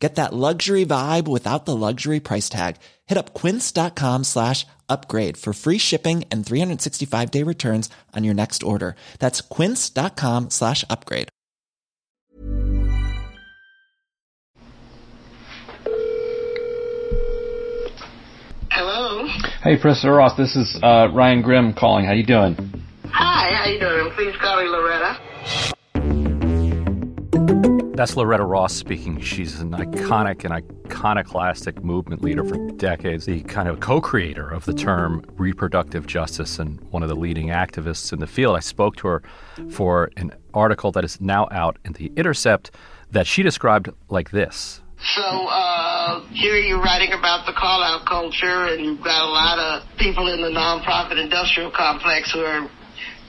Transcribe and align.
Get 0.00 0.14
that 0.14 0.32
luxury 0.32 0.86
vibe 0.86 1.28
without 1.28 1.66
the 1.66 1.76
luxury 1.76 2.20
price 2.20 2.48
tag. 2.48 2.76
Hit 3.06 3.18
up 3.18 3.34
quince.com 3.34 4.24
slash 4.24 4.66
upgrade 4.88 5.36
for 5.36 5.52
free 5.52 5.76
shipping 5.78 6.24
and 6.30 6.44
365 6.44 7.30
day 7.30 7.42
returns 7.42 7.90
on 8.16 8.24
your 8.24 8.34
next 8.34 8.62
order. 8.62 8.96
That's 9.18 9.42
quince.com 9.42 10.48
slash 10.50 10.84
upgrade. 10.88 11.28
Hello. 18.70 19.26
Hey, 19.62 19.76
Professor 19.76 20.12
Ross. 20.14 20.36
This 20.38 20.56
is 20.56 20.78
uh, 20.82 21.08
Ryan 21.12 21.42
Grimm 21.42 21.74
calling. 21.74 22.06
How 22.06 22.12
you 22.12 22.24
doing? 22.24 22.56
Hi, 23.12 23.52
how 23.52 23.66
you 23.66 23.78
doing? 23.78 24.10
Please 24.14 24.34
call 24.40 24.62
me 24.62 24.68
Loretta. 24.68 25.76
That's 28.00 28.16
Loretta 28.16 28.44
Ross 28.44 28.72
speaking. 28.72 29.20
She's 29.20 29.60
an 29.60 29.72
iconic 29.72 30.46
and 30.46 30.54
iconoclastic 30.54 31.84
movement 31.84 32.22
leader 32.22 32.42
for 32.42 32.56
decades, 32.70 33.26
the 33.26 33.42
kind 33.42 33.68
of 33.68 33.80
co 33.80 34.00
creator 34.00 34.48
of 34.48 34.64
the 34.64 34.72
term 34.72 35.22
reproductive 35.36 36.06
justice 36.06 36.58
and 36.58 36.80
one 36.92 37.02
of 37.02 37.10
the 37.10 37.14
leading 37.14 37.48
activists 37.48 38.10
in 38.10 38.18
the 38.18 38.26
field. 38.26 38.56
I 38.56 38.60
spoke 38.60 38.96
to 38.96 39.08
her 39.08 39.22
for 39.68 40.10
an 40.16 40.32
article 40.54 40.90
that 40.92 41.04
is 41.04 41.20
now 41.20 41.46
out 41.50 41.76
in 41.84 41.92
The 41.92 42.10
Intercept 42.16 42.70
that 43.10 43.26
she 43.26 43.42
described 43.42 43.90
like 44.08 44.30
this. 44.30 44.80
So, 45.14 45.22
uh, 45.22 46.24
here 46.30 46.56
you're 46.56 46.80
writing 46.80 47.12
about 47.12 47.44
the 47.44 47.52
call 47.52 47.82
out 47.82 48.06
culture, 48.06 48.68
and 48.68 48.82
you've 48.82 49.04
got 49.04 49.22
a 49.22 49.30
lot 49.30 49.58
of 49.58 49.98
people 49.98 50.32
in 50.32 50.40
the 50.40 50.48
nonprofit 50.48 51.22
industrial 51.22 51.70
complex 51.70 52.32
who 52.32 52.40
are 52.40 52.66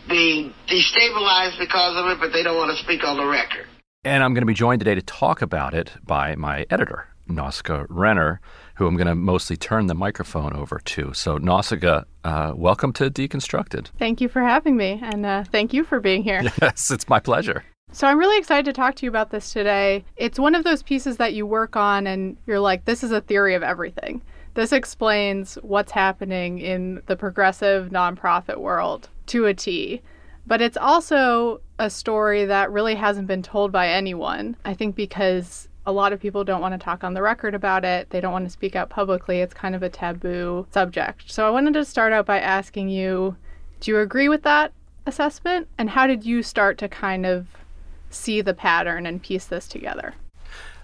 being 0.07 0.53
destabilized 0.69 1.59
because 1.59 1.97
of 1.97 2.05
it, 2.05 2.21
but 2.21 2.31
they 2.31 2.41
don't 2.41 2.55
want 2.55 2.71
to 2.71 2.81
speak 2.81 3.03
on 3.03 3.17
the 3.17 3.25
record. 3.25 3.67
And 4.03 4.23
I'm 4.23 4.33
going 4.33 4.41
to 4.41 4.47
be 4.47 4.55
joined 4.55 4.79
today 4.79 4.95
to 4.95 5.01
talk 5.03 5.43
about 5.43 5.75
it 5.75 5.91
by 6.03 6.33
my 6.33 6.65
editor, 6.71 7.07
Nausicaa 7.27 7.85
Renner, 7.87 8.41
who 8.73 8.87
I'm 8.87 8.95
going 8.95 9.05
to 9.05 9.13
mostly 9.13 9.55
turn 9.55 9.85
the 9.85 9.93
microphone 9.93 10.53
over 10.53 10.79
to. 10.79 11.13
So, 11.13 11.37
Nausicaa, 11.37 12.05
uh, 12.23 12.53
welcome 12.55 12.93
to 12.93 13.11
Deconstructed. 13.11 13.89
Thank 13.99 14.19
you 14.19 14.27
for 14.27 14.41
having 14.41 14.75
me, 14.75 14.99
and 15.03 15.23
uh, 15.23 15.43
thank 15.43 15.71
you 15.71 15.83
for 15.83 15.99
being 15.99 16.23
here. 16.23 16.41
Yes, 16.61 16.89
it's 16.89 17.07
my 17.07 17.19
pleasure. 17.19 17.63
So, 17.91 18.07
I'm 18.07 18.17
really 18.17 18.39
excited 18.39 18.65
to 18.65 18.73
talk 18.73 18.95
to 18.95 19.05
you 19.05 19.09
about 19.11 19.29
this 19.29 19.53
today. 19.53 20.03
It's 20.15 20.39
one 20.39 20.55
of 20.55 20.63
those 20.63 20.81
pieces 20.81 21.17
that 21.17 21.35
you 21.35 21.45
work 21.45 21.75
on, 21.75 22.07
and 22.07 22.37
you're 22.47 22.59
like, 22.59 22.85
this 22.85 23.03
is 23.03 23.11
a 23.11 23.21
theory 23.21 23.53
of 23.53 23.61
everything. 23.61 24.23
This 24.55 24.73
explains 24.73 25.59
what's 25.61 25.91
happening 25.91 26.57
in 26.57 27.03
the 27.05 27.15
progressive 27.15 27.89
nonprofit 27.89 28.57
world 28.57 29.09
to 29.27 29.45
a 29.45 29.53
T. 29.53 30.01
But 30.51 30.59
it's 30.59 30.75
also 30.75 31.61
a 31.79 31.89
story 31.89 32.43
that 32.43 32.73
really 32.73 32.95
hasn't 32.95 33.25
been 33.25 33.41
told 33.41 33.71
by 33.71 33.87
anyone. 33.87 34.57
I 34.65 34.73
think 34.73 34.97
because 34.97 35.69
a 35.85 35.93
lot 35.93 36.11
of 36.11 36.19
people 36.19 36.43
don't 36.43 36.59
want 36.59 36.73
to 36.73 36.77
talk 36.77 37.05
on 37.05 37.13
the 37.13 37.21
record 37.21 37.55
about 37.55 37.85
it, 37.85 38.09
they 38.09 38.19
don't 38.19 38.33
want 38.33 38.43
to 38.43 38.51
speak 38.51 38.75
out 38.75 38.89
publicly. 38.89 39.39
It's 39.39 39.53
kind 39.53 39.75
of 39.75 39.81
a 39.81 39.87
taboo 39.87 40.67
subject. 40.71 41.31
So 41.31 41.47
I 41.47 41.49
wanted 41.51 41.75
to 41.75 41.85
start 41.85 42.11
out 42.11 42.25
by 42.25 42.37
asking 42.41 42.89
you 42.89 43.37
do 43.79 43.91
you 43.91 43.99
agree 43.99 44.27
with 44.27 44.43
that 44.43 44.73
assessment? 45.05 45.69
And 45.77 45.89
how 45.89 46.05
did 46.05 46.25
you 46.25 46.43
start 46.43 46.77
to 46.79 46.89
kind 46.89 47.25
of 47.25 47.47
see 48.09 48.41
the 48.41 48.53
pattern 48.53 49.05
and 49.05 49.23
piece 49.23 49.45
this 49.45 49.69
together? 49.69 50.15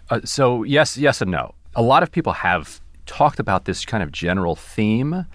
Uh, 0.10 0.22
so, 0.24 0.64
yes, 0.64 0.98
yes, 0.98 1.22
and 1.22 1.30
no. 1.30 1.56
A 1.76 1.82
lot 1.82 2.04
of 2.04 2.12
people 2.14 2.32
have 2.32 2.80
talked 3.06 3.38
about 3.38 3.66
this 3.66 3.84
kind 3.84 4.02
of 4.02 4.14
general 4.14 4.56
theme. 4.56 5.26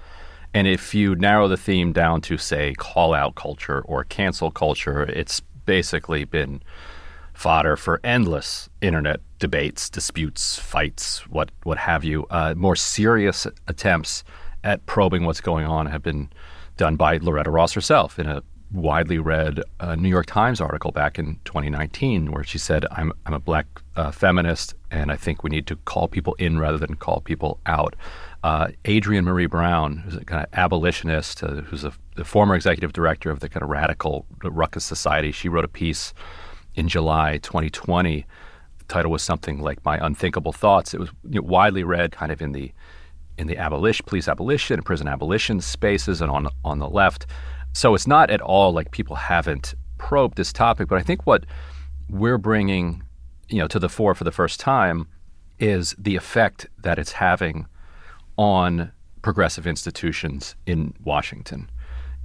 And 0.54 0.66
if 0.66 0.94
you 0.94 1.14
narrow 1.14 1.48
the 1.48 1.56
theme 1.56 1.92
down 1.92 2.20
to, 2.22 2.36
say, 2.36 2.74
call 2.74 3.14
out 3.14 3.34
culture 3.34 3.80
or 3.82 4.04
cancel 4.04 4.50
culture, 4.50 5.02
it's 5.02 5.40
basically 5.64 6.24
been 6.24 6.62
fodder 7.32 7.76
for 7.76 8.00
endless 8.04 8.68
internet 8.80 9.20
debates, 9.38 9.88
disputes, 9.88 10.58
fights, 10.58 11.26
what, 11.28 11.50
what 11.62 11.78
have 11.78 12.04
you. 12.04 12.26
Uh, 12.30 12.54
more 12.56 12.76
serious 12.76 13.46
attempts 13.66 14.24
at 14.62 14.84
probing 14.86 15.24
what's 15.24 15.40
going 15.40 15.66
on 15.66 15.86
have 15.86 16.02
been 16.02 16.28
done 16.76 16.96
by 16.96 17.16
Loretta 17.16 17.50
Ross 17.50 17.72
herself 17.72 18.18
in 18.18 18.26
a 18.26 18.42
widely 18.72 19.18
read 19.18 19.60
New 19.96 20.08
York 20.08 20.26
Times 20.26 20.60
article 20.60 20.90
back 20.92 21.18
in 21.18 21.38
2019 21.44 22.32
where 22.32 22.44
she 22.44 22.58
said, 22.58 22.86
I'm, 22.92 23.12
I'm 23.26 23.34
a 23.34 23.38
black 23.38 23.66
uh, 23.96 24.10
feminist 24.10 24.74
and 24.90 25.10
I 25.12 25.16
think 25.16 25.42
we 25.42 25.50
need 25.50 25.66
to 25.66 25.76
call 25.76 26.08
people 26.08 26.34
in 26.34 26.58
rather 26.58 26.78
than 26.78 26.94
call 26.94 27.20
people 27.20 27.60
out. 27.66 27.94
Uh, 28.42 28.68
Adrienne 28.88 29.24
Maree 29.24 29.48
Brown, 29.48 29.98
who's 29.98 30.16
a 30.16 30.24
kind 30.24 30.44
of 30.44 30.48
abolitionist, 30.52 31.42
uh, 31.42 31.62
who's 31.62 31.84
a, 31.84 31.92
the 32.16 32.24
former 32.24 32.54
executive 32.54 32.92
director 32.92 33.30
of 33.30 33.40
the 33.40 33.48
kind 33.48 33.62
of 33.62 33.68
radical 33.68 34.26
Ruckus 34.42 34.84
Society, 34.84 35.30
she 35.30 35.48
wrote 35.48 35.64
a 35.64 35.68
piece 35.68 36.12
in 36.74 36.88
July 36.88 37.38
2020. 37.38 38.26
The 38.78 38.84
title 38.84 39.12
was 39.12 39.22
something 39.22 39.60
like 39.60 39.84
"My 39.84 40.04
Unthinkable 40.04 40.52
Thoughts." 40.52 40.92
It 40.92 40.98
was 40.98 41.10
you 41.28 41.40
know, 41.40 41.46
widely 41.46 41.84
read, 41.84 42.12
kind 42.12 42.32
of 42.32 42.42
in 42.42 42.52
the 42.52 42.72
in 43.38 43.46
the 43.46 43.58
abolition, 43.58 44.04
police 44.06 44.26
abolition, 44.26 44.82
prison 44.82 45.06
abolition 45.06 45.60
spaces, 45.60 46.20
and 46.20 46.30
on 46.30 46.48
on 46.64 46.80
the 46.80 46.88
left. 46.88 47.26
So 47.72 47.94
it's 47.94 48.06
not 48.06 48.30
at 48.30 48.40
all 48.40 48.72
like 48.72 48.90
people 48.90 49.16
haven't 49.16 49.74
probed 49.98 50.36
this 50.36 50.52
topic, 50.52 50.88
but 50.88 50.98
I 50.98 51.02
think 51.02 51.26
what 51.26 51.44
we're 52.08 52.38
bringing, 52.38 53.02
you 53.48 53.58
know, 53.58 53.68
to 53.68 53.78
the 53.78 53.88
fore 53.88 54.14
for 54.14 54.24
the 54.24 54.32
first 54.32 54.60
time 54.60 55.08
is 55.58 55.94
the 55.98 56.16
effect 56.16 56.66
that 56.82 56.98
it's 56.98 57.12
having 57.12 57.66
on 58.36 58.92
progressive 59.22 59.66
institutions 59.66 60.56
in 60.66 60.92
Washington. 61.04 61.70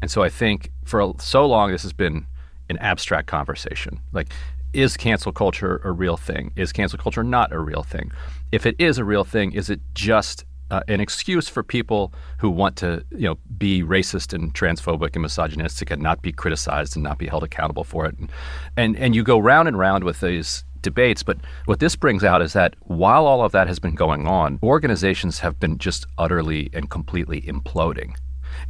And 0.01 0.11
so 0.11 0.23
I 0.23 0.29
think 0.29 0.71
for 0.85 1.13
so 1.19 1.45
long 1.45 1.71
this 1.71 1.83
has 1.83 1.93
been 1.93 2.25
an 2.69 2.77
abstract 2.79 3.27
conversation. 3.27 3.99
Like, 4.11 4.29
is 4.73 4.97
cancel 4.97 5.31
culture 5.31 5.79
a 5.83 5.91
real 5.91 6.17
thing? 6.17 6.51
Is 6.55 6.73
cancel 6.73 6.99
culture 6.99 7.23
not 7.23 7.53
a 7.53 7.59
real 7.59 7.83
thing? 7.83 8.11
If 8.51 8.65
it 8.65 8.75
is 8.79 8.97
a 8.97 9.05
real 9.05 9.23
thing, 9.23 9.53
is 9.53 9.69
it 9.69 9.79
just 9.93 10.43
uh, 10.71 10.81
an 10.87 10.99
excuse 10.99 11.47
for 11.47 11.63
people 11.63 12.13
who 12.39 12.49
want 12.49 12.75
to, 12.77 13.03
you 13.11 13.27
know, 13.27 13.37
be 13.57 13.83
racist 13.83 14.33
and 14.33 14.53
transphobic 14.53 15.13
and 15.13 15.21
misogynistic 15.21 15.91
and 15.91 16.01
not 16.01 16.21
be 16.21 16.31
criticized 16.31 16.95
and 16.95 17.03
not 17.03 17.17
be 17.17 17.27
held 17.27 17.43
accountable 17.43 17.83
for 17.83 18.05
it? 18.05 18.17
And 18.17 18.31
and, 18.75 18.97
and 18.97 19.15
you 19.15 19.23
go 19.23 19.39
round 19.39 19.67
and 19.67 19.77
round 19.77 20.03
with 20.03 20.19
these 20.21 20.63
debates. 20.81 21.23
But 21.23 21.37
what 21.65 21.79
this 21.79 21.95
brings 21.95 22.23
out 22.23 22.41
is 22.41 22.53
that 22.53 22.75
while 22.81 23.25
all 23.25 23.43
of 23.43 23.51
that 23.51 23.67
has 23.67 23.79
been 23.79 23.95
going 23.95 24.27
on, 24.27 24.59
organizations 24.63 25.39
have 25.39 25.59
been 25.59 25.77
just 25.77 26.05
utterly 26.17 26.69
and 26.73 26.89
completely 26.89 27.41
imploding. 27.41 28.15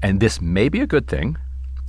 And 0.02 0.19
this 0.19 0.41
may 0.41 0.69
be 0.69 0.81
a 0.81 0.88
good 0.88 1.08
thing, 1.08 1.38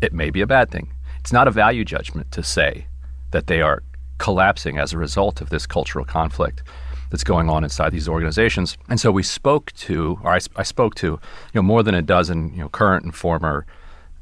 it 0.03 0.13
may 0.13 0.31
be 0.31 0.41
a 0.41 0.47
bad 0.47 0.71
thing. 0.71 0.93
It's 1.21 1.33
not 1.33 1.49
a 1.49 1.51
value 1.51 1.85
judgment 1.85 2.31
to 2.33 2.43
say 2.43 2.87
that 3.31 3.47
they 3.47 3.61
are 3.61 3.83
collapsing 4.19 4.79
as 4.79 4.93
a 4.93 4.99
result 4.99 5.41
of 5.41 5.51
this 5.51 5.67
cultural 5.67 6.05
conflict 6.05 6.63
that's 7.11 7.25
going 7.25 7.49
on 7.49 7.65
inside 7.65 7.91
these 7.91 8.09
organizations. 8.09 8.77
And 8.89 9.01
so 9.01 9.11
we 9.11 9.23
spoke 9.23 9.73
to, 9.73 10.19
or 10.23 10.35
I, 10.35 10.41
I 10.57 10.63
spoke 10.63 10.95
to, 10.97 11.07
you 11.07 11.21
know, 11.55 11.63
more 11.63 11.83
than 11.83 11.95
a 11.95 12.03
dozen, 12.03 12.51
you 12.53 12.61
know, 12.61 12.69
current 12.69 13.05
and 13.05 13.15
former 13.15 13.67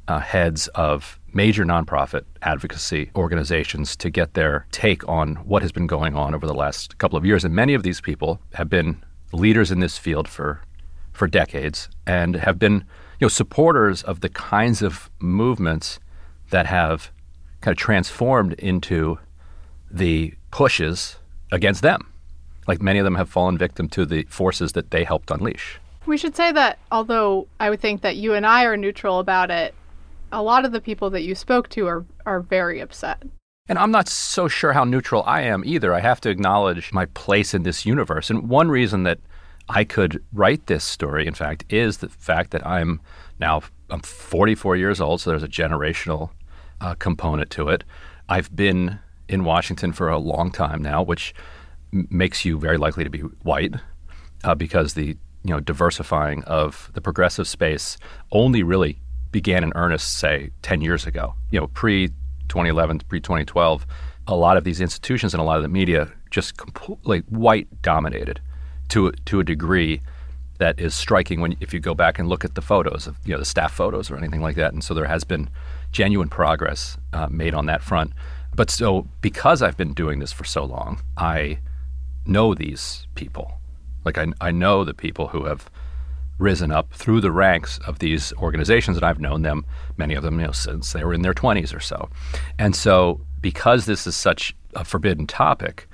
uh, 0.09 0.21
heads 0.21 0.69
of 0.69 1.19
major 1.33 1.65
nonprofit 1.65 2.25
advocacy 2.43 3.11
organizations 3.15 3.97
to 3.97 4.09
get 4.09 4.35
their 4.35 4.67
take 4.71 5.07
on 5.09 5.37
what 5.37 5.63
has 5.63 5.73
been 5.73 5.87
going 5.87 6.17
on 6.17 6.35
over 6.35 6.47
the 6.47 6.55
last 6.55 6.97
couple 6.99 7.19
of 7.19 7.27
years. 7.27 7.45
And 7.45 7.55
many 7.55 7.75
of 7.75 7.83
these 7.83 8.01
people 8.01 8.41
have 8.55 8.71
been 8.71 9.05
leaders 9.33 9.71
in 9.71 9.81
this 9.81 9.99
field 9.99 10.29
for 10.29 10.63
for 11.13 11.27
decades 11.27 11.89
and 12.07 12.37
have 12.37 12.59
been 12.59 12.85
you 13.19 13.25
know 13.25 13.29
supporters 13.29 14.03
of 14.03 14.21
the 14.21 14.29
kinds 14.29 14.83
of 14.83 15.11
movements 15.19 15.99
that 16.51 16.67
have 16.67 17.11
kind 17.63 17.73
of 17.73 17.79
transformed 17.79 18.53
into 18.55 19.19
the 19.91 20.35
pushes 20.51 21.17
against 21.51 21.83
them. 21.83 22.13
Like 22.67 22.83
many 22.83 22.99
of 22.99 23.05
them 23.05 23.15
have 23.15 23.29
fallen 23.29 23.59
victim 23.59 23.89
to 23.91 24.05
the 24.05 24.25
forces 24.25 24.73
that 24.73 24.91
they 24.91 25.05
helped 25.05 25.31
unleash. 25.31 25.79
We 26.07 26.17
should 26.17 26.37
say 26.37 26.53
that 26.53 26.79
although 26.93 27.49
I 27.59 27.71
would 27.71 27.81
think 27.81 28.03
that 28.03 28.17
you 28.17 28.35
and 28.35 28.47
I 28.47 28.65
are 28.65 28.77
neutral 28.77 29.19
about 29.19 29.51
it, 29.51 29.75
a 30.33 30.43
lot 30.43 30.65
of 30.65 30.73
the 30.73 30.81
people 30.81 31.11
that 31.11 31.23
you 31.23 31.35
spoke 31.35 31.69
to 31.71 31.87
are, 31.87 32.05
are 32.25 32.41
very 32.41 32.81
upset. 32.81 33.23
And 33.69 33.79
I'm 33.79 33.91
not 33.91 34.09
so 34.09 34.47
sure 34.47 34.73
how 34.73 34.85
neutral 34.85 35.25
I 35.27 35.43
am 35.43 35.65
either. 35.65 35.93
I 35.93 36.01
have 36.01 36.21
to 36.23 36.31
acknowledge 36.31 36.93
my 36.93 37.07
place 37.07 37.55
in 37.55 37.65
this 37.65 37.85
universe. 37.85 38.31
And 38.31 38.49
one 38.49 38.69
reason 38.69 39.03
that 39.03 39.19
I 39.69 39.83
could 39.83 40.23
write 40.33 40.67
this 40.67 40.85
story, 40.85 41.27
in 41.27 41.35
fact, 41.35 41.65
is 41.69 41.99
the 41.99 42.09
fact 42.09 42.53
that 42.53 42.65
I'm 42.65 43.01
now 43.41 43.63
I'm 43.91 44.01
44 44.01 44.77
years 44.77 45.01
old, 45.01 45.21
so 45.21 45.31
there's 45.31 45.43
a 45.43 45.49
generational 45.49 46.31
uh, 46.81 46.95
component 46.95 47.51
to 47.51 47.69
it. 47.69 47.85
I've 48.29 48.55
been 48.55 48.99
in 49.29 49.45
Washington 49.45 49.93
for 49.93 50.09
a 50.09 50.19
long 50.19 50.51
time 50.51 50.83
now, 50.83 51.03
which 51.03 51.35
makes 52.11 52.45
you 52.45 52.59
very 52.59 52.79
likely 52.79 53.05
to 53.05 53.11
be 53.11 53.21
white, 53.21 53.75
uh, 54.45 54.55
because 54.55 54.95
the 54.95 55.17
you 55.45 55.51
know 55.51 55.61
diversifying 55.61 56.43
of 56.45 56.91
the 56.95 57.01
progressive 57.01 57.47
space 57.47 57.97
only 58.33 58.63
really 58.63 58.99
began 59.33 59.63
in 59.63 59.73
earnest, 59.75 60.17
say, 60.19 60.51
10 60.63 60.81
years 60.81 61.07
ago. 61.07 61.35
You 61.51 61.61
know, 61.61 61.67
pre 61.69 62.09
2011 62.49 63.01
pre 63.01 63.21
2012, 63.21 63.87
a 64.27 64.35
lot 64.35 64.57
of 64.57 64.65
these 64.65 64.81
institutions 64.81 65.35
and 65.35 65.41
a 65.41 65.45
lot 65.45 65.57
of 65.57 65.63
the 65.63 65.69
media 65.69 66.11
just 66.31 66.57
completely 66.57 67.21
white 67.29 67.69
dominated 67.83 68.41
to 68.89 69.13
to 69.13 69.41
a 69.41 69.45
degree 69.45 70.01
that 70.59 70.81
is 70.81 70.95
striking 70.95 71.41
when 71.41 71.57
if 71.61 71.75
you 71.75 71.81
go 71.81 71.95
back 71.95 72.19
and 72.19 72.29
look 72.29 72.45
at 72.45 72.55
the 72.55 72.63
photos 72.63 73.07
of 73.07 73.17
you 73.25 73.33
know 73.33 73.39
the 73.39 73.45
staff 73.45 73.73
photos 73.73 74.11
or 74.11 74.17
anything 74.17 74.41
like 74.41 74.57
that. 74.57 74.73
And 74.73 74.83
so 74.83 74.95
there 74.95 75.07
has 75.07 75.25
been 75.25 75.49
genuine 75.93 76.29
progress 76.29 76.97
uh, 77.13 77.29
made 77.31 77.55
on 77.55 77.67
that 77.67 77.83
front. 77.83 78.13
But 78.55 78.71
so 78.71 79.07
because 79.21 79.61
I've 79.63 79.77
been 79.77 79.93
doing 79.93 80.19
this 80.19 80.33
for 80.33 80.45
so 80.45 80.65
long, 80.65 81.01
I 81.17 81.59
know 82.29 82.55
these 82.55 83.07
people. 83.15 83.61
Like 84.05 84.19
I, 84.19 84.27
I 84.41 84.51
know 84.51 84.85
the 84.85 84.95
people 84.95 85.29
who 85.29 85.45
have 85.45 85.71
risen 86.39 86.71
up 86.71 86.93
through 86.93 87.21
the 87.21 87.33
ranks 87.33 87.79
of 87.87 87.99
these 87.99 88.33
organizations, 88.35 88.97
and 88.97 89.05
I've 89.05 89.21
known 89.21 89.43
them, 89.43 89.65
many 89.97 90.15
of 90.15 90.23
them, 90.23 90.39
you 90.39 90.47
know, 90.47 90.53
since 90.53 90.93
they 90.93 91.03
were 91.03 91.15
in 91.15 91.23
their 91.23 91.35
20s 91.35 91.75
or 91.75 91.81
so. 91.81 92.11
And 92.59 92.77
so, 92.77 93.21
because 93.41 93.87
this 93.87 94.07
is 94.07 94.17
such 94.17 94.55
a 94.75 94.85
forbidden 94.85 95.27
topic, 95.27 95.89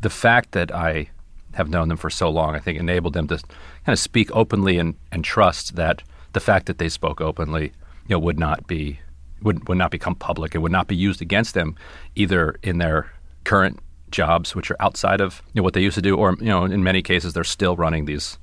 the 0.00 0.10
fact 0.10 0.52
that 0.52 0.74
I 0.74 1.10
have 1.54 1.70
known 1.70 1.88
them 1.88 1.96
for 1.96 2.10
so 2.10 2.28
long, 2.28 2.54
I 2.54 2.58
think, 2.58 2.78
enabled 2.78 3.14
them 3.14 3.28
to 3.28 3.36
kind 3.36 3.92
of 3.92 3.98
speak 3.98 4.30
openly 4.32 4.78
and, 4.78 4.96
and 5.12 5.24
trust 5.24 5.76
that 5.76 6.02
the 6.32 6.40
fact 6.40 6.66
that 6.66 6.78
they 6.78 6.88
spoke 6.88 7.20
openly, 7.20 7.72
you 8.08 8.16
know, 8.16 8.18
would 8.18 8.38
not 8.38 8.66
be 8.66 8.98
would 9.42 9.68
would 9.68 9.78
not 9.78 9.90
become 9.90 10.14
public 10.14 10.54
and 10.54 10.62
would 10.62 10.72
not 10.72 10.88
be 10.88 10.96
used 10.96 11.20
against 11.20 11.54
them 11.54 11.76
either 12.14 12.56
in 12.62 12.78
their 12.78 13.12
current 13.44 13.78
jobs, 14.10 14.54
which 14.54 14.70
are 14.70 14.76
outside 14.80 15.20
of 15.20 15.42
you 15.52 15.60
know, 15.60 15.62
what 15.62 15.74
they 15.74 15.82
used 15.82 15.96
to 15.96 16.02
do, 16.02 16.16
or 16.16 16.36
you 16.40 16.46
know, 16.46 16.64
in 16.64 16.82
many 16.82 17.02
cases, 17.02 17.32
they're 17.32 17.44
still 17.44 17.76
running 17.76 18.04
these 18.04 18.38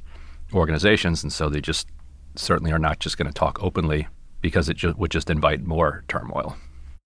organizations, 0.53 1.23
and 1.23 1.31
so 1.31 1.49
they 1.49 1.61
just 1.61 1.87
certainly 2.35 2.71
are 2.71 2.79
not 2.79 2.99
just 2.99 3.17
going 3.17 3.27
to 3.27 3.33
talk 3.33 3.61
openly 3.63 4.07
because 4.41 4.69
it 4.69 4.77
ju- 4.77 4.95
would 4.97 5.11
just 5.11 5.29
invite 5.29 5.63
more 5.63 6.03
turmoil. 6.07 6.55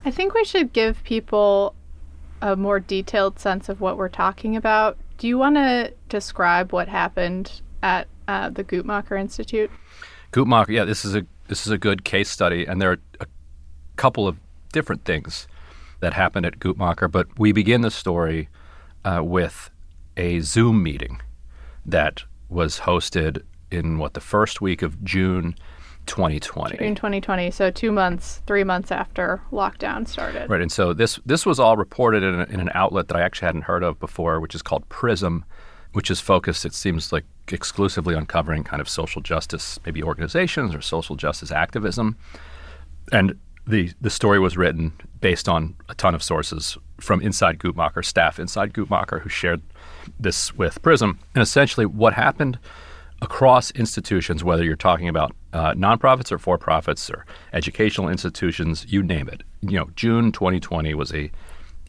I 0.04 0.12
think 0.12 0.34
we 0.34 0.46
should 0.46 0.74
give 0.74 1.04
people 1.04 1.76
a 2.42 2.56
more 2.56 2.80
detailed 2.80 3.40
sense 3.40 3.70
of 3.70 3.82
what 3.82 3.98
we're 3.98 4.10
talking 4.10 4.56
about. 4.56 4.98
Do 5.18 5.28
you 5.28 5.38
want 5.38 5.56
to 5.56 5.94
describe 6.10 6.74
what 6.74 6.88
happened 6.88 7.62
at 7.82 8.08
uh, 8.28 8.50
the 8.50 8.64
Guttmacher 8.64 9.20
Institute? 9.20 9.72
Guttmacher, 10.32 10.70
yeah, 10.70 10.86
this 10.86 11.06
is 11.06 11.16
a 11.16 11.26
this 11.48 11.66
is 11.66 11.72
a 11.72 11.78
good 11.78 12.04
case 12.04 12.30
study, 12.30 12.66
and 12.66 12.82
there 12.82 12.92
are 12.92 12.98
a 13.20 13.28
couple 13.96 14.28
of 14.28 14.38
different 14.74 15.06
things 15.06 15.48
that 16.00 16.14
happened 16.14 16.46
at 16.46 16.60
Guttmacher. 16.60 17.12
But 17.12 17.28
we 17.38 17.52
begin 17.52 17.82
the 17.82 17.92
story 17.92 18.50
uh, 19.04 19.22
with 19.24 19.70
a 20.18 20.40
Zoom 20.42 20.84
meeting 20.84 21.22
that 21.86 22.24
was 22.50 22.80
hosted 22.80 23.44
in 23.72 23.98
what 23.98 24.14
the 24.14 24.22
first 24.22 24.62
week 24.62 24.82
of 24.82 25.04
June 25.04 25.56
2020. 26.06 26.78
June 26.78 26.96
2020, 26.96 27.52
so 27.52 27.72
two 27.72 27.92
months, 27.92 28.42
three 28.46 28.64
months 28.64 28.92
after 28.92 29.42
lockdown 29.52 30.08
started. 30.08 30.50
Right, 30.50 30.62
and 30.62 30.72
so 30.72 30.94
this 30.94 31.20
this 31.26 31.46
was 31.46 31.60
all 31.60 31.78
reported 31.78 32.24
in, 32.24 32.42
a, 32.42 32.44
in 32.46 32.60
an 32.60 32.70
outlet 32.74 33.08
that 33.08 33.18
I 33.18 33.22
actually 33.22 33.48
hadn't 33.48 33.64
heard 33.64 33.84
of 33.84 34.00
before, 34.00 34.40
which 34.40 34.56
is 34.56 34.62
called 34.62 34.88
Prism, 34.90 35.46
which 35.94 36.12
is 36.12 36.20
focused, 36.20 36.66
it 36.66 36.74
seems 36.74 37.12
like, 37.12 37.26
exclusively 37.52 38.16
on 38.16 38.26
covering 38.26 38.64
kind 38.64 38.82
of 38.82 38.90
social 38.90 39.22
justice, 39.22 39.80
maybe 39.86 40.04
organizations 40.04 40.74
or 40.74 40.82
social 40.82 41.16
justice 41.16 41.52
activism. 41.52 42.18
And 43.12 43.40
the 43.68 43.92
the 44.02 44.10
story 44.10 44.40
was 44.40 44.58
written 44.58 44.94
based 45.22 45.50
on 45.50 45.76
a 45.90 45.96
ton 45.96 46.14
of 46.14 46.22
sources 46.22 46.78
from 47.00 47.22
inside 47.22 47.60
Guttmacher, 47.60 48.06
staff 48.06 48.40
inside 48.40 48.74
Guttmacher, 48.74 49.22
who 49.22 49.30
shared 49.30 49.62
this 50.20 50.54
with 50.56 50.82
Prism. 50.82 51.20
And 51.34 51.42
essentially, 51.42 51.86
what 51.86 52.14
happened 52.14 52.60
across 53.22 53.72
institutions, 53.72 54.44
whether 54.44 54.64
you're 54.64 54.76
talking 54.76 55.08
about 55.08 55.36
uh, 55.54 55.74
nonprofits 55.74 56.32
or 56.32 56.38
for 56.38 56.58
profits 56.58 57.10
or 57.10 57.26
educational 57.54 58.10
institutions, 58.10 58.86
you 58.90 59.02
name 59.02 59.28
it. 59.30 59.42
You 59.62 59.80
know, 59.80 59.90
June 59.96 60.32
2020 60.32 60.94
was 60.94 61.14
a, 61.14 61.32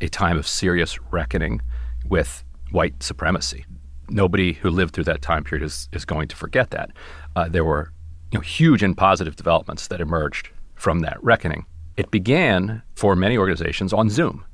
a 0.01 0.09
time 0.09 0.39
of 0.39 0.47
serious 0.47 0.99
reckoning 1.11 1.61
with 2.09 2.45
white 2.71 3.03
supremacy. 3.03 3.67
Nobody 4.09 4.53
who 4.55 4.71
lived 4.71 4.95
through 4.95 5.05
that 5.05 5.21
time 5.21 5.45
period 5.45 5.65
is, 5.65 5.89
is 5.93 6.05
going 6.05 6.29
to 6.29 6.37
forget 6.37 6.71
that. 6.71 6.91
Uh, 7.35 7.49
there 7.49 7.65
were 7.65 7.93
you 8.31 8.39
know, 8.39 8.43
huge 8.43 8.83
and 8.83 8.97
positive 8.97 9.37
developments 9.37 9.89
that 9.89 10.01
emerged 10.01 10.51
from 10.77 11.01
that 11.01 11.23
reckoning. 11.23 11.67
It 11.97 12.11
began 12.11 12.83
for 12.95 13.17
many 13.17 13.37
organizations 13.37 13.93
on 13.93 14.09
Zoom 14.11 14.45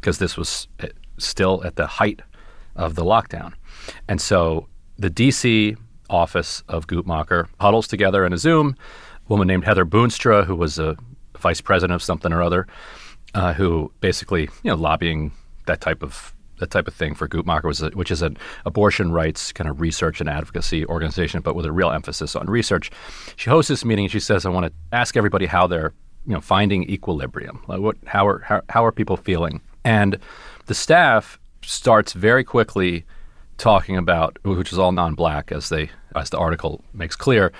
because 0.00 0.18
this 0.18 0.36
was 0.36 0.68
uh, 0.80 0.88
still 1.18 1.62
at 1.64 1.76
the 1.76 1.86
height 1.86 2.22
of 2.76 2.94
the 2.94 3.04
lockdown. 3.04 3.54
And 4.08 4.20
so 4.20 4.68
the 4.98 5.10
DC 5.10 5.76
office 6.08 6.62
of 6.68 6.86
Guttmacher 6.86 7.48
huddles 7.60 7.88
together 7.88 8.24
in 8.24 8.32
a 8.32 8.38
Zoom. 8.38 8.76
A 9.26 9.28
woman 9.28 9.48
named 9.48 9.64
Heather 9.64 9.86
Boonstra, 9.86 10.44
who 10.44 10.56
was 10.56 10.78
a 10.78 10.96
vice 11.38 11.60
president 11.60 11.94
of 11.94 12.02
something 12.02 12.32
or 12.32 12.42
other, 12.42 12.66
uh, 13.34 13.52
who 13.54 13.92
basically, 14.00 14.42
you 14.62 14.70
know, 14.70 14.74
lobbying 14.74 15.32
that 15.66 15.80
type 15.80 16.02
of 16.02 16.34
that 16.60 16.70
type 16.70 16.86
of 16.86 16.94
thing 16.94 17.14
for 17.14 17.28
Guttmacher, 17.28 17.64
was 17.64 17.82
a, 17.82 17.90
which 17.90 18.10
is 18.10 18.22
an 18.22 18.36
abortion 18.64 19.12
rights 19.12 19.52
kind 19.52 19.68
of 19.68 19.80
research 19.80 20.20
and 20.20 20.30
advocacy 20.30 20.86
organization, 20.86 21.40
but 21.40 21.54
with 21.56 21.66
a 21.66 21.72
real 21.72 21.90
emphasis 21.90 22.36
on 22.36 22.46
research. 22.48 22.90
She 23.36 23.50
hosts 23.50 23.68
this 23.68 23.84
meeting 23.84 24.04
and 24.04 24.12
she 24.12 24.20
says, 24.20 24.46
"I 24.46 24.50
want 24.50 24.66
to 24.66 24.72
ask 24.92 25.16
everybody 25.16 25.46
how 25.46 25.66
they're, 25.66 25.92
you 26.26 26.34
know, 26.34 26.40
finding 26.40 26.88
equilibrium. 26.88 27.62
Like 27.66 27.80
what, 27.80 27.96
how 28.06 28.26
are 28.28 28.38
how, 28.40 28.62
how 28.68 28.84
are 28.84 28.92
people 28.92 29.16
feeling?" 29.16 29.60
And 29.84 30.18
the 30.66 30.74
staff 30.74 31.38
starts 31.62 32.12
very 32.12 32.44
quickly 32.44 33.04
talking 33.58 33.96
about, 33.96 34.38
which 34.44 34.72
is 34.72 34.78
all 34.78 34.92
non-black, 34.92 35.52
as 35.52 35.68
they 35.68 35.90
as 36.16 36.30
the 36.30 36.38
article 36.38 36.82
makes 36.92 37.16
clear. 37.16 37.52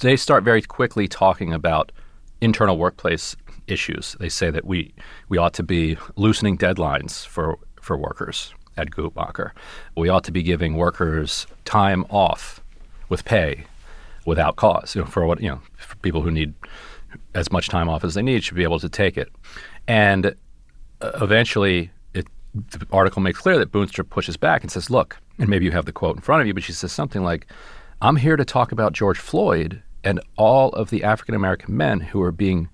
They 0.00 0.16
start 0.16 0.44
very 0.44 0.62
quickly 0.62 1.08
talking 1.08 1.52
about 1.52 1.92
internal 2.40 2.78
workplace 2.78 3.36
issues. 3.66 4.16
They 4.18 4.28
say 4.28 4.50
that 4.50 4.64
we 4.64 4.94
we 5.28 5.38
ought 5.38 5.54
to 5.54 5.62
be 5.62 5.96
loosening 6.16 6.58
deadlines 6.58 7.26
for 7.26 7.58
for 7.90 7.96
workers 7.96 8.54
at 8.76 8.92
Guttmacher. 8.92 9.50
We 9.96 10.08
ought 10.08 10.22
to 10.22 10.30
be 10.30 10.44
giving 10.44 10.76
workers 10.76 11.48
time 11.64 12.04
off 12.08 12.60
with 13.08 13.24
pay 13.24 13.64
without 14.24 14.54
cause. 14.54 14.94
You 14.94 15.00
know, 15.00 15.08
for 15.08 15.26
what 15.26 15.40
you 15.40 15.48
know, 15.48 15.60
for 15.76 15.96
people 15.96 16.22
who 16.22 16.30
need 16.30 16.54
as 17.34 17.50
much 17.50 17.68
time 17.68 17.88
off 17.88 18.04
as 18.04 18.14
they 18.14 18.22
need 18.22 18.44
should 18.44 18.54
be 18.54 18.62
able 18.62 18.78
to 18.78 18.88
take 18.88 19.18
it. 19.18 19.28
And 19.88 20.36
uh, 21.00 21.10
eventually, 21.20 21.90
it, 22.14 22.28
the 22.54 22.86
article 22.92 23.20
makes 23.20 23.40
clear 23.40 23.58
that 23.58 23.72
Boonstra 23.72 24.08
pushes 24.08 24.36
back 24.36 24.62
and 24.62 24.70
says, 24.70 24.88
"Look," 24.88 25.18
and 25.40 25.48
maybe 25.48 25.64
you 25.64 25.72
have 25.72 25.86
the 25.86 25.90
quote 25.90 26.14
in 26.14 26.22
front 26.22 26.40
of 26.42 26.46
you, 26.46 26.54
but 26.54 26.62
she 26.62 26.72
says 26.72 26.92
something 26.92 27.24
like, 27.24 27.48
"I'm 28.00 28.14
here 28.14 28.36
to 28.36 28.44
talk 28.44 28.70
about 28.70 28.92
George 28.92 29.18
Floyd 29.18 29.82
and 30.04 30.20
all 30.36 30.68
of 30.74 30.90
the 30.90 31.02
African 31.02 31.34
American 31.34 31.76
men 31.76 31.98
who 31.98 32.22
are 32.22 32.30
being 32.30 32.68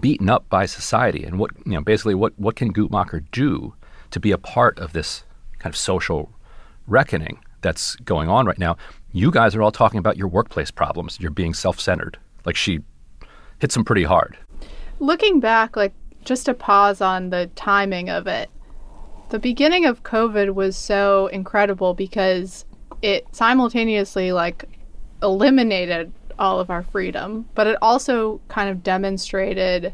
beaten 0.00 0.28
up 0.28 0.48
by 0.48 0.66
society, 0.66 1.22
and 1.22 1.38
what 1.38 1.52
you 1.64 1.74
know, 1.74 1.82
basically, 1.82 2.16
what 2.16 2.36
what 2.36 2.56
can 2.56 2.72
Guttmacher 2.72 3.24
do 3.30 3.72
to 4.10 4.20
be 4.20 4.32
a 4.32 4.38
part 4.38 4.78
of 4.78 4.92
this 4.92 5.24
kind 5.58 5.72
of 5.72 5.76
social 5.76 6.32
reckoning 6.86 7.38
that's 7.60 7.96
going 7.96 8.28
on 8.28 8.46
right 8.46 8.58
now? 8.58 8.76
You 9.12 9.30
guys 9.30 9.54
are 9.54 9.62
all 9.62 9.72
talking 9.72 9.98
about 9.98 10.16
your 10.16 10.28
workplace 10.28 10.70
problems. 10.70 11.18
You're 11.20 11.30
being 11.30 11.54
self-centered. 11.54 12.18
Like 12.44 12.56
she 12.56 12.80
hits 13.58 13.74
them 13.74 13.84
pretty 13.84 14.04
hard." 14.04 14.36
Looking 15.00 15.40
back, 15.40 15.76
like 15.76 15.92
just 16.24 16.46
to 16.46 16.54
pause 16.54 17.00
on 17.00 17.30
the 17.30 17.50
timing 17.54 18.08
of 18.10 18.26
it, 18.26 18.50
the 19.30 19.38
beginning 19.38 19.86
of 19.86 20.02
COVID 20.02 20.54
was 20.54 20.76
so 20.76 21.26
incredible 21.28 21.94
because 21.94 22.64
it 23.02 23.26
simultaneously 23.32 24.32
like 24.32 24.64
eliminated 25.22 26.12
all 26.38 26.60
of 26.60 26.70
our 26.70 26.82
freedom, 26.82 27.48
but 27.54 27.66
it 27.66 27.78
also 27.80 28.40
kind 28.48 28.68
of 28.68 28.82
demonstrated 28.82 29.92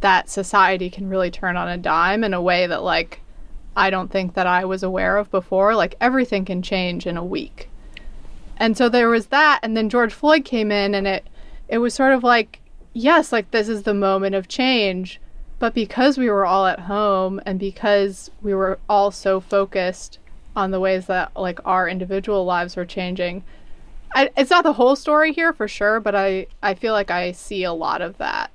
that 0.00 0.28
society 0.30 0.88
can 0.88 1.08
really 1.08 1.30
turn 1.30 1.56
on 1.56 1.68
a 1.68 1.76
dime 1.76 2.22
in 2.22 2.32
a 2.32 2.40
way 2.40 2.66
that 2.66 2.82
like 2.82 3.20
I 3.78 3.90
don't 3.90 4.10
think 4.10 4.34
that 4.34 4.46
I 4.46 4.64
was 4.64 4.82
aware 4.82 5.16
of 5.16 5.30
before. 5.30 5.76
Like 5.76 5.94
everything 6.00 6.44
can 6.44 6.62
change 6.62 7.06
in 7.06 7.16
a 7.16 7.24
week. 7.24 7.70
And 8.56 8.76
so 8.76 8.88
there 8.88 9.08
was 9.08 9.26
that 9.26 9.60
and 9.62 9.76
then 9.76 9.88
George 9.88 10.12
Floyd 10.12 10.44
came 10.44 10.72
in 10.72 10.94
and 10.94 11.06
it 11.06 11.26
it 11.68 11.78
was 11.78 11.94
sort 11.94 12.12
of 12.12 12.24
like 12.24 12.60
yes, 12.92 13.30
like 13.30 13.52
this 13.52 13.68
is 13.68 13.84
the 13.84 13.94
moment 13.94 14.34
of 14.34 14.48
change, 14.48 15.20
but 15.60 15.74
because 15.74 16.18
we 16.18 16.28
were 16.28 16.44
all 16.44 16.66
at 16.66 16.80
home 16.80 17.40
and 17.46 17.60
because 17.60 18.32
we 18.42 18.52
were 18.52 18.80
all 18.88 19.12
so 19.12 19.40
focused 19.40 20.18
on 20.56 20.72
the 20.72 20.80
ways 20.80 21.06
that 21.06 21.30
like 21.36 21.60
our 21.64 21.88
individual 21.88 22.44
lives 22.44 22.74
were 22.74 22.84
changing, 22.84 23.44
I, 24.12 24.30
it's 24.36 24.50
not 24.50 24.64
the 24.64 24.72
whole 24.72 24.96
story 24.96 25.32
here 25.32 25.52
for 25.52 25.68
sure, 25.68 26.00
but 26.00 26.16
I, 26.16 26.48
I 26.62 26.74
feel 26.74 26.92
like 26.92 27.12
I 27.12 27.30
see 27.30 27.62
a 27.62 27.72
lot 27.72 28.02
of 28.02 28.18
that. 28.18 28.50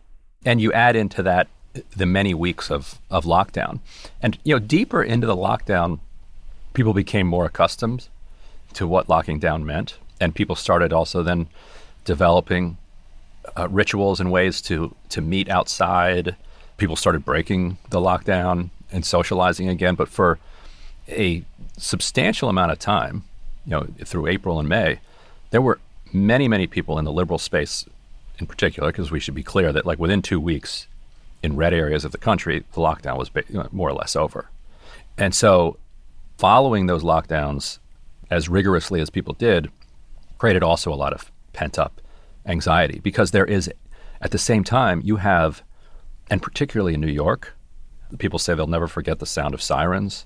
And 0.45 0.59
you 0.59 0.73
add 0.73 0.97
into 0.97 1.23
that 1.23 1.47
the 1.95 2.05
many 2.05 2.33
weeks 2.33 2.69
of, 2.69 2.99
of 3.09 3.25
lockdown. 3.25 3.79
And, 4.21 4.37
you 4.43 4.53
know, 4.53 4.59
deeper 4.59 5.03
into 5.03 5.27
the 5.27 5.35
lockdown, 5.35 5.99
people 6.73 6.93
became 6.93 7.27
more 7.27 7.45
accustomed 7.45 8.07
to 8.73 8.87
what 8.87 9.09
locking 9.09 9.39
down 9.39 9.65
meant. 9.65 9.97
And 10.19 10.35
people 10.35 10.55
started 10.55 10.93
also 10.93 11.23
then 11.23 11.47
developing 12.05 12.77
uh, 13.57 13.67
rituals 13.69 14.19
and 14.19 14.31
ways 14.31 14.61
to, 14.61 14.95
to 15.09 15.21
meet 15.21 15.49
outside, 15.49 16.35
people 16.77 16.95
started 16.95 17.25
breaking 17.25 17.77
the 17.89 17.99
lockdown 17.99 18.69
and 18.91 19.05
socializing 19.05 19.69
again. 19.69 19.95
But 19.95 20.09
for 20.09 20.39
a 21.07 21.43
substantial 21.77 22.49
amount 22.49 22.71
of 22.71 22.79
time, 22.79 23.23
you 23.65 23.71
know, 23.71 23.87
through 24.03 24.27
April 24.27 24.59
and 24.59 24.69
May, 24.69 24.99
there 25.51 25.61
were 25.61 25.79
many, 26.11 26.47
many 26.47 26.67
people 26.67 26.99
in 26.99 27.05
the 27.05 27.11
liberal 27.11 27.39
space 27.39 27.85
in 28.39 28.47
particular, 28.47 28.91
because 28.91 29.11
we 29.11 29.19
should 29.19 29.35
be 29.35 29.43
clear 29.43 29.71
that 29.71 29.85
like 29.85 29.99
within 29.99 30.21
two 30.21 30.39
weeks, 30.39 30.87
in 31.43 31.57
red 31.57 31.73
areas 31.73 32.05
of 32.05 32.11
the 32.11 32.17
country, 32.17 32.63
the 32.71 32.81
lockdown 32.81 33.17
was 33.17 33.29
more 33.71 33.89
or 33.89 33.93
less 33.93 34.15
over. 34.15 34.49
And 35.17 35.35
so, 35.35 35.77
following 36.37 36.87
those 36.87 37.03
lockdowns 37.03 37.79
as 38.31 38.49
rigorously 38.49 38.99
as 39.01 39.09
people 39.09 39.33
did, 39.33 39.69
created 40.39 40.63
also 40.63 40.91
a 40.91 40.95
lot 40.95 41.13
of 41.13 41.31
pent 41.51 41.77
up 41.77 42.01
anxiety 42.45 42.99
because 42.99 43.31
there 43.31 43.45
is, 43.45 43.71
at 44.21 44.31
the 44.31 44.37
same 44.37 44.63
time, 44.63 45.01
you 45.03 45.17
have, 45.17 45.63
and 46.29 46.41
particularly 46.41 46.95
in 46.95 47.01
New 47.01 47.07
York, 47.07 47.53
people 48.17 48.39
say 48.39 48.55
they'll 48.55 48.67
never 48.67 48.87
forget 48.87 49.19
the 49.19 49.25
sound 49.25 49.53
of 49.53 49.61
sirens, 49.61 50.25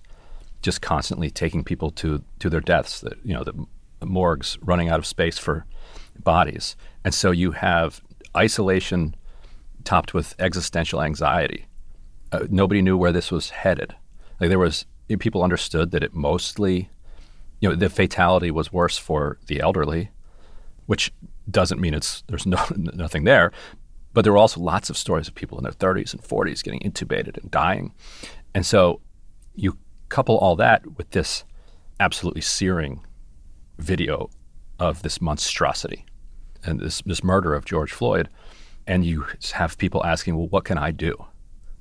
just 0.62 0.81
constantly 0.81 1.29
taking 1.29 1.63
people 1.63 1.91
to 1.91 2.24
to 2.39 2.50
their 2.50 2.62
deaths. 2.62 3.01
The, 3.01 3.15
you 3.24 3.33
know, 3.33 3.43
the 3.43 3.53
morgues 4.05 4.57
running 4.62 4.89
out 4.89 5.00
of 5.00 5.05
space 5.05 5.38
for 5.38 5.65
bodies, 6.24 6.75
and 7.03 7.13
so 7.13 7.31
you 7.31 7.51
have 7.51 8.01
isolation 8.36 9.15
topped 9.88 10.13
with 10.13 10.36
existential 10.38 11.01
anxiety. 11.01 11.65
Uh, 12.34 12.46
nobody 12.50 12.82
knew 12.82 12.98
where 12.98 13.13
this 13.13 13.32
was 13.32 13.51
headed. 13.51 13.96
Like 14.38 14.50
there 14.50 14.60
was 14.60 14.86
people 15.20 15.44
understood 15.44 15.91
that 15.91 16.03
it 16.03 16.13
mostly, 16.13 16.89
you 17.62 17.70
know, 17.70 17.75
the 17.75 17.89
fatality 17.89 18.51
was 18.51 18.74
worse 18.74 18.98
for 18.98 19.38
the 19.48 19.62
elderly, 19.62 20.12
which 20.88 21.13
doesn't 21.50 21.79
mean 21.79 21.94
it's 21.94 22.22
there's 22.27 22.46
no 22.46 22.62
nothing 22.75 23.24
there, 23.24 23.53
but 24.13 24.24
there 24.24 24.34
were 24.34 24.38
also 24.38 24.60
lots 24.60 24.89
of 24.89 24.98
stories 24.98 25.29
of 25.29 25.36
people 25.36 25.58
in 25.58 25.63
their 25.63 25.72
30s 25.72 26.13
and 26.13 26.22
40s 26.22 26.62
getting 26.62 26.82
intubated 26.82 27.38
and 27.41 27.50
dying, 27.50 27.94
and 28.53 28.65
so 28.65 29.00
you 29.56 29.77
couple 30.10 30.38
all 30.38 30.58
that 30.58 30.98
with 30.98 31.12
this 31.12 31.46
absolutely 32.01 32.41
searing 32.41 33.06
video 33.77 34.29
of 34.79 35.01
this 35.01 35.22
monstrosity 35.22 36.06
and 36.65 36.82
this 36.82 37.01
this 37.06 37.24
murder 37.24 37.53
of 37.53 37.63
George 37.63 37.94
Floyd, 37.94 38.27
and 38.88 39.06
you 39.06 39.25
have 39.53 39.77
people 39.77 40.03
asking, 40.06 40.38
well, 40.38 40.48
what 40.48 40.63
can 40.63 40.77
I 40.77 40.91
do? 40.91 41.25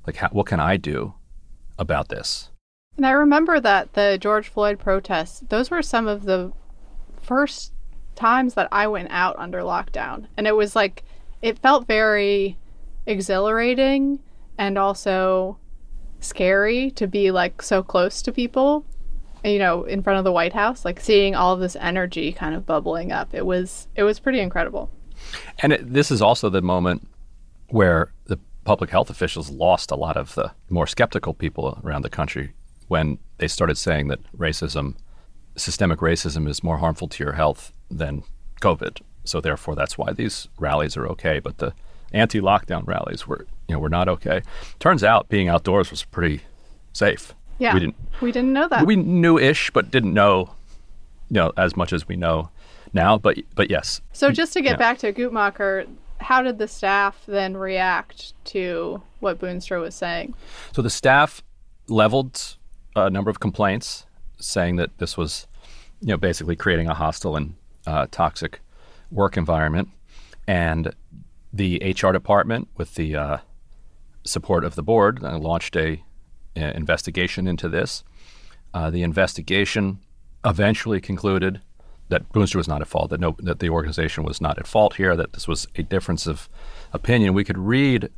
Like, 0.05 0.17
how, 0.17 0.29
what 0.29 0.45
can 0.45 0.59
I 0.59 0.77
do 0.77 1.13
about 1.79 2.09
this? 2.09 2.49
And 2.97 3.05
I 3.05 3.11
remember 3.11 3.59
that 3.59 3.93
the 3.93 4.17
George 4.19 4.49
Floyd 4.49 4.79
protests, 4.79 5.43
those 5.49 5.71
were 5.71 5.81
some 5.81 6.07
of 6.07 6.25
the 6.25 6.51
first 7.21 7.71
times 8.15 8.55
that 8.55 8.67
I 8.71 8.87
went 8.87 9.09
out 9.11 9.35
under 9.37 9.59
lockdown. 9.59 10.27
And 10.35 10.47
it 10.47 10.55
was 10.55 10.75
like, 10.75 11.03
it 11.41 11.59
felt 11.59 11.87
very 11.87 12.57
exhilarating 13.05 14.19
and 14.57 14.77
also 14.77 15.57
scary 16.19 16.89
to 16.91 17.07
be 17.07 17.29
like 17.29 17.61
so 17.61 17.83
close 17.83 18.21
to 18.23 18.31
people, 18.31 18.83
you 19.43 19.59
know, 19.59 19.83
in 19.83 20.01
front 20.01 20.17
of 20.17 20.25
the 20.25 20.31
White 20.31 20.53
House, 20.53 20.83
like 20.83 20.99
seeing 20.99 21.35
all 21.35 21.55
this 21.55 21.75
energy 21.75 22.33
kind 22.33 22.55
of 22.55 22.65
bubbling 22.65 23.11
up. 23.11 23.33
It 23.33 23.45
was, 23.45 23.87
it 23.95 24.03
was 24.03 24.19
pretty 24.19 24.39
incredible. 24.39 24.89
And 25.59 25.73
it, 25.73 25.93
this 25.93 26.11
is 26.11 26.21
also 26.21 26.49
the 26.49 26.61
moment 26.61 27.07
where 27.69 28.11
the 28.25 28.39
public 28.63 28.89
health 28.89 29.09
officials 29.09 29.49
lost 29.49 29.91
a 29.91 29.95
lot 29.95 30.17
of 30.17 30.35
the 30.35 30.51
more 30.69 30.87
skeptical 30.87 31.33
people 31.33 31.79
around 31.83 32.01
the 32.01 32.09
country 32.09 32.53
when 32.87 33.17
they 33.37 33.47
started 33.47 33.77
saying 33.77 34.07
that 34.07 34.19
racism, 34.37 34.95
systemic 35.55 35.99
racism, 35.99 36.47
is 36.47 36.63
more 36.63 36.77
harmful 36.77 37.07
to 37.07 37.23
your 37.23 37.33
health 37.33 37.71
than 37.89 38.23
COVID. 38.61 39.01
So 39.23 39.41
therefore, 39.41 39.75
that's 39.75 39.97
why 39.97 40.13
these 40.13 40.47
rallies 40.57 40.97
are 40.97 41.07
okay. 41.07 41.39
But 41.39 41.57
the 41.57 41.73
anti-lockdown 42.13 42.87
rallies 42.87 43.27
were, 43.27 43.45
you 43.67 43.75
know, 43.75 43.79
were 43.79 43.89
not 43.89 44.07
okay. 44.07 44.41
Turns 44.79 45.03
out, 45.03 45.29
being 45.29 45.49
outdoors 45.49 45.91
was 45.91 46.03
pretty 46.03 46.41
safe. 46.93 47.33
Yeah, 47.59 47.73
we 47.73 47.79
didn't 47.79 47.95
we 48.21 48.31
didn't 48.31 48.53
know 48.53 48.67
that. 48.67 48.85
we 48.85 48.95
knew 48.95 49.37
ish, 49.37 49.71
but 49.71 49.89
didn't 49.89 50.13
know, 50.13 50.53
you 51.29 51.35
know, 51.35 51.53
as 51.57 51.75
much 51.75 51.91
as 51.91 52.07
we 52.07 52.15
know 52.15 52.49
now. 52.97 53.17
But 53.17 53.37
but 53.55 53.69
yes. 53.69 54.01
So 54.11 54.31
just 54.31 54.51
to 54.53 54.61
get 54.61 54.71
Yeah. 54.71 54.77
back 54.77 54.97
to 54.99 55.13
Guttmacher, 55.13 55.87
how 56.19 56.41
did 56.41 56.57
the 56.57 56.67
staff 56.67 57.23
then 57.27 57.55
react 57.55 58.33
to 58.45 59.01
what 59.21 59.39
Boonstra 59.39 59.79
was 59.79 59.95
saying? 59.95 60.33
So 60.73 60.81
the 60.81 60.89
staff 60.89 61.41
leveled 61.87 62.57
a 62.95 63.09
number 63.09 63.29
of 63.29 63.39
complaints, 63.39 64.05
saying 64.39 64.75
that 64.77 64.97
this 64.97 65.15
was, 65.15 65.47
you 66.01 66.07
know, 66.09 66.17
basically 66.17 66.55
creating 66.55 66.87
a 66.87 66.93
hostile 66.93 67.35
and 67.37 67.55
uh, 67.85 68.07
toxic 68.11 68.59
work 69.11 69.37
environment, 69.37 69.87
and 70.47 70.93
the 71.53 71.81
HR 72.01 72.11
department, 72.11 72.67
with 72.75 72.95
the 72.95 73.15
uh, 73.15 73.37
support 74.25 74.65
of 74.65 74.75
the 74.75 74.83
board, 74.83 75.23
uh, 75.23 75.37
launched 75.37 75.75
a, 75.77 76.03
a 76.55 76.75
investigation 76.75 77.47
into 77.47 77.69
this. 77.69 78.03
Uh, 78.73 78.89
the 78.89 79.01
investigation 79.03 79.99
eventually 80.43 80.99
concluded 80.99 81.61
that 82.09 82.31
Boonstra 82.31 82.55
was 82.55 82.67
not 82.67 82.81
at 82.81 82.87
fault, 82.87 83.09
that 83.09 83.19
no, 83.19 83.35
that 83.39 83.59
the 83.59 83.69
organization 83.69 84.23
was 84.23 84.39
not 84.41 84.57
at 84.57 84.67
fault 84.67 84.95
here, 84.95 85.15
that 85.15 85.33
this 85.33 85.47
was 85.47 85.67
a 85.75 85.83
difference 85.83 86.27
of 86.27 86.49
opinion. 86.93 87.33
We 87.33 87.43
could 87.43 87.57
read, 87.57 88.09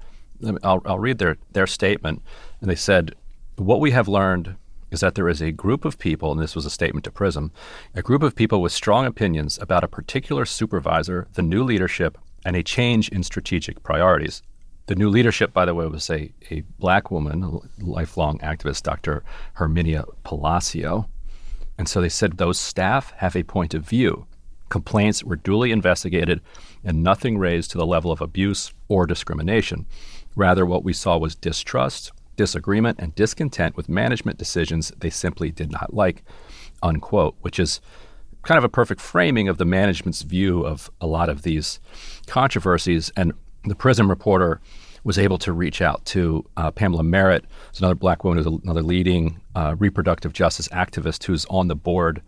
I'll, 0.63 0.81
I'll 0.86 1.00
read 1.00 1.17
their 1.17 1.38
their 1.51 1.67
statement, 1.67 2.22
and 2.62 2.69
they 2.69 2.75
said, 2.75 3.15
"What 3.55 3.79
we 3.79 3.91
have 3.91 4.08
learned." 4.08 4.55
Is 4.91 5.01
that 5.01 5.13
there 5.13 5.29
is 5.29 5.39
a 5.39 5.51
group 5.51 5.86
of 5.86 6.00
people, 6.00 6.31
and 6.31 6.41
this 6.41 6.55
was 6.55 6.65
a 6.65 6.72
statement 6.72 7.03
to 7.03 7.12
Prism, 7.12 7.51
a 7.93 8.01
group 8.01 8.24
of 8.24 8.36
people 8.36 8.60
with 8.60 8.72
strong 8.72 9.05
opinions 9.05 9.60
about 9.62 9.84
a 9.84 9.88
particular 9.88 10.46
supervisor, 10.46 11.27
the 11.34 11.43
new 11.43 11.63
leadership, 11.63 12.17
and 12.43 12.55
a 12.55 12.63
change 12.63 13.08
in 13.10 13.22
strategic 13.22 13.84
priorities. 13.84 14.41
The 14.88 14.96
new 14.96 15.10
leadership, 15.10 15.53
by 15.53 15.65
the 15.65 15.75
way, 15.75 15.86
was 15.86 16.10
a, 16.10 16.34
a 16.50 16.62
black 16.79 17.12
woman, 17.12 17.43
a 17.43 17.84
lifelong 17.86 18.39
activist, 18.39 18.81
Dr. 18.81 19.24
Herminia 19.58 20.05
Palacio. 20.24 21.08
And 21.79 21.88
so 21.88 22.01
they 22.01 22.09
said 22.09 22.38
those 22.38 22.59
staff 22.59 23.13
have 23.17 23.38
a 23.38 23.43
point 23.43 23.74
of 23.74 23.88
view. 23.88 24.27
Complaints 24.67 25.24
were 25.24 25.38
duly 25.38 25.71
investigated 25.71 26.41
and 26.83 27.01
nothing 27.01 27.38
raised 27.38 27.71
to 27.71 27.77
the 27.77 27.86
level 27.86 28.12
of 28.12 28.19
abuse 28.19 28.74
or 28.89 29.07
discrimination. 29.07 29.86
Rather, 30.36 30.65
what 30.65 30.83
we 30.83 30.91
saw 30.91 31.17
was 31.17 31.36
distrust, 31.36 32.12
disagreement, 32.36 33.00
and 33.00 33.15
discontent 33.15 33.77
with 33.77 33.88
management 33.88 34.38
decisions 34.38 34.91
they 35.00 35.09
simply 35.09 35.51
did 35.51 35.71
not 35.71 35.93
like, 35.93 36.24
unquote, 36.83 37.36
which 37.39 37.59
is 37.59 37.79
kind 38.43 38.57
of 38.57 38.65
a 38.65 38.69
perfect 38.69 39.00
framing 39.00 39.48
of 39.48 39.57
the 39.57 39.63
management's 39.63 40.24
view 40.24 40.65
of 40.65 40.91
a 41.00 41.07
lot 41.07 41.29
of 41.29 41.43
these 41.43 41.79
controversies. 42.27 43.09
And 43.15 43.31
the 43.63 43.74
Prism 43.74 44.09
reporter 44.09 44.59
was 45.03 45.17
able 45.17 45.37
to 45.39 45.53
reach 45.53 45.81
out 45.81 46.03
to 46.05 46.45
uh, 46.57 46.71
Pamela 46.71 47.03
Merritt, 47.03 47.45
who's 47.69 47.79
another 47.79 47.95
black 47.95 48.23
woman 48.23 48.43
who's 48.43 48.59
another 48.63 48.83
leading 48.83 49.39
uh, 49.55 49.75
reproductive 49.77 50.33
justice 50.33 50.67
activist 50.69 51.23
who's 51.23 51.45
on 51.45 51.67
the 51.67 51.75
board 51.75 52.21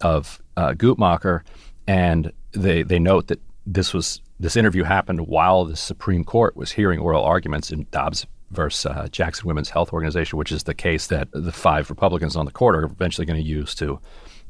of 0.00 0.40
uh, 0.56 0.72
Guttmacher, 0.72 1.42
and 1.86 2.32
they 2.52 2.82
they 2.82 2.98
note 2.98 3.28
that 3.28 3.40
this 3.66 3.92
was 3.92 4.20
this 4.40 4.56
interview 4.56 4.82
happened 4.84 5.26
while 5.26 5.64
the 5.64 5.76
Supreme 5.76 6.24
Court 6.24 6.56
was 6.56 6.72
hearing 6.72 6.98
oral 6.98 7.24
arguments 7.24 7.70
in 7.70 7.86
Dobbs 7.90 8.26
versus 8.50 8.86
uh, 8.86 9.08
Jackson 9.10 9.46
Women's 9.46 9.70
Health 9.70 9.92
Organization, 9.92 10.38
which 10.38 10.52
is 10.52 10.64
the 10.64 10.74
case 10.74 11.06
that 11.08 11.28
the 11.32 11.52
five 11.52 11.90
Republicans 11.90 12.36
on 12.36 12.46
the 12.46 12.52
court 12.52 12.76
are 12.76 12.84
eventually 12.84 13.26
going 13.26 13.40
to 13.40 13.46
use 13.46 13.74
to 13.76 14.00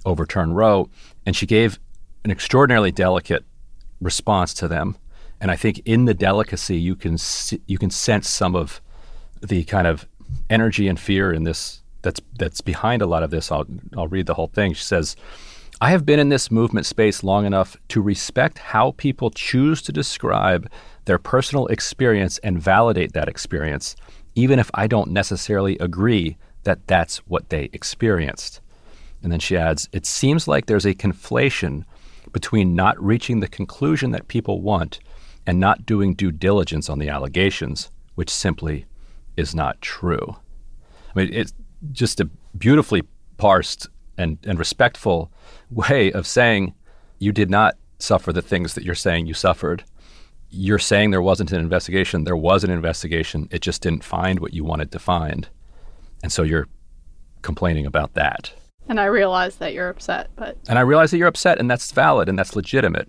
overturn 0.04 0.52
Roe. 0.52 0.88
And 1.24 1.34
she 1.34 1.46
gave 1.46 1.78
an 2.24 2.30
extraordinarily 2.30 2.92
delicate 2.92 3.44
response 4.00 4.54
to 4.54 4.68
them. 4.68 4.96
And 5.44 5.50
I 5.50 5.56
think 5.56 5.82
in 5.84 6.06
the 6.06 6.14
delicacy, 6.14 6.78
you 6.78 6.96
can 6.96 7.18
see, 7.18 7.60
you 7.66 7.76
can 7.76 7.90
sense 7.90 8.30
some 8.30 8.56
of 8.56 8.80
the 9.42 9.62
kind 9.64 9.86
of 9.86 10.08
energy 10.48 10.88
and 10.88 10.98
fear 10.98 11.34
in 11.34 11.44
this 11.44 11.82
that's 12.00 12.18
that's 12.38 12.62
behind 12.62 13.02
a 13.02 13.06
lot 13.06 13.22
of 13.22 13.30
this. 13.30 13.52
I'll 13.52 13.66
I'll 13.94 14.08
read 14.08 14.24
the 14.24 14.32
whole 14.32 14.46
thing. 14.46 14.72
She 14.72 14.84
says. 14.84 15.16
I 15.82 15.90
have 15.90 16.06
been 16.06 16.18
in 16.18 16.30
this 16.30 16.50
movement 16.50 16.86
space 16.86 17.22
long 17.22 17.44
enough 17.44 17.76
to 17.88 18.00
respect 18.00 18.56
how 18.56 18.92
people 18.92 19.28
choose 19.30 19.82
to 19.82 19.92
describe 19.92 20.70
their 21.04 21.18
personal 21.18 21.66
experience 21.66 22.38
and 22.38 22.58
validate 22.58 23.12
that 23.12 23.28
experience, 23.28 23.96
even 24.34 24.58
if 24.58 24.70
I 24.72 24.86
don't 24.86 25.10
necessarily 25.10 25.76
agree 25.76 26.38
that 26.62 26.86
that's 26.86 27.18
what 27.26 27.50
they 27.50 27.68
experienced. 27.74 28.62
And 29.22 29.30
then 29.30 29.40
she 29.40 29.58
adds, 29.58 29.90
It 29.92 30.06
seems 30.06 30.48
like 30.48 30.64
there's 30.64 30.86
a 30.86 30.94
conflation 30.94 31.84
between 32.32 32.74
not 32.74 32.98
reaching 33.04 33.40
the 33.40 33.48
conclusion 33.48 34.12
that 34.12 34.28
people 34.28 34.62
want 34.62 35.00
and 35.46 35.60
not 35.60 35.86
doing 35.86 36.14
due 36.14 36.32
diligence 36.32 36.88
on 36.88 36.98
the 36.98 37.08
allegations, 37.08 37.90
which 38.14 38.30
simply 38.30 38.86
is 39.36 39.54
not 39.54 39.80
true. 39.80 40.36
I 41.14 41.18
mean, 41.18 41.32
it's 41.32 41.52
just 41.92 42.20
a 42.20 42.28
beautifully 42.56 43.02
parsed 43.36 43.88
and, 44.16 44.38
and 44.44 44.58
respectful 44.58 45.32
way 45.70 46.12
of 46.12 46.26
saying 46.26 46.74
you 47.18 47.32
did 47.32 47.50
not 47.50 47.76
suffer 47.98 48.32
the 48.32 48.42
things 48.42 48.74
that 48.74 48.84
you're 48.84 48.94
saying 48.94 49.26
you 49.26 49.34
suffered. 49.34 49.84
You're 50.50 50.78
saying 50.78 51.10
there 51.10 51.22
wasn't 51.22 51.52
an 51.52 51.60
investigation. 51.60 52.24
There 52.24 52.36
was 52.36 52.64
an 52.64 52.70
investigation. 52.70 53.48
It 53.50 53.60
just 53.60 53.82
didn't 53.82 54.04
find 54.04 54.40
what 54.40 54.54
you 54.54 54.64
wanted 54.64 54.92
to 54.92 54.98
find. 54.98 55.48
And 56.22 56.30
so 56.30 56.42
you're 56.42 56.68
complaining 57.42 57.86
about 57.86 58.14
that. 58.14 58.52
And 58.88 59.00
I 59.00 59.06
realize 59.06 59.56
that 59.56 59.72
you're 59.72 59.88
upset, 59.88 60.30
but 60.36 60.56
And 60.68 60.78
I 60.78 60.82
realize 60.82 61.10
that 61.10 61.18
you're 61.18 61.28
upset, 61.28 61.58
and 61.58 61.70
that's 61.70 61.90
valid 61.90 62.28
and 62.28 62.38
that's 62.38 62.54
legitimate. 62.54 63.08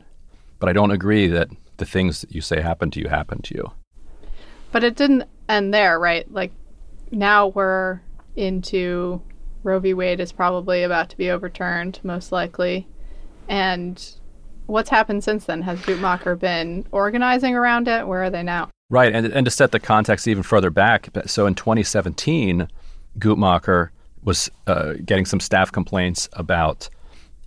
But 0.60 0.70
I 0.70 0.74
don't 0.74 0.92
agree 0.92 1.28
that 1.28 1.50
the 1.78 1.86
things 1.86 2.22
that 2.22 2.34
you 2.34 2.42
say 2.42 2.62
happened 2.62 2.94
to 2.94 3.00
you 3.00 3.10
happened 3.10 3.44
to 3.46 3.56
you. 3.56 3.72
but 4.72 4.84
it 4.84 4.96
didn't 4.96 5.24
end 5.48 5.74
there, 5.74 6.00
right? 6.00 6.30
Like 6.32 6.52
now 7.12 7.48
we're 7.48 8.02
into 8.36 9.22
Roe 9.64 9.80
v. 9.80 9.94
Wade 9.94 10.20
is 10.20 10.32
probably 10.32 10.84
about 10.84 11.10
to 11.10 11.18
be 11.18 11.30
overturned, 11.30 12.00
most 12.04 12.32
likely. 12.32 12.88
And 13.48 14.04
what's 14.66 14.90
happened 14.90 15.24
since 15.24 15.46
then? 15.46 15.62
Has 15.62 15.80
Guttmacher 15.80 16.38
been 16.38 16.86
organizing 16.92 17.56
around 17.56 17.88
it? 17.88 18.08
Where 18.08 18.24
are 18.24 18.30
they 18.30 18.44
now? 18.44 18.70
Right, 18.90 19.14
and, 19.14 19.26
and 19.28 19.46
to 19.46 19.52
set 19.52 19.72
the 19.72 19.80
context 19.80 20.28
even 20.28 20.44
further 20.44 20.70
back, 20.70 21.10
so 21.26 21.48
in 21.48 21.56
2017, 21.56 22.68
Guttmacher 23.18 23.90
was 24.22 24.52
uh, 24.68 24.94
getting 25.04 25.26
some 25.26 25.40
staff 25.40 25.72
complaints 25.72 26.30
about 26.34 26.90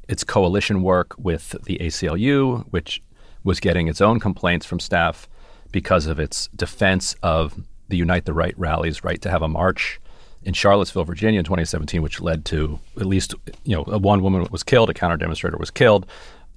its 0.08 0.24
coalition 0.24 0.82
work 0.82 1.14
with 1.18 1.54
the 1.64 1.78
ACLU, 1.78 2.64
which 2.70 3.02
was 3.48 3.60
getting 3.60 3.88
its 3.88 4.02
own 4.02 4.20
complaints 4.20 4.66
from 4.66 4.78
staff 4.78 5.26
because 5.72 6.06
of 6.06 6.20
its 6.20 6.48
defense 6.48 7.16
of 7.22 7.58
the 7.88 7.96
Unite 7.96 8.26
the 8.26 8.34
Right 8.34 8.54
rally's 8.58 9.02
right 9.02 9.20
to 9.22 9.30
have 9.30 9.40
a 9.40 9.48
march 9.48 9.98
in 10.42 10.52
Charlottesville, 10.52 11.04
Virginia 11.04 11.38
in 11.38 11.44
2017, 11.44 12.02
which 12.02 12.20
led 12.20 12.44
to 12.44 12.78
at 13.00 13.06
least, 13.06 13.34
you 13.64 13.74
know, 13.74 13.82
one 13.84 14.22
woman 14.22 14.46
was 14.50 14.62
killed, 14.62 14.90
a 14.90 14.94
counter 14.94 15.16
demonstrator 15.16 15.56
was 15.56 15.70
killed. 15.70 16.06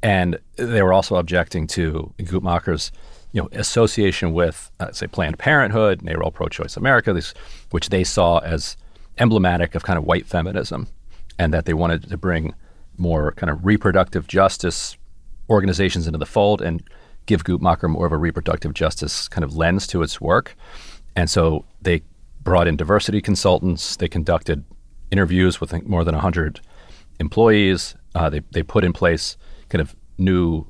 And 0.04 0.38
they 0.58 0.84
were 0.84 0.92
also 0.92 1.16
objecting 1.16 1.66
to 1.68 2.14
Guttmacher's 2.20 2.92
you 3.32 3.42
know, 3.42 3.48
association 3.54 4.34
with, 4.34 4.70
uh, 4.82 4.92
say, 4.92 5.08
Planned 5.08 5.40
Parenthood, 5.40 6.02
NARAL 6.02 6.34
Pro-Choice 6.34 6.76
America, 6.76 7.14
this, 7.14 7.34
which 7.70 7.88
they 7.88 8.04
saw 8.04 8.40
as 8.40 8.76
emblematic 9.18 9.76
of 9.76 9.84
kind 9.84 9.98
of 9.98 10.04
white 10.04 10.26
feminism, 10.26 10.88
and 11.40 11.54
that 11.54 11.66
they 11.66 11.74
wanted 11.74 12.10
to 12.10 12.18
bring 12.18 12.54
more 12.98 13.32
kind 13.32 13.50
of 13.50 13.66
reproductive 13.66 14.28
justice 14.28 14.98
organizations 15.52 16.08
into 16.08 16.18
the 16.18 16.26
fold 16.26 16.62
and 16.62 16.82
give 17.26 17.44
Guttmacher 17.44 17.90
more 17.90 18.06
of 18.06 18.12
a 18.12 18.18
reproductive 18.18 18.74
justice 18.74 19.28
kind 19.28 19.44
of 19.44 19.56
lens 19.56 19.86
to 19.88 20.02
its 20.02 20.20
work. 20.20 20.56
And 21.16 21.30
so 21.30 21.66
they 21.82 22.02
brought 22.42 22.68
in 22.68 22.76
diversity 22.76 23.22
consultants. 23.22 23.96
They 23.98 24.08
conducted 24.08 24.64
interviews 25.12 25.62
with 25.62 25.72
more 25.86 26.04
than 26.04 26.16
100 26.16 26.62
employees. 27.20 27.96
Uh, 28.16 28.30
they, 28.30 28.42
they 28.52 28.64
put 28.64 28.84
in 28.84 28.94
place 28.94 29.38
kind 29.70 29.82
of 29.82 29.96
new 30.18 30.66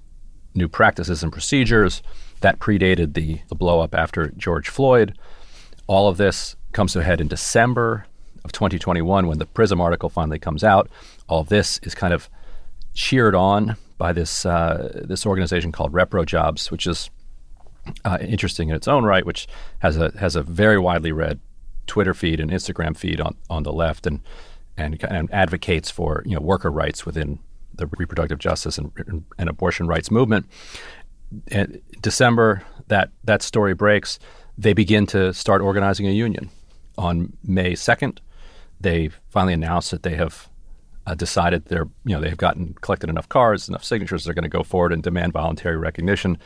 new 0.54 0.68
practices 0.68 1.24
and 1.24 1.32
procedures 1.32 2.04
that 2.42 2.60
predated 2.60 3.14
the, 3.14 3.40
the 3.48 3.56
blow 3.56 3.80
up 3.80 3.96
after 3.96 4.28
George 4.36 4.68
Floyd. 4.68 5.18
All 5.88 6.10
of 6.10 6.18
this 6.18 6.58
comes 6.74 6.92
to 6.92 7.00
a 7.00 7.04
head 7.04 7.22
in 7.22 7.30
December 7.30 8.06
of 8.44 8.52
2021 8.52 9.28
when 9.28 9.38
the 9.38 9.46
Prism 9.46 9.80
article 9.80 10.10
finally 10.10 10.40
comes 10.40 10.62
out. 10.62 10.90
All 11.30 11.46
this 11.46 11.80
is 11.84 11.96
kind 11.96 12.14
of 12.14 12.30
cheered 12.94 13.34
on 13.34 13.78
by 14.02 14.12
this 14.12 14.48
uh, 14.48 15.04
this 15.06 15.28
organization 15.28 15.72
called 15.72 15.94
ReproJobs, 15.94 16.72
which 16.72 16.88
is 16.88 17.12
uh, 18.04 18.18
interesting 18.20 18.70
in 18.70 18.76
its 18.76 18.88
own 18.88 19.04
right, 19.04 19.24
which 19.24 19.48
has 19.78 19.96
a 19.96 20.12
has 20.18 20.36
a 20.36 20.42
very 20.42 20.80
widely 20.80 21.12
read 21.12 21.40
Twitter 21.86 22.16
feed 22.16 22.40
and 22.40 22.50
Instagram 22.50 22.98
feed 22.98 23.22
on, 23.22 23.36
on 23.48 23.62
the 23.62 23.72
left, 23.72 24.08
and, 24.08 24.22
and 24.76 25.04
and 25.04 25.32
advocates 25.32 25.92
for 25.92 26.24
you 26.26 26.34
know 26.34 26.42
worker 26.42 26.72
rights 26.72 27.06
within 27.06 27.38
the 27.76 27.86
reproductive 28.00 28.40
justice 28.40 28.80
and, 28.80 28.92
and 29.38 29.48
abortion 29.48 29.86
rights 29.86 30.10
movement 30.10 30.48
in 31.52 31.80
December, 32.02 32.64
that 32.88 33.12
that 33.24 33.44
story 33.44 33.76
breaks. 33.76 34.18
They 34.58 34.74
begin 34.74 35.06
to 35.08 35.32
start 35.32 35.62
organizing 35.62 36.08
a 36.08 36.12
union. 36.12 36.50
On 36.98 37.38
May 37.44 37.76
second, 37.76 38.20
they 38.80 39.12
finally 39.30 39.54
announced 39.54 39.92
that 39.92 40.02
they 40.02 40.16
have 40.16 40.50
uh, 41.08 41.16
decided 41.16 41.66
they're 41.66 41.88
you 42.06 42.16
know 42.16 42.22
they've 42.22 42.38
gotten 42.38 42.76
collected 42.82 43.10
enough 43.10 43.30
cards, 43.30 43.68
enough 43.68 43.84
signatures. 43.84 44.24
They're 44.24 44.34
going 44.34 44.44
to 44.44 44.50
go 44.50 44.64
forward 44.64 44.94
and 44.94 45.02
demand 45.02 45.34
voluntary 45.34 45.78
recognition. 45.78 46.38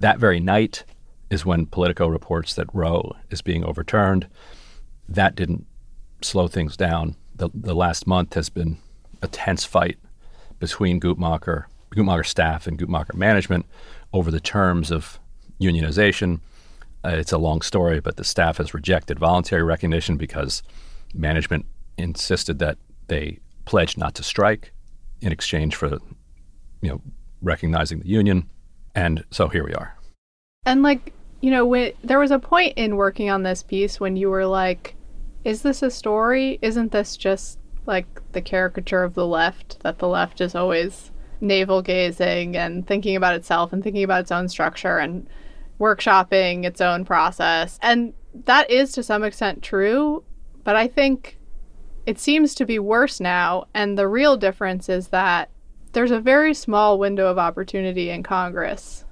That 0.00 0.18
very 0.18 0.40
night 0.40 0.84
is 1.30 1.44
when 1.44 1.66
Politico 1.66 2.08
reports 2.08 2.54
that 2.54 2.66
Roe 2.72 3.14
is 3.30 3.42
being 3.42 3.64
overturned. 3.64 4.28
That 5.08 5.34
didn't 5.34 5.66
slow 6.22 6.48
things 6.48 6.76
down. 6.76 7.16
The, 7.34 7.50
the 7.54 7.74
last 7.74 8.06
month 8.06 8.34
has 8.34 8.48
been 8.48 8.78
a 9.22 9.28
tense 9.28 9.64
fight 9.64 9.98
between 10.58 11.00
Guttmacher, 11.00 11.64
Guttmacher 11.90 12.26
staff 12.26 12.66
and 12.66 12.78
Guttmacher 12.78 13.14
management 13.14 13.66
over 14.12 14.30
the 14.30 14.40
terms 14.40 14.90
of 14.90 15.20
unionization. 15.60 16.40
Uh, 17.04 17.10
it's 17.10 17.32
a 17.32 17.38
long 17.38 17.62
story, 17.62 18.00
but 18.00 18.16
the 18.16 18.24
staff 18.24 18.56
has 18.56 18.74
rejected 18.74 19.18
voluntary 19.18 19.62
recognition 19.62 20.16
because 20.16 20.62
management 21.14 21.66
insisted 21.96 22.58
that 22.58 22.78
they 23.06 23.38
pledge 23.68 23.98
not 23.98 24.14
to 24.14 24.22
strike 24.22 24.72
in 25.20 25.30
exchange 25.30 25.76
for, 25.76 25.88
you 26.80 26.88
know, 26.88 27.02
recognizing 27.42 28.00
the 28.00 28.08
union. 28.08 28.48
And 28.94 29.24
so 29.30 29.48
here 29.48 29.62
we 29.62 29.74
are. 29.74 29.94
And 30.64 30.82
like, 30.82 31.12
you 31.42 31.50
know, 31.50 31.66
when, 31.66 31.92
there 32.02 32.18
was 32.18 32.30
a 32.30 32.38
point 32.38 32.72
in 32.76 32.96
working 32.96 33.28
on 33.28 33.42
this 33.42 33.62
piece 33.62 34.00
when 34.00 34.16
you 34.16 34.30
were 34.30 34.46
like, 34.46 34.94
is 35.44 35.62
this 35.62 35.82
a 35.82 35.90
story? 35.90 36.58
Isn't 36.62 36.92
this 36.92 37.16
just 37.16 37.58
like 37.84 38.06
the 38.32 38.40
caricature 38.40 39.04
of 39.04 39.14
the 39.14 39.26
left 39.26 39.80
that 39.80 39.98
the 39.98 40.08
left 40.08 40.40
is 40.40 40.54
always 40.54 41.10
navel 41.40 41.82
gazing 41.82 42.56
and 42.56 42.86
thinking 42.86 43.16
about 43.16 43.34
itself 43.34 43.72
and 43.72 43.84
thinking 43.84 44.02
about 44.02 44.22
its 44.22 44.32
own 44.32 44.48
structure 44.48 44.98
and 44.98 45.28
workshopping 45.78 46.64
its 46.64 46.80
own 46.80 47.04
process. 47.04 47.78
And 47.82 48.14
that 48.44 48.70
is 48.70 48.92
to 48.92 49.02
some 49.02 49.24
extent 49.24 49.62
true, 49.62 50.24
but 50.64 50.74
I 50.74 50.88
think 50.88 51.37
it 52.08 52.18
seems 52.18 52.54
to 52.54 52.64
be 52.64 52.78
worse 52.78 53.20
now. 53.20 53.66
And 53.74 53.98
the 53.98 54.08
real 54.08 54.38
difference 54.38 54.88
is 54.88 55.08
that 55.08 55.50
there's 55.92 56.10
a 56.10 56.18
very 56.18 56.54
small 56.54 56.98
window 56.98 57.26
of 57.26 57.36
opportunity 57.36 58.08
in 58.08 58.22
Congress 58.22 59.04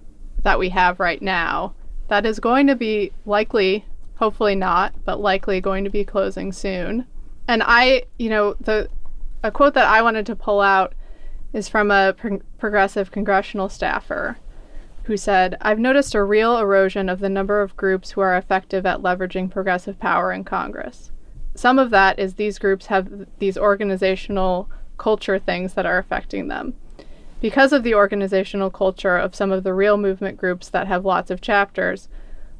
that 0.44 0.58
we 0.58 0.70
have 0.70 0.98
right 0.98 1.20
now 1.20 1.74
that 2.08 2.24
is 2.24 2.40
going 2.40 2.66
to 2.68 2.74
be 2.74 3.12
likely, 3.26 3.84
hopefully 4.14 4.54
not, 4.54 4.94
but 5.04 5.20
likely 5.20 5.60
going 5.60 5.84
to 5.84 5.90
be 5.90 6.04
closing 6.04 6.52
soon. 6.52 7.06
And 7.46 7.62
I, 7.66 8.04
you 8.18 8.30
know, 8.30 8.54
the 8.60 8.88
a 9.42 9.50
quote 9.50 9.74
that 9.74 9.86
I 9.86 10.00
wanted 10.00 10.24
to 10.24 10.34
pull 10.34 10.62
out 10.62 10.94
is 11.52 11.68
from 11.68 11.90
a 11.90 12.14
pro- 12.16 12.40
progressive 12.56 13.10
congressional 13.10 13.68
staffer 13.68 14.38
who 15.02 15.18
said, 15.18 15.58
I've 15.60 15.78
noticed 15.78 16.14
a 16.14 16.24
real 16.24 16.56
erosion 16.56 17.10
of 17.10 17.20
the 17.20 17.28
number 17.28 17.60
of 17.60 17.76
groups 17.76 18.12
who 18.12 18.22
are 18.22 18.38
effective 18.38 18.86
at 18.86 19.02
leveraging 19.02 19.50
progressive 19.50 19.98
power 19.98 20.32
in 20.32 20.44
Congress. 20.44 21.10
Some 21.56 21.78
of 21.78 21.90
that 21.90 22.18
is 22.18 22.34
these 22.34 22.58
groups 22.58 22.86
have 22.86 23.26
these 23.38 23.56
organizational 23.56 24.68
culture 24.98 25.38
things 25.38 25.74
that 25.74 25.86
are 25.86 25.98
affecting 25.98 26.48
them. 26.48 26.74
Because 27.40 27.72
of 27.72 27.82
the 27.82 27.94
organizational 27.94 28.70
culture 28.70 29.16
of 29.16 29.34
some 29.34 29.50
of 29.50 29.64
the 29.64 29.74
real 29.74 29.96
movement 29.96 30.36
groups 30.36 30.68
that 30.68 30.86
have 30.86 31.04
lots 31.04 31.30
of 31.30 31.40
chapters, 31.40 32.08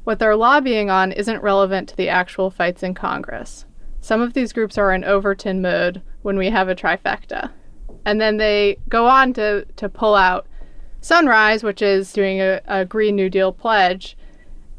what 0.03 0.19
they're 0.19 0.35
lobbying 0.35 0.89
on 0.89 1.11
isn't 1.11 1.43
relevant 1.43 1.89
to 1.89 1.95
the 1.95 2.09
actual 2.09 2.49
fights 2.49 2.81
in 2.81 2.93
Congress. 2.93 3.65
Some 4.01 4.21
of 4.21 4.33
these 4.33 4.53
groups 4.53 4.77
are 4.77 4.91
in 4.91 5.03
Overton 5.03 5.61
mode 5.61 6.01
when 6.21 6.37
we 6.37 6.49
have 6.49 6.69
a 6.69 6.75
trifecta. 6.75 7.51
And 8.05 8.19
then 8.19 8.37
they 8.37 8.77
go 8.89 9.07
on 9.07 9.33
to, 9.33 9.65
to 9.75 9.89
pull 9.89 10.15
out 10.15 10.47
Sunrise, 11.01 11.63
which 11.63 11.81
is 11.81 12.13
doing 12.13 12.41
a, 12.41 12.61
a 12.67 12.85
Green 12.85 13.15
New 13.15 13.29
Deal 13.29 13.51
pledge. 13.51 14.17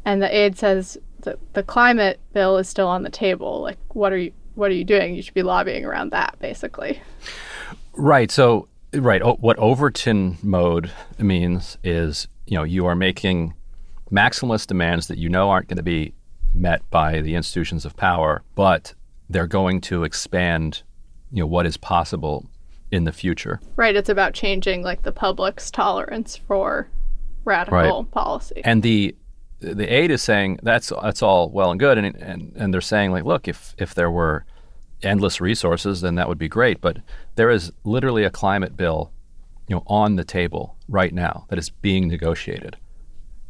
And 0.04 0.20
the 0.22 0.34
aide 0.34 0.56
says 0.56 0.98
the, 1.28 1.38
the 1.52 1.62
climate 1.62 2.20
bill 2.32 2.56
is 2.58 2.68
still 2.68 2.88
on 2.88 3.02
the 3.02 3.10
table. 3.10 3.60
Like, 3.60 3.78
what 3.94 4.12
are 4.12 4.16
you 4.18 4.32
what 4.54 4.70
are 4.70 4.74
you 4.74 4.84
doing? 4.84 5.14
You 5.14 5.22
should 5.22 5.34
be 5.34 5.42
lobbying 5.44 5.84
around 5.84 6.10
that, 6.10 6.36
basically. 6.40 7.00
Right. 7.94 8.28
So, 8.30 8.66
right. 8.92 9.22
O- 9.22 9.36
what 9.36 9.56
Overton 9.58 10.36
mode 10.42 10.90
means 11.18 11.78
is, 11.84 12.26
you 12.46 12.56
know, 12.56 12.64
you 12.64 12.84
are 12.86 12.96
making 12.96 13.54
maximalist 14.10 14.66
demands 14.66 15.06
that 15.08 15.18
you 15.18 15.28
know 15.28 15.50
aren't 15.50 15.68
going 15.68 15.76
to 15.76 15.82
be 15.84 16.12
met 16.54 16.82
by 16.90 17.20
the 17.20 17.36
institutions 17.36 17.84
of 17.84 17.96
power, 17.96 18.42
but 18.56 18.94
they're 19.30 19.46
going 19.46 19.80
to 19.82 20.02
expand, 20.02 20.82
you 21.30 21.40
know, 21.40 21.46
what 21.46 21.64
is 21.66 21.76
possible 21.76 22.46
in 22.90 23.04
the 23.04 23.12
future. 23.12 23.60
Right. 23.76 23.94
It's 23.94 24.08
about 24.08 24.32
changing 24.34 24.82
like 24.82 25.02
the 25.02 25.12
public's 25.12 25.70
tolerance 25.70 26.36
for 26.36 26.88
radical 27.44 27.78
Right. 28.02 28.10
policy. 28.10 28.60
And 28.64 28.82
the 28.82 29.14
the 29.60 29.92
aide 29.92 30.10
is 30.10 30.22
saying 30.22 30.60
that's 30.62 30.92
that's 31.02 31.22
all 31.22 31.50
well 31.50 31.70
and 31.70 31.80
good, 31.80 31.98
and 31.98 32.16
and 32.16 32.52
and 32.56 32.72
they're 32.72 32.80
saying 32.80 33.10
like, 33.10 33.24
look, 33.24 33.48
if 33.48 33.74
if 33.78 33.94
there 33.94 34.10
were 34.10 34.44
endless 35.02 35.40
resources, 35.40 36.00
then 36.00 36.14
that 36.16 36.28
would 36.28 36.38
be 36.38 36.48
great. 36.48 36.80
But 36.80 36.98
there 37.34 37.50
is 37.50 37.72
literally 37.84 38.24
a 38.24 38.30
climate 38.30 38.76
bill, 38.76 39.12
you 39.68 39.76
know, 39.76 39.82
on 39.86 40.16
the 40.16 40.24
table 40.24 40.76
right 40.88 41.12
now 41.12 41.46
that 41.48 41.58
is 41.58 41.70
being 41.70 42.08
negotiated, 42.08 42.76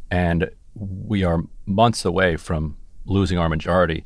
and 0.09 0.49
we 0.75 1.23
are 1.23 1.43
months 1.65 2.05
away 2.05 2.37
from 2.37 2.77
losing 3.05 3.37
our 3.37 3.49
majority, 3.49 4.03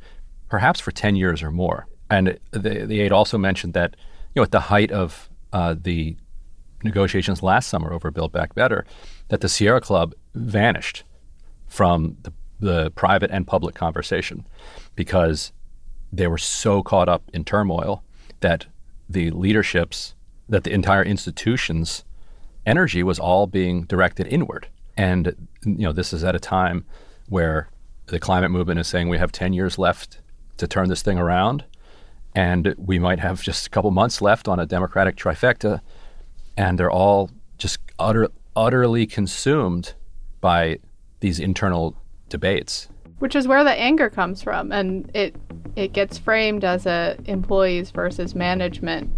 perhaps 0.49 0.79
for 0.79 0.91
ten 0.91 1.15
years 1.15 1.41
or 1.41 1.51
more. 1.51 1.87
And 2.09 2.37
the 2.51 2.85
the 2.85 2.99
aide 2.99 3.11
also 3.11 3.37
mentioned 3.37 3.73
that 3.75 3.95
you 4.35 4.39
know 4.39 4.43
at 4.43 4.51
the 4.51 4.59
height 4.59 4.91
of 4.91 5.29
uh, 5.53 5.75
the 5.79 6.17
negotiations 6.83 7.41
last 7.41 7.69
summer 7.69 7.93
over 7.93 8.11
Build 8.11 8.33
Back 8.33 8.55
Better, 8.55 8.85
that 9.29 9.39
the 9.39 9.47
Sierra 9.47 9.79
Club 9.79 10.13
vanished 10.35 11.05
from 11.73 12.15
the, 12.21 12.31
the 12.59 12.91
private 12.91 13.31
and 13.31 13.47
public 13.47 13.73
conversation 13.73 14.45
because 14.95 15.51
they 16.11 16.27
were 16.27 16.37
so 16.37 16.83
caught 16.83 17.09
up 17.09 17.23
in 17.33 17.43
turmoil 17.43 18.03
that 18.41 18.67
the 19.09 19.31
leaderships, 19.31 20.13
that 20.47 20.63
the 20.65 20.71
entire 20.71 21.01
institution's 21.01 22.05
energy 22.63 23.01
was 23.01 23.17
all 23.17 23.47
being 23.47 23.85
directed 23.85 24.27
inward. 24.27 24.67
And 24.95 25.47
you 25.65 25.79
know, 25.79 25.91
this 25.91 26.13
is 26.13 26.23
at 26.23 26.35
a 26.35 26.39
time 26.39 26.85
where 27.27 27.69
the 28.05 28.19
climate 28.19 28.51
movement 28.51 28.79
is 28.79 28.87
saying 28.87 29.09
we 29.09 29.17
have 29.17 29.31
10 29.31 29.53
years 29.53 29.79
left 29.79 30.19
to 30.57 30.67
turn 30.67 30.89
this 30.89 31.01
thing 31.01 31.17
around, 31.17 31.65
and 32.35 32.75
we 32.77 32.99
might 32.99 33.19
have 33.19 33.41
just 33.41 33.65
a 33.65 33.69
couple 33.71 33.89
months 33.89 34.21
left 34.21 34.47
on 34.47 34.59
a 34.59 34.67
democratic 34.67 35.15
trifecta, 35.15 35.81
and 36.55 36.77
they're 36.77 36.91
all 36.91 37.31
just 37.57 37.79
utter, 37.97 38.29
utterly 38.55 39.07
consumed 39.07 39.95
by 40.39 40.77
these 41.23 41.39
internal 41.39 41.95
debates. 42.27 42.89
which 43.19 43.33
is 43.33 43.47
where 43.47 43.63
the 43.63 43.71
anger 43.71 44.09
comes 44.09 44.43
from 44.43 44.73
and 44.73 45.09
it 45.15 45.33
it 45.77 45.93
gets 45.93 46.17
framed 46.17 46.65
as 46.65 46.85
a 46.85 47.15
employees 47.25 47.91
versus 47.91 48.35
management 48.35 49.09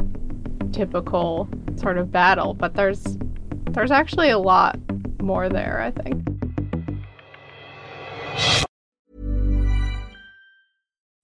typical 0.71 1.49
sort 1.77 1.97
of 1.97 2.11
battle 2.11 2.53
but 2.53 2.75
there's 2.75 3.17
there's 3.71 3.89
actually 3.89 4.29
a 4.29 4.37
lot 4.37 4.77
more 5.19 5.49
there 5.49 5.81
i 5.81 5.89
think 5.89 6.21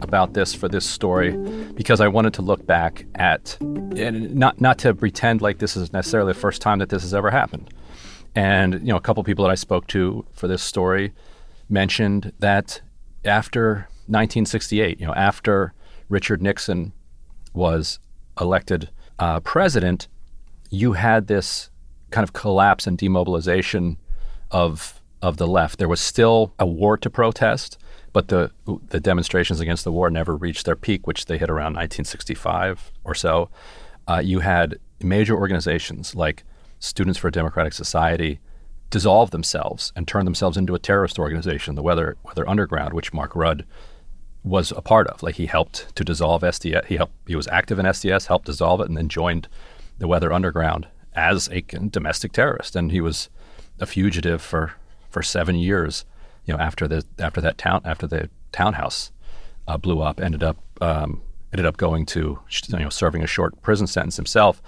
about 0.00 0.34
this 0.34 0.54
for 0.54 0.68
this 0.68 0.84
story 0.84 1.36
because 1.74 2.00
I 2.00 2.08
wanted 2.08 2.34
to 2.34 2.42
look 2.42 2.66
back 2.66 3.06
at 3.14 3.56
and 3.60 4.34
not 4.34 4.60
not 4.60 4.78
to 4.78 4.94
pretend 4.94 5.42
like 5.42 5.58
this 5.58 5.76
is 5.76 5.92
necessarily 5.92 6.32
the 6.32 6.38
first 6.38 6.62
time 6.62 6.78
that 6.78 6.88
this 6.88 7.02
has 7.02 7.14
ever 7.14 7.30
happened. 7.30 7.72
And 8.34 8.74
you 8.74 8.88
know, 8.88 8.96
a 8.96 9.00
couple 9.00 9.22
people 9.24 9.44
that 9.44 9.50
I 9.50 9.54
spoke 9.54 9.86
to 9.88 10.24
for 10.32 10.48
this 10.48 10.62
story 10.62 11.12
mentioned 11.68 12.32
that 12.38 12.80
after 13.24 13.88
1968, 14.06 15.00
you 15.00 15.06
know, 15.06 15.14
after 15.14 15.72
Richard 16.08 16.42
Nixon 16.42 16.92
was 17.54 17.98
elected 18.40 18.90
uh, 19.18 19.40
president, 19.40 20.08
you 20.70 20.92
had 20.92 21.26
this 21.26 21.70
kind 22.10 22.22
of 22.22 22.32
collapse 22.32 22.86
and 22.86 22.98
demobilization 22.98 23.96
of 24.50 25.00
of 25.22 25.38
the 25.38 25.46
left. 25.46 25.78
There 25.78 25.88
was 25.88 26.00
still 26.00 26.54
a 26.58 26.66
war 26.66 26.96
to 26.98 27.10
protest, 27.10 27.78
but 28.16 28.28
the 28.28 28.50
the 28.88 28.98
demonstrations 28.98 29.60
against 29.60 29.84
the 29.84 29.92
war 29.92 30.08
never 30.08 30.34
reached 30.34 30.64
their 30.64 30.74
peak, 30.74 31.06
which 31.06 31.26
they 31.26 31.36
hit 31.36 31.50
around 31.50 31.74
1965 31.74 32.90
or 33.04 33.14
so. 33.14 33.50
Uh, 34.08 34.22
you 34.24 34.40
had 34.40 34.78
major 35.02 35.36
organizations 35.36 36.14
like 36.14 36.42
Students 36.78 37.18
for 37.18 37.28
a 37.28 37.30
Democratic 37.30 37.74
Society 37.74 38.40
dissolve 38.88 39.32
themselves 39.32 39.92
and 39.94 40.08
turn 40.08 40.24
themselves 40.24 40.56
into 40.56 40.74
a 40.74 40.78
terrorist 40.78 41.18
organization, 41.18 41.74
the 41.74 41.82
Weather 41.82 42.16
Weather 42.22 42.48
Underground, 42.48 42.94
which 42.94 43.12
Mark 43.12 43.36
Rudd 43.36 43.66
was 44.42 44.72
a 44.72 44.80
part 44.80 45.08
of. 45.08 45.22
Like 45.22 45.34
he 45.34 45.44
helped 45.44 45.94
to 45.94 46.02
dissolve 46.02 46.40
SDS. 46.40 46.86
He 46.86 46.96
helped. 46.96 47.12
He 47.26 47.36
was 47.36 47.48
active 47.48 47.78
in 47.78 47.84
SDS, 47.84 48.28
helped 48.28 48.46
dissolve 48.46 48.80
it, 48.80 48.88
and 48.88 48.96
then 48.96 49.10
joined 49.10 49.46
the 49.98 50.08
Weather 50.08 50.32
Underground 50.32 50.88
as 51.14 51.50
a 51.52 51.60
domestic 51.60 52.32
terrorist. 52.32 52.76
And 52.76 52.90
he 52.92 53.02
was 53.02 53.28
a 53.78 53.84
fugitive 53.84 54.40
for 54.40 54.72
for 55.10 55.22
seven 55.22 55.56
years. 55.56 56.06
You 56.46 56.54
know, 56.54 56.60
after 56.60 56.88
the 56.88 57.04
after 57.18 57.40
that 57.40 57.58
town 57.58 57.82
after 57.84 58.06
the 58.06 58.30
townhouse 58.52 59.12
uh, 59.68 59.76
blew 59.76 60.00
up, 60.00 60.20
ended 60.20 60.42
up 60.42 60.56
um, 60.80 61.22
ended 61.52 61.66
up 61.66 61.76
going 61.76 62.06
to 62.06 62.38
you 62.68 62.78
know 62.78 62.88
serving 62.88 63.22
a 63.22 63.26
short 63.26 63.60
prison 63.62 63.86
sentence 63.86 64.16
himself. 64.16 64.62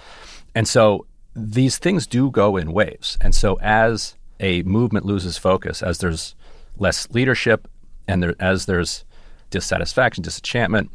And 0.55 0.67
so 0.67 1.07
these 1.35 1.79
things 1.79 2.07
do 2.07 2.31
go 2.31 2.57
in 2.57 2.73
waves. 2.73 3.17
And 3.21 3.35
so 3.35 3.59
as 3.61 4.17
a 4.41 4.63
movement 4.63 5.07
loses 5.07 5.39
focus, 5.39 5.83
as 5.83 5.99
there's 5.99 6.35
less 6.77 7.09
leadership, 7.11 7.69
and 8.07 8.23
there, 8.23 8.35
as 8.41 8.67
there's 8.67 9.05
dissatisfaction, 9.51 10.23
disenchantment, 10.23 10.91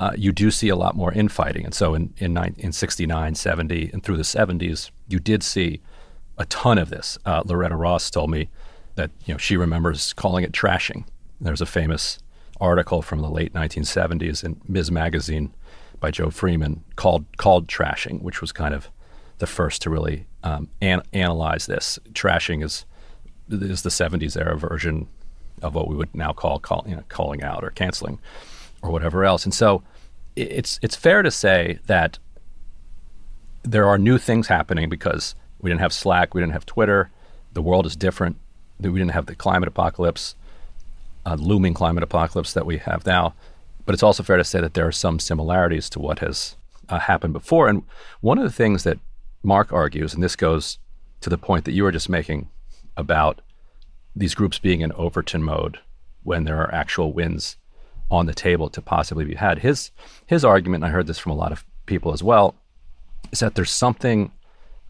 uh, 0.00 0.12
you 0.16 0.32
do 0.32 0.50
see 0.50 0.68
a 0.68 0.76
lot 0.76 0.94
more 0.94 1.12
infighting. 1.12 1.64
And 1.64 1.74
so 1.74 1.94
in, 1.94 2.14
in, 2.18 2.36
in 2.58 2.72
69, 2.72 3.34
70, 3.34 3.90
and 3.92 4.02
through 4.02 4.16
the 4.16 4.22
70s, 4.22 4.90
you 5.08 5.18
did 5.18 5.42
see 5.42 5.80
a 6.36 6.44
ton 6.46 6.78
of 6.78 6.90
this. 6.90 7.18
Uh, 7.24 7.42
Loretta 7.44 7.74
Ross 7.74 8.10
told 8.10 8.30
me 8.30 8.48
that 8.98 9.12
you 9.24 9.32
know 9.32 9.38
she 9.38 9.56
remembers 9.56 10.12
calling 10.12 10.44
it 10.44 10.52
trashing. 10.52 11.04
There's 11.40 11.60
a 11.60 11.66
famous 11.66 12.18
article 12.60 13.00
from 13.00 13.20
the 13.20 13.30
late 13.30 13.54
1970s 13.54 14.42
in 14.42 14.60
Ms. 14.66 14.90
Magazine 14.90 15.54
by 16.00 16.10
Jo 16.10 16.30
Freeman 16.30 16.84
called 16.96 17.24
called 17.36 17.68
trashing, 17.68 18.20
which 18.20 18.40
was 18.40 18.52
kind 18.52 18.74
of 18.74 18.90
the 19.38 19.46
first 19.46 19.82
to 19.82 19.90
really 19.90 20.26
um, 20.42 20.68
an- 20.82 21.04
analyze 21.12 21.66
this. 21.66 21.98
Trashing 22.12 22.62
is 22.62 22.84
is 23.48 23.82
the 23.82 23.88
70s 23.88 24.38
era 24.38 24.58
version 24.58 25.08
of 25.62 25.74
what 25.74 25.88
we 25.88 25.96
would 25.96 26.14
now 26.14 26.32
call, 26.32 26.58
call 26.58 26.84
you 26.86 26.94
know, 26.94 27.04
calling 27.08 27.42
out 27.42 27.64
or 27.64 27.70
canceling 27.70 28.18
or 28.82 28.90
whatever 28.90 29.24
else. 29.24 29.44
And 29.44 29.54
so 29.54 29.82
it's 30.36 30.78
it's 30.82 30.96
fair 30.96 31.22
to 31.22 31.30
say 31.30 31.78
that 31.86 32.18
there 33.62 33.86
are 33.86 33.96
new 33.96 34.18
things 34.18 34.48
happening 34.48 34.88
because 34.88 35.36
we 35.60 35.70
didn't 35.70 35.80
have 35.80 35.92
Slack, 35.92 36.34
we 36.34 36.40
didn't 36.40 36.52
have 36.52 36.66
Twitter, 36.66 37.10
the 37.52 37.62
world 37.62 37.86
is 37.86 37.94
different. 37.94 38.36
We 38.80 38.90
didn't 38.90 39.10
have 39.10 39.26
the 39.26 39.34
climate 39.34 39.68
apocalypse, 39.68 40.34
looming 41.26 41.74
climate 41.74 42.02
apocalypse 42.02 42.52
that 42.54 42.66
we 42.66 42.78
have 42.78 43.04
now. 43.04 43.34
But 43.84 43.94
it's 43.94 44.02
also 44.02 44.22
fair 44.22 44.36
to 44.36 44.44
say 44.44 44.60
that 44.60 44.74
there 44.74 44.86
are 44.86 44.92
some 44.92 45.18
similarities 45.18 45.88
to 45.90 45.98
what 45.98 46.18
has 46.18 46.56
uh, 46.88 46.98
happened 46.98 47.32
before. 47.32 47.68
And 47.68 47.82
one 48.20 48.38
of 48.38 48.44
the 48.44 48.52
things 48.52 48.84
that 48.84 48.98
Mark 49.42 49.72
argues, 49.72 50.14
and 50.14 50.22
this 50.22 50.36
goes 50.36 50.78
to 51.20 51.30
the 51.30 51.38
point 51.38 51.64
that 51.64 51.72
you 51.72 51.84
were 51.84 51.92
just 51.92 52.08
making 52.08 52.48
about 52.96 53.40
these 54.14 54.34
groups 54.34 54.58
being 54.58 54.80
in 54.80 54.92
Overton 54.92 55.42
mode 55.42 55.78
when 56.22 56.44
there 56.44 56.60
are 56.60 56.74
actual 56.74 57.12
wins 57.12 57.56
on 58.10 58.26
the 58.26 58.34
table 58.34 58.68
to 58.70 58.82
possibly 58.82 59.24
be 59.24 59.34
had. 59.34 59.60
His 59.60 59.90
his 60.26 60.44
argument, 60.44 60.82
and 60.82 60.90
I 60.90 60.94
heard 60.94 61.06
this 61.06 61.18
from 61.18 61.32
a 61.32 61.36
lot 61.36 61.52
of 61.52 61.64
people 61.86 62.12
as 62.12 62.22
well, 62.22 62.54
is 63.32 63.40
that 63.40 63.54
there's 63.54 63.70
something 63.70 64.32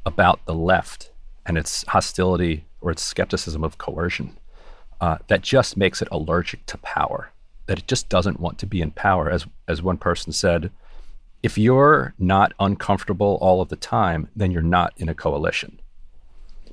about 0.07 0.45
the 0.47 0.55
left 0.55 1.11
and 1.49 1.59
its 1.59 1.85
hostility 1.89 2.67
or 2.81 2.93
its 2.93 3.03
skepticism 3.03 3.65
of 3.65 3.79
coercion 3.79 4.37
uh, 5.01 5.17
that 5.27 5.43
just 5.43 5.77
makes 5.77 6.03
it 6.03 6.09
allergic 6.13 6.65
to 6.67 6.79
power. 6.79 7.33
That 7.67 7.79
it 7.79 7.87
just 7.89 8.09
doesn't 8.09 8.39
want 8.39 8.59
to 8.59 8.67
be 8.67 8.81
in 8.81 8.93
power. 8.93 9.31
As 9.31 9.47
as 9.67 9.83
one 9.83 9.97
person 9.97 10.33
said, 10.33 10.71
if 11.43 11.59
you're 11.59 12.15
not 12.19 12.53
uncomfortable 12.61 13.39
all 13.41 13.61
of 13.61 13.69
the 13.69 13.77
time, 13.77 14.29
then 14.37 14.51
you're 14.51 14.63
not 14.63 14.93
in 14.97 15.09
a 15.09 15.15
coalition. 15.15 15.81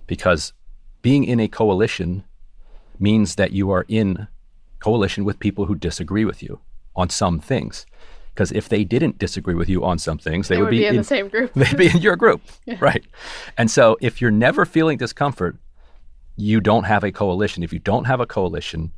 Because 0.07 0.53
being 1.01 1.23
in 1.23 1.39
a 1.39 1.47
coalition 1.47 2.23
means 2.99 3.35
that 3.35 3.51
you 3.51 3.71
are 3.71 3.85
in 3.87 4.27
coalition 4.79 5.25
with 5.25 5.39
people 5.39 5.65
who 5.65 5.75
disagree 5.75 6.25
with 6.25 6.41
you 6.41 6.59
on 6.95 7.09
some 7.09 7.39
things. 7.39 7.85
Because 8.35 8.51
if 8.51 8.67
they 8.67 8.83
didn't 8.83 9.17
disagree 9.17 9.55
with 9.55 9.69
you 9.69 9.85
on 9.85 9.97
some 9.97 10.17
things, 10.17 10.49
they, 10.49 10.55
they 10.55 10.61
would, 10.61 10.69
be, 10.69 10.79
be 10.79 10.85
in, 10.85 10.95
in, 10.95 10.97
the 10.97 11.03
same 11.05 11.29
group. 11.29 11.53
they'd 11.55 11.77
be 11.77 11.87
in 11.87 11.99
your 11.99 12.17
group, 12.17 12.41
yeah. 12.65 12.75
right? 12.81 13.05
And 13.57 13.71
so 13.71 13.97
if 14.01 14.19
you're 14.19 14.29
never 14.29 14.65
feeling 14.65 14.97
discomfort, 14.97 15.55
you 16.35 16.59
don't 16.59 16.83
have 16.83 17.05
a 17.05 17.13
coalition. 17.13 17.63
If 17.63 17.71
you 17.71 17.79
don't 17.79 18.03
have 18.03 18.19
a 18.19 18.25
coalition, 18.25 18.91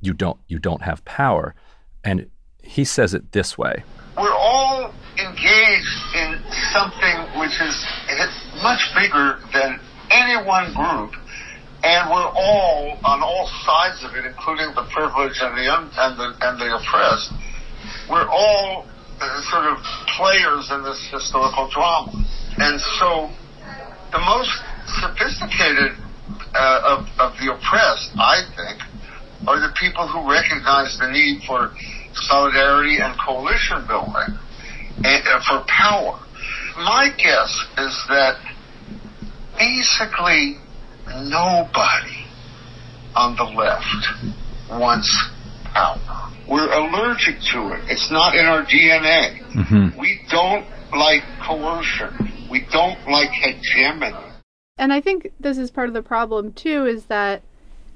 you 0.00 0.12
don't 0.12 0.40
you 0.48 0.58
don't 0.58 0.82
have 0.82 1.04
power. 1.04 1.54
And 2.02 2.30
he 2.64 2.84
says 2.84 3.14
it 3.14 3.30
this 3.30 3.56
way. 3.56 3.84
We're 4.16 4.34
all 4.34 4.92
engaged 5.16 6.16
in 6.16 6.42
something 6.72 7.38
which 7.38 7.60
is 7.60 7.86
much 8.60 8.80
bigger 8.96 9.38
than 9.52 9.78
any 10.10 10.44
one 10.44 10.74
group, 10.74 11.14
and 11.84 12.10
we're 12.10 12.32
all 12.34 12.98
on 13.04 13.22
all 13.22 13.48
sides 13.64 14.02
of 14.02 14.16
it, 14.16 14.26
including 14.26 14.74
the 14.74 14.82
privileged 14.90 15.40
and 15.40 15.56
the 15.56 15.72
un- 15.72 15.90
and 15.96 16.18
the 16.18 16.34
and 16.40 16.58
the 16.60 16.76
oppressed. 16.76 17.32
We're 18.10 18.28
all 18.28 18.86
uh, 19.20 19.40
sort 19.50 19.66
of 19.66 19.78
players 20.18 20.70
in 20.72 20.82
this 20.82 20.98
historical 21.12 21.70
drama, 21.70 22.10
and 22.58 22.80
so 22.98 23.30
the 24.10 24.18
most 24.18 24.50
sophisticated 24.98 25.94
uh, 26.54 26.98
of, 26.98 27.06
of 27.20 27.38
the 27.38 27.54
oppressed, 27.54 28.10
I 28.18 28.42
think, 28.56 28.82
are 29.46 29.60
the 29.60 29.72
people 29.78 30.08
who 30.08 30.28
recognize 30.28 30.98
the 30.98 31.10
need 31.10 31.42
for 31.46 31.70
solidarity 32.14 32.98
and 33.00 33.14
coalition 33.24 33.86
building 33.86 34.36
and, 35.04 35.22
uh, 35.28 35.40
for 35.46 35.64
power. 35.68 36.18
My 36.76 37.10
guess 37.16 37.50
is 37.78 37.94
that 38.08 38.36
basically 39.58 40.58
nobody 41.06 42.26
on 43.14 43.36
the 43.36 43.44
left 43.44 44.40
wants 44.70 45.10
power. 45.72 46.29
We're 46.50 46.72
allergic 46.72 47.40
to 47.52 47.72
it. 47.74 47.80
It's 47.88 48.10
not 48.10 48.34
in 48.34 48.44
our 48.44 48.64
DNA. 48.64 49.40
Mm-hmm. 49.52 49.98
We 50.00 50.20
don't 50.28 50.66
like 50.92 51.22
coercion. 51.40 52.48
We 52.50 52.66
don't 52.72 52.98
like 53.08 53.30
hegemony. 53.30 54.16
And 54.76 54.92
I 54.92 55.00
think 55.00 55.32
this 55.38 55.58
is 55.58 55.70
part 55.70 55.88
of 55.88 55.94
the 55.94 56.02
problem 56.02 56.52
too 56.52 56.86
is 56.86 57.04
that 57.06 57.42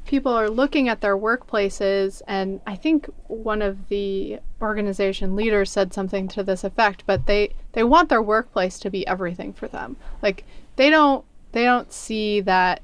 people 0.07 0.33
are 0.33 0.49
looking 0.49 0.89
at 0.89 1.01
their 1.01 1.17
workplaces 1.17 2.23
and 2.29 2.61
I 2.67 2.77
think 2.77 3.09
one 3.27 3.63
of 3.63 3.89
the 3.89 4.39
organization 4.61 5.35
leaders 5.35 5.71
said 5.71 5.93
something 5.93 6.29
to 6.29 6.43
this 6.43 6.63
effect, 6.63 7.05
but 7.07 7.27
they 7.27 7.55
they 7.73 7.83
want 7.83 8.09
their 8.09 8.23
workplace 8.23 8.79
to 8.81 8.91
be 8.91 9.07
everything 9.07 9.53
for 9.53 9.67
them. 9.67 9.97
Like 10.23 10.45
they 10.77 10.91
don't 10.91 11.25
they 11.53 11.65
don't 11.65 11.93
see 11.93 12.41
that 12.43 12.83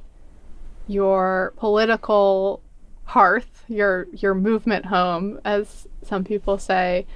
your 0.87 1.53
political 1.57 2.61
hearth, 3.05 3.60
your 3.71 4.07
your 4.13 4.35
movement 4.35 4.87
home 4.87 5.41
as 5.45 5.87
some 6.03 6.25
people 6.25 6.59
say, 6.59 7.07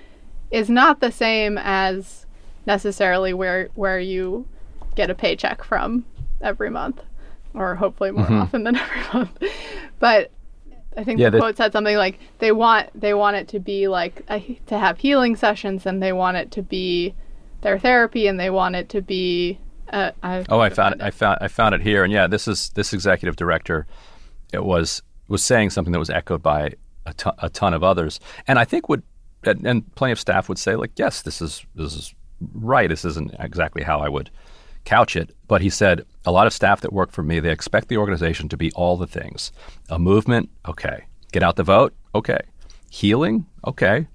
is 0.51 0.71
not 0.71 1.01
the 1.01 1.11
same 1.11 1.59
as 1.59 2.27
necessarily 2.67 3.35
where 3.35 3.69
where 3.75 3.99
you 3.99 4.47
get 4.95 5.11
a 5.11 5.14
paycheck 5.14 5.64
from 5.64 6.05
every 6.40 6.71
month, 6.71 7.01
or 7.53 7.75
hopefully 7.75 8.11
more 8.11 8.25
mm-hmm. 8.25 8.35
often 8.35 8.64
than 8.64 8.77
every 8.77 9.03
month. 9.12 9.43
but 9.99 10.31
I 10.97 11.05
think 11.05 11.19
yeah, 11.19 11.31
the 11.31 11.38
quote 11.38 11.57
said 11.57 11.73
something 11.73 11.97
like 11.97 12.19
they 12.38 12.53
want 12.53 12.88
they 12.99 13.14
want 13.14 13.37
it 13.37 13.49
to 13.49 13.61
be 13.61 13.88
like 13.88 14.25
a, 14.31 14.40
to 14.67 14.79
have 14.79 14.99
healing 14.99 15.37
sessions, 15.37 15.87
and 15.87 16.03
they 16.03 16.12
want 16.12 16.37
it 16.37 16.51
to 16.53 16.62
be 16.62 17.14
their 17.62 17.79
therapy, 17.79 18.27
and 18.27 18.38
they 18.38 18.51
want 18.51 18.77
it 18.77 18.88
to 18.90 19.03
be. 19.03 19.59
Uh, 19.93 20.12
I 20.23 20.45
oh, 20.49 20.61
I 20.61 20.71
found 20.71 20.97
it. 20.97 21.03
I 21.03 21.11
found 21.11 21.38
I 21.40 21.49
found 21.49 21.75
it 21.75 21.81
here, 21.81 22.05
and 22.05 22.12
yeah, 22.12 22.27
this 22.27 22.47
is 22.47 22.71
this 22.71 22.93
executive 22.93 23.37
director. 23.37 23.87
It 24.53 24.64
was 24.64 25.03
was 25.29 25.45
saying 25.45 25.71
something 25.71 25.93
that 25.93 25.99
was 25.99 26.11
echoed 26.11 26.43
by 26.43 26.73
a 27.07 27.15
ton, 27.15 27.35
a 27.39 27.49
ton 27.51 27.75
of 27.75 27.83
others, 27.83 28.21
and 28.47 28.59
I 28.59 28.65
think 28.65 28.89
would 28.89 29.03
and, 29.45 29.67
and 29.67 29.95
plenty 29.95 30.13
of 30.13 30.21
staff 30.21 30.49
would 30.49 30.59
say 30.59 30.77
like, 30.77 30.93
yes, 30.97 31.23
this 31.23 31.43
is 31.43 31.65
this 31.75 31.95
is 31.95 32.15
right. 32.53 32.89
This 32.89 33.05
isn't 33.05 33.35
exactly 33.39 33.83
how 33.83 34.01
I 34.01 34.09
would 34.09 34.31
couch 34.85 35.17
it, 35.17 35.35
but 35.49 35.63
he 35.63 35.71
said 35.71 36.05
a 36.25 36.33
lot 36.33 36.47
of 36.47 36.53
staff 36.53 36.81
that 36.83 36.93
work 36.93 37.11
for 37.11 37.23
me, 37.23 37.41
they 37.41 37.51
expect 37.51 37.89
the 37.89 37.97
organization 37.97 38.49
to 38.51 38.57
be 38.57 38.71
all 38.73 38.97
the 38.97 39.07
things. 39.07 39.51
A 39.89 39.99
movement, 39.99 40.51
okay. 40.69 41.05
Get 41.33 41.43
out 41.43 41.57
the 41.57 41.63
vote, 41.63 41.95
okay. 42.15 42.41
Healing, 42.91 43.47
okay. 43.67 44.07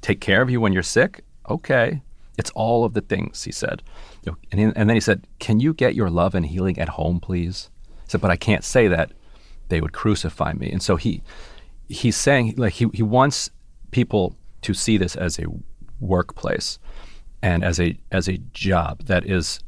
Take 0.00 0.20
care 0.20 0.42
of 0.42 0.50
you 0.50 0.60
when 0.60 0.72
you're 0.72 0.82
sick, 0.82 1.24
okay. 1.48 2.02
It's 2.36 2.50
all 2.50 2.84
of 2.84 2.94
the 2.94 3.00
things, 3.00 3.44
he 3.44 3.52
said. 3.52 3.82
And, 4.24 4.60
he, 4.60 4.62
and 4.64 4.88
then 4.88 4.94
he 4.94 5.00
said, 5.00 5.26
Can 5.40 5.58
you 5.60 5.74
get 5.74 5.94
your 5.94 6.10
love 6.10 6.34
and 6.34 6.46
healing 6.46 6.78
at 6.78 6.90
home, 6.90 7.18
please? 7.18 7.70
He 8.04 8.10
said, 8.10 8.20
But 8.20 8.30
I 8.30 8.36
can't 8.36 8.62
say 8.62 8.86
that. 8.88 9.10
They 9.68 9.80
would 9.80 9.92
crucify 9.92 10.52
me. 10.54 10.70
And 10.70 10.82
so 10.82 10.96
he 10.96 11.22
he's 11.88 12.16
saying 12.16 12.54
like 12.56 12.74
he, 12.74 12.86
he 12.92 13.02
wants 13.02 13.50
people 13.90 14.36
to 14.62 14.74
see 14.74 14.96
this 14.96 15.16
as 15.16 15.38
a 15.38 15.46
workplace 16.00 16.78
and 17.42 17.64
as 17.64 17.80
a 17.80 17.98
as 18.12 18.28
a 18.28 18.38
job 18.52 19.04
that 19.04 19.24
is 19.24 19.60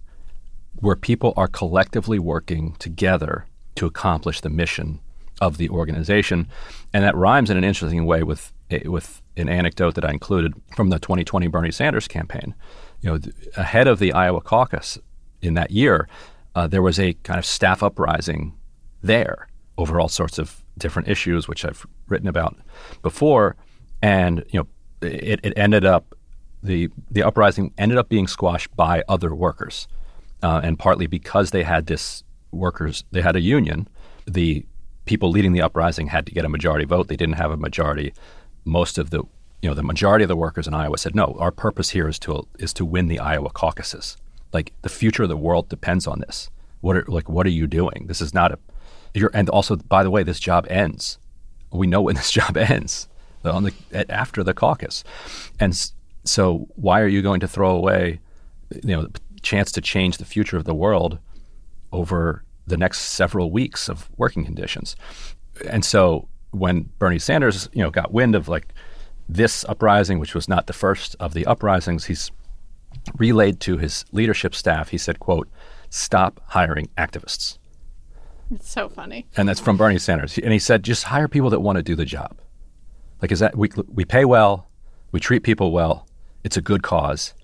where 0.77 0.97
people 0.97 1.33
are 1.37 1.49
collectively 1.49 2.19
working 2.19 2.75
together 2.79 3.47
to 3.75 3.87
accomplish 3.87 4.41
the 4.41 4.51
mission 4.51 5.01
of 5.41 5.57
the 5.57 5.69
organization. 5.69 6.49
And 6.93 7.05
that 7.05 7.17
rhymes 7.17 7.51
in 7.51 7.57
an 7.57 7.65
interesting 7.65 8.05
way 8.07 8.23
with 8.23 8.53
with 8.85 9.21
an 9.37 9.49
anecdote 9.49 9.95
that 9.95 10.05
I 10.05 10.11
included 10.11 10.55
from 10.77 10.91
the 10.91 10.99
2020 10.99 11.49
Bernie 11.49 11.73
Sanders 11.73 12.07
campaign. 12.07 12.55
You 13.01 13.11
know, 13.11 13.19
ahead 13.57 13.89
of 13.89 13.99
the 13.99 14.13
Iowa 14.13 14.41
caucus 14.41 14.99
in 15.41 15.55
that 15.55 15.71
year, 15.71 16.09
uh, 16.55 16.67
there 16.67 16.83
was 16.83 16.99
a 17.01 17.15
kind 17.15 17.39
of 17.39 17.47
staff 17.47 17.83
uprising 17.83 18.55
there 19.03 19.49
over 19.81 20.01
all 20.01 20.09
sorts 20.09 20.39
of 20.39 20.63
different 20.79 21.09
issues, 21.09 21.49
which 21.49 21.65
I've 21.65 21.87
written 22.09 22.29
about 22.29 22.57
before. 23.03 23.57
And 24.03 24.45
you 24.51 24.61
know, 24.61 24.67
it, 25.07 25.41
it 25.43 25.53
ended 25.57 25.85
up 25.85 26.15
the 26.63 26.91
the 27.11 27.23
uprising 27.23 27.73
ended 27.79 27.99
up 27.99 28.09
being 28.09 28.27
squashed 28.27 28.75
by 28.77 29.03
other 29.09 29.35
workers 29.35 29.89
uh, 30.43 30.61
and 30.63 30.79
partly 30.79 31.07
because 31.07 31.51
they 31.51 31.63
had 31.63 31.87
this 31.87 32.23
workers, 32.51 33.05
they 33.11 33.21
had 33.21 33.37
a 33.37 33.41
union. 33.41 33.89
The 34.27 34.65
people 35.05 35.31
leading 35.31 35.53
the 35.53 35.63
uprising 35.63 36.09
had 36.09 36.27
to 36.27 36.33
get 36.33 36.45
a 36.45 36.49
majority 36.49 36.85
vote. 36.85 37.09
They 37.09 37.17
didn't 37.17 37.35
have 37.35 37.51
a 37.51 37.57
majority. 37.57 38.13
Most 38.65 38.99
of 38.99 39.11
the 39.11 39.23
you 39.63 39.69
know 39.69 39.75
the 39.75 39.83
majority 39.83 40.25
of 40.25 40.29
the 40.29 40.37
workers 40.37 40.67
in 40.67 40.73
Iowa 40.73 40.97
said, 40.97 41.15
"No, 41.15 41.37
our 41.39 41.51
purpose 41.51 41.91
here 41.91 42.09
is 42.09 42.19
to 42.21 42.47
is 42.59 42.73
to 42.75 42.85
win 42.85 43.09
the 43.09 43.19
Iowa 43.19 43.51
caucuses. 43.51 44.17
Like 44.53 44.73
the 44.83 44.89
future 44.89 45.25
of 45.25 45.29
the 45.29 45.37
world 45.37 45.69
depends 45.69 46.07
on 46.07 46.21
this. 46.21 46.51
What 46.81 46.97
are 46.97 47.05
like 47.07 47.29
what 47.29 47.47
are 47.47 47.51
you 47.51 47.67
doing? 47.67 48.07
This 48.07 48.23
is 48.23 48.33
not 48.33 48.53
a 48.53 48.59
you're, 49.15 49.31
and 49.35 49.49
also 49.49 49.77
by 49.77 50.03
the 50.03 50.11
way, 50.11 50.23
this 50.23 50.41
job 50.41 50.67
ends. 50.69 51.19
We 51.73 51.87
know 51.87 52.03
when 52.03 52.17
this 52.17 52.31
job 52.31 52.57
ends 52.57 53.09
on 53.45 53.65
the 53.65 54.11
after 54.11 54.43
the 54.43 54.55
caucus, 54.55 55.05
and 55.59 55.75
so 56.25 56.69
why 56.77 57.01
are 57.01 57.09
you 57.09 57.23
going 57.23 57.41
to 57.41 57.49
throw 57.49 57.71
away 57.75 58.21
you 58.85 58.97
know 58.97 59.09
chance 59.43 59.73
to 59.73 59.81
change 59.81 60.19
the 60.19 60.25
future 60.25 60.57
of 60.57 60.65
the 60.65 60.75
world 60.75 61.19
over 61.93 62.45
the 62.67 62.77
next 62.77 63.01
several 63.01 63.51
weeks 63.51 63.89
of 63.89 64.09
working 64.17 64.45
conditions. 64.45 64.97
And 65.69 65.85
so 65.85 66.29
when 66.53 66.91
Bernie 66.99 67.19
Sanders, 67.19 67.69
you 67.73 67.83
know, 67.83 67.91
got 67.91 68.13
wind 68.13 68.35
of 68.35 68.49
like 68.49 68.69
this 69.29 69.65
uprising, 69.69 70.19
which 70.19 70.35
was 70.35 70.49
not 70.49 70.67
the 70.67 70.73
first 70.73 71.17
of 71.21 71.35
the 71.35 71.47
uprisings, 71.47 72.07
he's 72.07 72.31
relayed 73.17 73.61
to 73.61 73.79
his 73.79 74.05
leadership 74.13 74.55
staff. 74.55 74.91
He 74.91 74.99
said, 74.99 75.21
"quote 75.21 75.49
Stop 75.91 76.41
hiring 76.49 76.89
activists." 76.97 77.59
It's 78.53 78.71
so 78.71 78.89
funny. 78.89 79.27
And 79.37 79.49
that's 79.49 79.61
from 79.61 79.77
Bernie 79.77 79.99
Sanders. 79.99 80.39
And 80.39 80.53
he 80.53 80.59
said, 80.59 80.83
"Just 80.83 81.05
hire 81.05 81.29
people 81.29 81.51
that 81.51 81.61
want 81.61 81.77
to 81.77 81.83
do 81.83 81.95
the 81.95 82.05
job. 82.05 82.39
Like, 83.23 83.31
is 83.33 83.39
that 83.41 83.57
we 83.57 83.71
we 83.89 84.05
pay 84.05 84.25
well, 84.25 84.69
we 85.13 85.21
treat 85.21 85.43
people 85.43 85.73
well. 85.73 86.07
It's 86.43 86.57
a 86.57 86.63
good 86.63 86.83
cause 86.83 87.35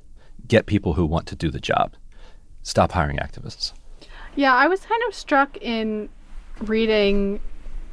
get 0.49 0.67
people 0.67 0.95
who 0.95 1.07
want 1.07 1.27
to 1.29 1.37
do 1.37 1.51
the 1.51 1.61
job. 1.61 1.95
Stop 2.63 2.93
hiring 2.93 3.19
activists. 3.19 3.73
Yeah, 4.35 4.55
I 4.55 4.67
was 4.69 4.81
kind 4.81 5.03
of 5.09 5.15
struck 5.15 5.57
in 5.59 6.09
reading, 6.61 7.41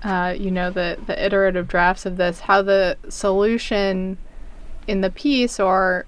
uh, 0.03 0.35
you 0.37 0.51
know, 0.51 0.71
the, 0.71 0.97
the 1.05 1.23
iterative 1.23 1.67
drafts 1.67 2.05
of 2.05 2.17
this, 2.17 2.41
how 2.41 2.61
the 2.61 2.97
solution 3.09 4.17
in 4.87 5.01
the 5.01 5.09
piece, 5.09 5.59
or 5.59 6.05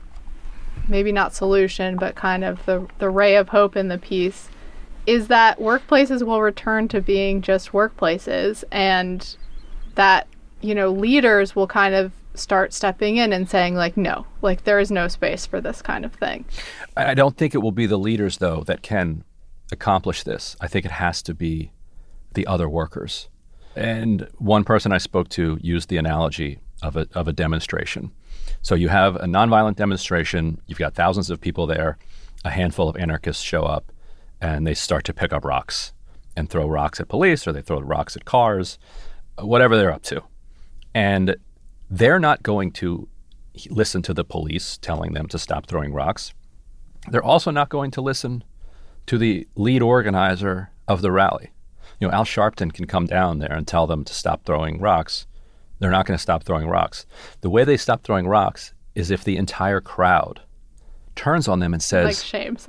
maybe 0.87 1.11
not 1.11 1.33
solution, 1.33 1.95
but 1.95 2.15
kind 2.15 2.43
of 2.43 2.65
the, 2.65 2.87
the 2.99 3.09
ray 3.09 3.35
of 3.35 3.49
hope 3.49 3.75
in 3.75 3.87
the 3.87 3.97
piece, 3.97 4.49
is 5.05 5.27
that 5.27 5.59
workplaces 5.59 6.23
will 6.23 6.41
return 6.41 6.87
to 6.89 7.01
being 7.01 7.41
just 7.41 7.71
workplaces 7.71 8.63
and 8.71 9.35
that, 9.95 10.27
you 10.61 10.75
know, 10.75 10.91
leaders 10.91 11.55
will 11.55 11.67
kind 11.67 11.95
of 11.95 12.11
start 12.33 12.73
stepping 12.73 13.17
in 13.17 13.31
and 13.31 13.49
saying 13.49 13.75
like 13.75 13.95
no 13.95 14.25
like 14.41 14.65
there 14.65 14.79
is 14.79 14.91
no 14.91 15.07
space 15.07 15.45
for 15.45 15.61
this 15.61 15.81
kind 15.81 16.05
of 16.05 16.13
thing. 16.13 16.45
I 16.97 17.13
don't 17.13 17.37
think 17.37 17.55
it 17.55 17.59
will 17.59 17.71
be 17.71 17.85
the 17.85 17.97
leaders 17.97 18.37
though 18.37 18.63
that 18.63 18.81
can 18.81 19.23
accomplish 19.71 20.23
this. 20.23 20.55
I 20.61 20.67
think 20.67 20.85
it 20.85 20.91
has 20.91 21.21
to 21.23 21.33
be 21.33 21.71
the 22.33 22.45
other 22.47 22.69
workers. 22.69 23.29
And 23.75 24.27
one 24.37 24.63
person 24.63 24.91
i 24.91 24.97
spoke 24.97 25.29
to 25.29 25.57
used 25.61 25.89
the 25.89 25.97
analogy 25.97 26.59
of 26.81 26.97
a, 26.97 27.07
of 27.13 27.27
a 27.27 27.33
demonstration. 27.33 28.11
So 28.61 28.75
you 28.75 28.89
have 28.89 29.15
a 29.15 29.25
nonviolent 29.25 29.75
demonstration 29.75 30.61
you've 30.67 30.79
got 30.79 30.93
thousands 30.93 31.29
of 31.29 31.39
people 31.39 31.67
there 31.67 31.97
a 32.43 32.49
handful 32.49 32.87
of 32.87 32.95
anarchists 32.97 33.41
show 33.41 33.63
up 33.63 33.91
and 34.41 34.65
they 34.65 34.73
start 34.73 35.03
to 35.05 35.13
pick 35.13 35.33
up 35.33 35.45
rocks 35.45 35.93
and 36.35 36.49
throw 36.49 36.67
rocks 36.67 36.99
at 36.99 37.07
police 37.07 37.47
or 37.47 37.53
they 37.53 37.61
throw 37.61 37.79
rocks 37.79 38.15
at 38.15 38.25
cars 38.25 38.77
whatever 39.39 39.75
they're 39.77 39.91
up 39.91 40.03
to 40.03 40.21
and 40.93 41.35
they're 41.89 42.19
not 42.19 42.41
going 42.43 42.71
to 42.71 43.07
listen 43.69 44.01
to 44.01 44.13
the 44.13 44.23
police 44.23 44.77
telling 44.77 45.13
them 45.13 45.27
to 45.27 45.37
stop 45.37 45.67
throwing 45.67 45.93
rocks. 45.93 46.33
They're 47.09 47.23
also 47.23 47.51
not 47.51 47.69
going 47.69 47.91
to 47.91 48.01
listen 48.01 48.43
to 49.05 49.17
the 49.17 49.47
lead 49.55 49.81
organizer 49.81 50.71
of 50.87 51.01
the 51.01 51.11
rally. 51.11 51.51
you 51.99 52.07
know, 52.07 52.13
Al 52.13 52.25
Sharpton 52.25 52.73
can 52.73 52.85
come 52.87 53.05
down 53.05 53.39
there 53.39 53.53
and 53.53 53.67
tell 53.67 53.87
them 53.87 54.03
to 54.05 54.13
stop 54.13 54.45
throwing 54.45 54.79
rocks. 54.79 55.27
They're 55.79 55.91
not 55.91 56.05
going 56.05 56.17
to 56.17 56.21
stop 56.21 56.43
throwing 56.43 56.67
rocks. 56.67 57.05
The 57.41 57.49
way 57.49 57.63
they 57.63 57.77
stop 57.77 58.03
throwing 58.03 58.27
rocks 58.27 58.73
is 58.95 59.11
if 59.11 59.23
the 59.23 59.37
entire 59.37 59.81
crowd 59.81 60.41
turns 61.15 61.47
on 61.47 61.59
them 61.59 61.73
and 61.73 61.83
says, 61.83 62.05
Like. 62.05 62.15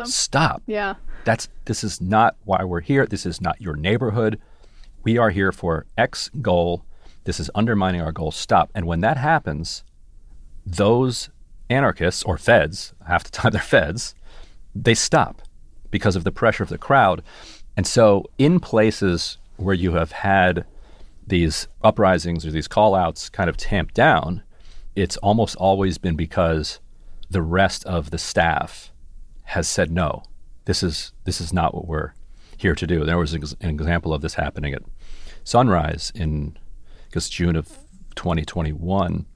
"Stop! 0.07 0.63
Yeah. 0.67 0.95
That's 1.27 1.49
this 1.65 1.83
is 1.83 2.01
not 2.01 2.37
why 2.45 2.63
we're 2.63 2.81
here. 2.81 3.05
This 3.05 3.27
is 3.27 3.41
not 3.41 3.61
your 3.61 3.75
neighborhood. 3.75 4.39
We 5.03 5.19
are 5.19 5.31
here 5.31 5.51
for 5.51 5.85
X 5.99 6.31
goal. 6.41 6.85
This 7.25 7.41
is 7.41 7.51
undermining 7.53 8.01
our 8.01 8.13
goal. 8.13 8.31
Stop!" 8.31 8.71
And 8.77 8.87
when 8.87 9.01
that 9.01 9.17
happens, 9.17 9.83
those 10.65 11.29
anarchists 11.69 12.23
or 12.23 12.39
feds, 12.39 12.95
half 13.09 13.25
the 13.25 13.31
time 13.39 13.51
they're 13.51 13.61
feds, 13.61 14.15
they 14.73 14.95
stop 14.95 15.43
because 15.91 16.15
of 16.15 16.23
the 16.23 16.31
pressure 16.31 16.63
of 16.63 16.69
the 16.69 16.79
crowd. 16.79 17.25
And 17.77 17.89
so, 17.89 18.27
in 18.39 18.61
places 18.61 19.39
where 19.57 19.75
you 19.75 19.95
have 19.95 20.13
had 20.13 20.65
these 21.27 21.67
uprisings 21.83 22.47
or 22.47 22.53
these 22.53 22.69
call 22.69 22.95
outs 22.95 23.29
kind 23.29 23.51
of 23.51 23.57
tamped 23.57 23.95
down, 23.95 24.45
it's 24.95 25.17
almost 25.17 25.57
always 25.57 25.99
been 25.99 26.15
because 26.15 26.79
the 27.29 27.43
rest 27.43 27.85
of 27.85 28.11
the 28.11 28.19
staff 28.19 28.93
has 29.43 29.69
said 29.69 29.91
no. 29.91 30.23
This 30.67 30.83
is 30.83 31.13
this 31.25 31.41
is 31.41 31.53
not 31.53 31.75
what 31.75 31.89
we're 31.89 32.13
here 32.57 32.75
to 32.75 32.87
do. 32.87 33.05
There 33.05 33.19
was 33.19 33.33
an 33.33 33.43
example 33.63 34.13
of 34.13 34.21
this 34.21 34.35
happening 34.35 34.75
at 34.75 34.83
Sunrise 35.45 36.13
in 36.15 36.59
I 37.07 37.09
guess 37.13 37.29
June 37.29 37.57
of 37.57 37.69
2021, 38.17 39.27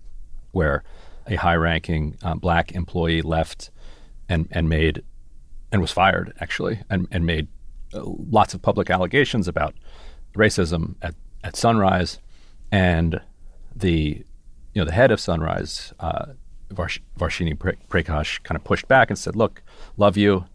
where 0.52 0.82
a 1.26 1.36
high-ranking 1.36 2.16
um, 2.22 2.38
black 2.38 2.72
employee 2.72 3.22
left 3.22 3.70
and 4.28 4.48
and 4.50 4.68
made 4.68 5.02
and 5.72 5.80
was 5.80 5.92
fired 5.92 6.32
actually 6.40 6.80
and 6.90 7.06
and 7.10 7.24
made 7.24 7.46
uh, 7.94 8.02
lots 8.04 8.52
of 8.54 8.60
public 8.62 8.90
allegations 8.90 9.46
about 9.48 9.74
racism 10.34 10.96
at, 11.02 11.14
at 11.44 11.56
Sunrise, 11.56 12.18
and 12.72 13.20
the 13.74 14.24
you 14.74 14.82
know 14.82 14.84
the 14.84 14.92
head 14.92 15.12
of 15.12 15.20
Sunrise, 15.20 15.92
uh, 16.00 16.26
Varsh- 16.70 17.00
Varshini 17.18 17.56
Prakash, 17.88 18.42
kind 18.42 18.56
of 18.56 18.64
pushed 18.64 18.88
back 18.88 19.10
and 19.10 19.18
said, 19.18 19.36
"Look, 19.36 19.62
love 19.96 20.16
you. 20.16 20.46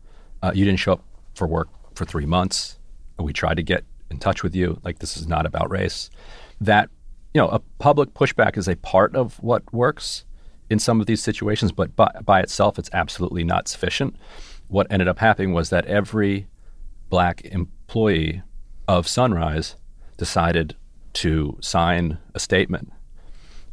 Uh, 0.45 0.51
you 0.53 0.63
didn't 0.63 0.79
show 0.79 0.93
up 0.93 1.03
for 1.33 1.47
work 1.47 1.69
for 1.95 2.05
three 2.05 2.25
months. 2.27 2.77
We 3.17 3.33
tried 3.33 3.57
to 3.57 3.63
get 3.63 3.83
in 4.11 4.19
touch 4.19 4.43
with 4.43 4.55
you. 4.55 4.79
Like 4.83 4.99
this 4.99 5.17
is 5.17 5.27
not 5.27 5.45
about 5.45 5.71
race." 5.71 6.09
That 6.61 6.89
you 7.33 7.41
know, 7.41 7.47
a 7.49 7.59
public 7.79 8.13
pushback 8.13 8.55
is 8.55 8.67
a 8.67 8.75
part 8.75 9.15
of 9.15 9.41
what 9.43 9.73
works 9.73 10.23
in 10.69 10.79
some 10.79 11.01
of 11.01 11.07
these 11.07 11.21
situations, 11.21 11.71
but 11.71 11.95
by, 11.95 12.11
by 12.23 12.41
itself, 12.41 12.79
it's 12.79 12.89
absolutely 12.93 13.43
not 13.43 13.67
sufficient. 13.67 14.15
What 14.67 14.87
ended 14.89 15.07
up 15.07 15.19
happening 15.19 15.53
was 15.53 15.69
that 15.69 15.85
every 15.85 16.47
black 17.09 17.43
employee 17.45 18.41
of 18.87 19.07
Sunrise 19.07 19.75
decided 20.17 20.75
to 21.13 21.57
sign 21.61 22.17
a 22.33 22.39
statement 22.39 22.91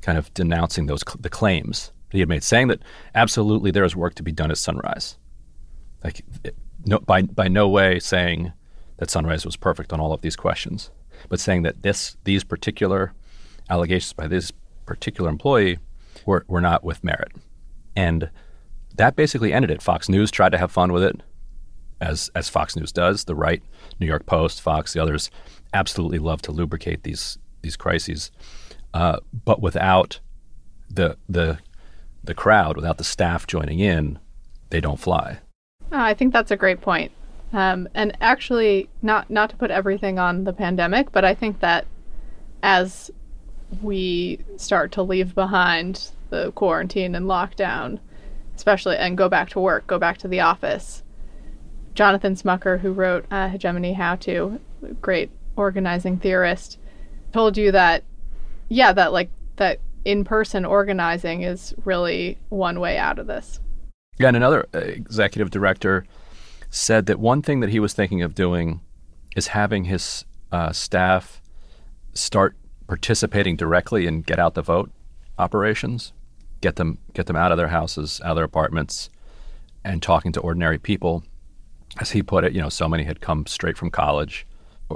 kind 0.01 0.19
of 0.19 0.33
denouncing 0.35 0.87
those 0.87 1.05
the 1.21 1.31
claims 1.31 1.93
that 2.09 2.17
he 2.17 2.21
had 2.21 2.29
made, 2.29 2.43
saying 2.43 2.69
that 2.69 2.81
absolutely 3.15 3.71
there 3.71 3.85
is 3.85 3.95
work 3.95 4.15
to 4.17 4.23
be 4.23 4.33
done 4.33 4.51
at 4.51 4.59
Sunrise. 4.59 5.19
Like, 6.03 6.25
no, 6.85 6.99
by 7.01 7.23
by 7.23 7.49
no 7.49 7.69
way 7.69 7.99
saying 7.99 8.53
that 8.99 9.11
Sunrise 9.11 9.45
was 9.45 9.57
perfect 9.57 9.93
on 9.93 10.01
all 10.01 10.13
of 10.13 10.21
these 10.21 10.37
questions, 10.37 10.91
but 11.29 11.41
saying 11.41 11.63
that 11.63 11.83
this 11.83 12.17
these 12.25 12.45
particular 12.45 13.13
allegations 13.71 14.13
by 14.13 14.27
this 14.27 14.53
particular 14.87 15.31
employee 15.31 15.79
were 16.27 16.45
were 16.49 16.61
not 16.61 16.85
with 16.85 17.05
merit, 17.05 17.33
and 17.97 18.31
that 18.97 19.17
basically 19.17 19.53
ended 19.53 19.71
it. 19.71 19.83
Fox 19.83 20.09
News 20.09 20.31
tried 20.31 20.53
to 20.53 20.59
have 20.59 20.71
fun 20.71 20.93
with 20.93 21.03
it, 21.03 21.21
as 22.01 22.31
as 22.35 22.49
Fox 22.49 22.77
News 22.77 22.93
does. 22.93 23.25
The 23.25 23.35
right, 23.35 23.63
New 24.01 24.07
York 24.07 24.27
Post, 24.27 24.61
Fox, 24.61 24.93
the 24.93 25.03
others, 25.03 25.31
absolutely 25.73 26.19
love 26.19 26.43
to 26.43 26.53
lubricate 26.53 27.03
these 27.03 27.39
these 27.63 27.77
crises, 27.77 28.31
uh, 28.95 29.19
but 29.45 29.61
without 29.61 30.21
the 30.91 31.17
the 31.29 31.59
the 32.25 32.35
crowd, 32.35 32.77
without 32.77 32.99
the 32.99 33.05
staff 33.05 33.47
joining 33.47 33.81
in, 33.81 34.19
they 34.71 34.81
don't 34.81 35.01
fly. 35.01 35.41
Oh, 35.93 36.01
I 36.01 36.15
think 36.15 36.33
that's 36.33 36.51
a 36.51 36.57
great 36.57 36.81
point. 36.81 37.13
Um, 37.53 37.87
and 37.95 38.17
actually, 38.21 38.89
not 39.03 39.29
not 39.29 39.51
to 39.51 39.57
put 39.57 39.71
everything 39.71 40.19
on 40.19 40.45
the 40.45 40.55
pandemic, 40.55 41.13
but 41.13 41.25
I 41.25 41.35
think 41.35 41.61
that 41.61 41.87
as 42.63 43.11
we 43.83 44.39
start 44.57 44.91
to 44.93 45.03
leave 45.03 45.35
behind 45.35 46.13
the 46.31 46.51
quarantine 46.53 47.15
and 47.15 47.27
lockdown, 47.27 47.99
especially, 48.57 48.97
and 48.97 49.19
go 49.19 49.29
back 49.29 49.51
to 49.51 49.61
work, 49.61 49.87
go 49.87 49.99
back 49.99 50.17
to 50.19 50.29
the 50.29 50.41
office. 50.41 51.03
Jonathan 51.95 52.37
Smucker, 52.37 52.81
who 52.81 52.93
wrote 52.93 53.27
uh, 53.31 53.49
Hegemony 53.49 53.93
How 53.93 54.17
To, 54.17 54.59
great 55.03 55.31
organizing 55.57 56.17
theorist, 56.17 56.79
told 57.35 57.59
you 57.59 57.71
that, 57.73 58.03
yeah, 58.71 58.95
that 58.95 59.13
like 59.13 59.29
that 59.57 59.79
in 60.07 60.25
person 60.25 60.65
organizing 60.65 61.43
is 61.43 61.75
really 61.85 62.39
one 62.49 62.81
way 62.81 62.97
out 62.97 63.19
of 63.19 63.27
this. 63.27 63.61
Yeah, 64.19 64.29
and 64.29 64.37
another 64.37 64.67
uh, 64.75 64.79
executive 64.79 65.51
director 65.51 66.05
said 66.71 67.07
that 67.07 67.19
one 67.19 67.43
thing 67.43 67.61
that 67.61 67.71
he 67.71 67.81
was 67.81 67.93
thinking 67.93 68.23
of 68.23 68.35
doing 68.35 68.81
is 69.35 69.49
having 69.49 69.85
his 69.85 70.25
uh, 70.53 70.73
staff 70.73 71.41
start 72.15 72.55
participating 72.87 73.57
directly 73.57 74.07
in 74.07 74.21
get 74.23 74.39
out 74.39 74.55
the 74.55 74.63
vote 74.63 74.91
operations, 75.39 76.13
get 76.61 76.77
them 76.77 76.99
get 77.15 77.27
them 77.27 77.37
out 77.37 77.53
of 77.53 77.59
their 77.59 77.69
houses, 77.69 78.21
out 78.23 78.33
of 78.33 78.37
their 78.37 78.45
apartments, 78.45 79.09
and 79.83 80.03
talking 80.03 80.31
to 80.33 80.41
ordinary 80.41 80.79
people. 80.79 81.25
As 82.01 82.11
he 82.11 82.23
put 82.23 82.45
it, 82.45 82.53
you 82.53 82.61
know, 82.61 82.69
so 82.69 82.89
many 82.89 83.05
had 83.05 83.21
come 83.21 83.47
straight 83.47 83.77
from 83.77 83.91
college 83.91 84.47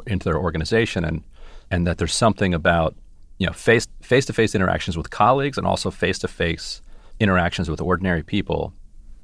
into 0.06 0.24
their 0.24 0.38
organization, 0.38 1.04
and 1.04 1.24
and 1.70 1.86
that 1.86 1.98
there's 1.98 2.14
something 2.14 2.52
about 2.52 2.94
you 3.38 3.46
know 3.46 3.52
face 3.52 3.86
face 4.02 4.26
to 4.26 4.34
face 4.34 4.54
interactions 4.54 4.96
with 4.96 5.10
colleagues 5.10 5.56
and 5.58 5.66
also 5.66 5.90
face 5.90 6.18
to 6.18 6.28
face 6.28 6.82
interactions 7.18 7.70
with 7.70 7.80
ordinary 7.80 8.22
people 8.22 8.74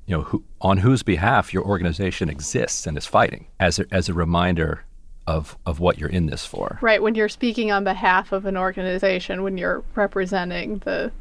you 0.07 0.17
know 0.17 0.23
who, 0.23 0.45
on 0.61 0.79
whose 0.79 1.03
behalf 1.03 1.53
your 1.53 1.65
organization 1.65 2.29
exists 2.29 2.87
and 2.87 2.97
is 2.97 3.07
fighting 3.07 3.47
as 3.61 3.79
a, 3.79 3.87
as 3.91 4.09
a 4.09 4.15
reminder 4.15 4.85
of 5.27 5.57
of 5.67 5.79
what 5.81 5.99
you're 5.99 6.09
in 6.09 6.27
this 6.27 6.45
for 6.45 6.79
right 6.81 7.03
when 7.03 7.15
you're 7.15 7.29
speaking 7.29 7.71
on 7.71 7.85
behalf 7.85 8.33
of 8.33 8.45
an 8.45 8.57
organization 8.57 9.43
when 9.43 9.57
you're 9.57 9.85
representing 9.95 10.79
the 10.79 11.13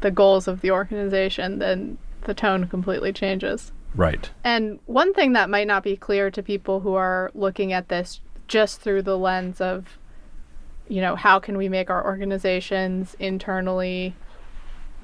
the 0.00 0.10
goals 0.10 0.46
of 0.46 0.60
the 0.60 0.70
organization 0.70 1.58
then 1.58 1.96
the 2.22 2.34
tone 2.34 2.66
completely 2.68 3.12
changes 3.12 3.72
right 3.94 4.30
and 4.44 4.78
one 4.86 5.14
thing 5.14 5.32
that 5.32 5.48
might 5.48 5.66
not 5.66 5.82
be 5.82 5.96
clear 5.96 6.30
to 6.30 6.42
people 6.42 6.80
who 6.80 6.94
are 6.94 7.30
looking 7.34 7.72
at 7.72 7.88
this 7.88 8.20
just 8.46 8.80
through 8.80 9.02
the 9.02 9.16
lens 9.16 9.60
of 9.60 9.98
you 10.88 11.00
know, 11.00 11.16
how 11.16 11.38
can 11.38 11.56
we 11.56 11.68
make 11.68 11.90
our 11.90 12.04
organizations 12.04 13.14
internally 13.18 14.14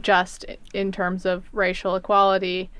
just 0.03 0.45
in 0.73 0.91
terms 0.91 1.25
of 1.27 1.49
racial 1.53 1.95
equality? 1.95 2.71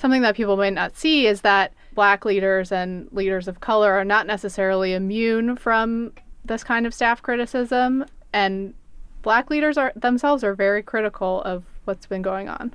Something 0.00 0.22
that 0.22 0.34
people 0.34 0.56
might 0.56 0.72
not 0.72 0.96
see 0.96 1.26
is 1.26 1.42
that 1.42 1.74
black 1.94 2.24
leaders 2.24 2.72
and 2.72 3.06
leaders 3.12 3.46
of 3.46 3.60
color 3.60 3.92
are 3.92 4.04
not 4.04 4.26
necessarily 4.26 4.94
immune 4.94 5.56
from 5.56 6.12
this 6.44 6.64
kind 6.64 6.86
of 6.86 6.94
staff 6.94 7.20
criticism 7.20 8.06
and 8.32 8.72
black 9.20 9.50
leaders 9.50 9.76
are 9.76 9.92
themselves 9.94 10.42
are 10.42 10.54
very 10.54 10.82
critical 10.82 11.42
of 11.42 11.64
what's 11.84 12.06
been 12.06 12.22
going 12.22 12.48
on. 12.48 12.72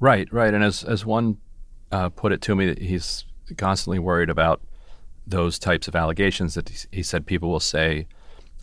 Right, 0.00 0.32
right. 0.32 0.54
And 0.54 0.64
as 0.64 0.82
as 0.82 1.04
one 1.04 1.36
uh, 1.90 2.08
put 2.08 2.32
it 2.32 2.40
to 2.42 2.56
me, 2.56 2.74
he's 2.80 3.26
constantly 3.58 3.98
worried 3.98 4.30
about 4.30 4.62
those 5.26 5.58
types 5.58 5.88
of 5.88 5.94
allegations 5.94 6.54
that 6.54 6.86
he 6.90 7.02
said 7.02 7.26
people 7.26 7.50
will 7.50 7.60
say, 7.60 8.06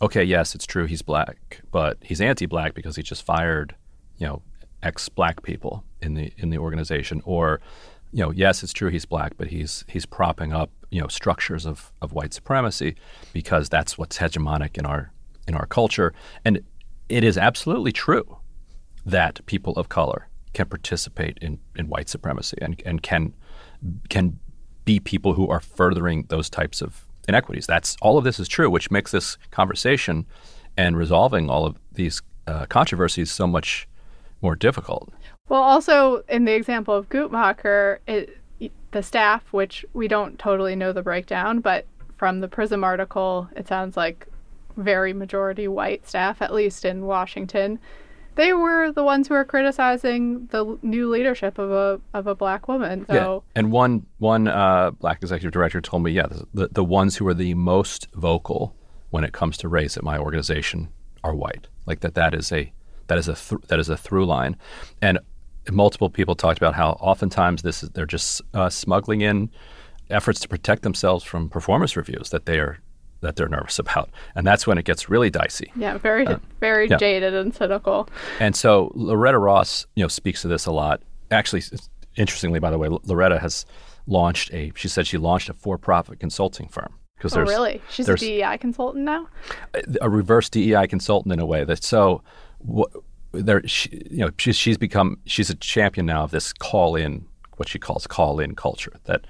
okay, 0.02 0.24
yes, 0.24 0.54
it's 0.54 0.66
true 0.66 0.86
he's 0.86 1.02
black, 1.02 1.60
but 1.70 1.96
he's 2.02 2.20
anti-black 2.20 2.74
because 2.74 2.96
he 2.96 3.02
just 3.02 3.24
fired, 3.24 3.74
you 4.18 4.26
know, 4.26 4.42
ex-black 4.82 5.42
people 5.42 5.84
in 6.00 6.14
the 6.14 6.32
in 6.38 6.50
the 6.50 6.58
organization, 6.58 7.22
or 7.24 7.60
you 8.12 8.24
know, 8.24 8.30
yes, 8.30 8.62
it's 8.62 8.72
true 8.72 8.90
he's 8.90 9.04
black, 9.04 9.32
but 9.36 9.48
he's 9.48 9.84
he's 9.88 10.06
propping 10.06 10.52
up 10.52 10.70
you 10.90 11.00
know 11.00 11.08
structures 11.08 11.66
of, 11.66 11.92
of 12.02 12.12
white 12.12 12.34
supremacy 12.34 12.96
because 13.32 13.68
that's 13.68 13.96
what's 13.96 14.18
hegemonic 14.18 14.76
in 14.76 14.86
our 14.86 15.12
in 15.46 15.54
our 15.54 15.66
culture, 15.66 16.12
and 16.44 16.60
it 17.08 17.24
is 17.24 17.36
absolutely 17.36 17.92
true 17.92 18.38
that 19.04 19.44
people 19.46 19.72
of 19.74 19.88
color 19.88 20.28
can 20.52 20.66
participate 20.66 21.38
in, 21.40 21.58
in 21.76 21.88
white 21.88 22.08
supremacy 22.08 22.56
and, 22.60 22.82
and 22.84 23.02
can 23.02 23.34
can 24.08 24.38
be 24.84 25.00
people 25.00 25.34
who 25.34 25.48
are 25.48 25.60
furthering 25.60 26.24
those 26.28 26.50
types 26.50 26.82
of 26.82 27.06
inequities. 27.28 27.66
That's 27.66 27.96
all 28.02 28.18
of 28.18 28.24
this 28.24 28.40
is 28.40 28.48
true, 28.48 28.68
which 28.70 28.90
makes 28.90 29.10
this 29.10 29.38
conversation 29.50 30.26
and 30.76 30.96
resolving 30.96 31.48
all 31.48 31.66
of 31.66 31.76
these 31.92 32.22
uh, 32.46 32.66
controversies 32.66 33.30
so 33.30 33.46
much 33.46 33.88
more 34.42 34.56
difficult. 34.56 35.12
Well, 35.50 35.62
also 35.62 36.22
in 36.28 36.46
the 36.46 36.54
example 36.54 36.94
of 36.94 37.10
Guttmacher, 37.10 37.98
it, 38.06 38.38
the 38.92 39.02
staff, 39.02 39.44
which 39.52 39.84
we 39.92 40.08
don't 40.08 40.38
totally 40.38 40.74
know 40.74 40.94
the 40.94 41.02
breakdown, 41.02 41.60
but 41.60 41.86
from 42.16 42.40
the 42.40 42.48
Prism 42.48 42.82
article, 42.82 43.48
it 43.54 43.68
sounds 43.68 43.96
like 43.96 44.26
very 44.78 45.12
majority 45.12 45.68
white 45.68 46.08
staff, 46.08 46.40
at 46.40 46.54
least 46.54 46.86
in 46.86 47.04
Washington 47.04 47.78
they 48.36 48.52
were 48.52 48.92
the 48.92 49.02
ones 49.02 49.28
who 49.28 49.34
were 49.34 49.44
criticizing 49.44 50.46
the 50.46 50.78
new 50.82 51.10
leadership 51.10 51.58
of 51.58 51.70
a 51.70 52.00
of 52.14 52.26
a 52.26 52.34
black 52.34 52.68
woman. 52.68 53.04
So. 53.06 53.44
Yeah. 53.44 53.58
And 53.60 53.72
one 53.72 54.06
one 54.18 54.48
uh, 54.48 54.92
black 54.92 55.18
executive 55.20 55.52
director 55.52 55.80
told 55.80 56.02
me, 56.02 56.12
yeah, 56.12 56.26
the, 56.54 56.68
the 56.68 56.84
ones 56.84 57.16
who 57.16 57.26
are 57.26 57.34
the 57.34 57.54
most 57.54 58.08
vocal 58.14 58.74
when 59.10 59.24
it 59.24 59.32
comes 59.32 59.56
to 59.58 59.68
race 59.68 59.96
at 59.96 60.02
my 60.02 60.16
organization 60.16 60.88
are 61.24 61.34
white. 61.34 61.68
Like 61.86 62.00
that 62.00 62.14
that 62.14 62.34
is 62.34 62.52
a 62.52 62.72
that 63.08 63.18
is 63.18 63.28
a 63.28 63.34
th- 63.34 63.62
that 63.68 63.78
is 63.78 63.88
a 63.88 63.96
through 63.96 64.26
line, 64.26 64.56
and 65.02 65.18
multiple 65.72 66.10
people 66.10 66.34
talked 66.34 66.58
about 66.58 66.74
how 66.74 66.90
oftentimes 67.00 67.62
this 67.62 67.82
is 67.82 67.90
they're 67.90 68.06
just 68.06 68.42
uh, 68.54 68.68
smuggling 68.68 69.20
in 69.20 69.50
efforts 70.10 70.40
to 70.40 70.48
protect 70.48 70.82
themselves 70.82 71.24
from 71.24 71.48
performance 71.48 71.96
reviews 71.96 72.30
that 72.30 72.46
they 72.46 72.58
are 72.58 72.78
that 73.20 73.36
they're 73.36 73.48
nervous 73.48 73.78
about, 73.78 74.10
and 74.34 74.46
that's 74.46 74.66
when 74.66 74.78
it 74.78 74.84
gets 74.84 75.10
really 75.10 75.30
dicey. 75.30 75.70
Yeah, 75.76 75.98
very 75.98 76.26
uh, 76.26 76.38
very 76.58 76.88
yeah. 76.88 76.96
jaded 76.96 77.34
and 77.34 77.54
cynical. 77.54 78.08
And 78.38 78.56
so 78.56 78.90
Loretta 78.94 79.38
Ross, 79.38 79.86
you 79.94 80.02
know, 80.02 80.08
speaks 80.08 80.42
to 80.42 80.48
this 80.48 80.66
a 80.66 80.72
lot. 80.72 81.02
Actually, 81.30 81.62
interestingly, 82.16 82.60
by 82.60 82.70
the 82.70 82.78
way, 82.78 82.88
Loretta 83.04 83.38
has 83.38 83.66
launched 84.06 84.52
a. 84.52 84.72
She 84.74 84.88
said 84.88 85.06
she 85.06 85.18
launched 85.18 85.48
a 85.48 85.54
for-profit 85.54 86.18
consulting 86.18 86.68
firm 86.68 86.94
because 87.16 87.36
oh, 87.36 87.42
really, 87.42 87.82
she's 87.90 88.08
a 88.08 88.16
DEI 88.16 88.56
consultant 88.58 89.04
now. 89.04 89.28
A, 89.74 89.82
a 90.02 90.10
reverse 90.10 90.48
DEI 90.48 90.86
consultant 90.86 91.32
in 91.32 91.40
a 91.40 91.46
way 91.46 91.64
that 91.64 91.84
so. 91.84 92.22
What, 92.58 92.90
there, 93.32 93.66
she, 93.66 93.88
you 94.10 94.18
know, 94.18 94.30
she's 94.38 94.56
she's 94.56 94.78
become 94.78 95.18
she's 95.24 95.50
a 95.50 95.54
champion 95.54 96.06
now 96.06 96.24
of 96.24 96.30
this 96.30 96.52
call 96.52 96.96
in 96.96 97.26
what 97.56 97.68
she 97.68 97.78
calls 97.78 98.06
call 98.06 98.40
in 98.40 98.54
culture. 98.54 98.92
That 99.04 99.26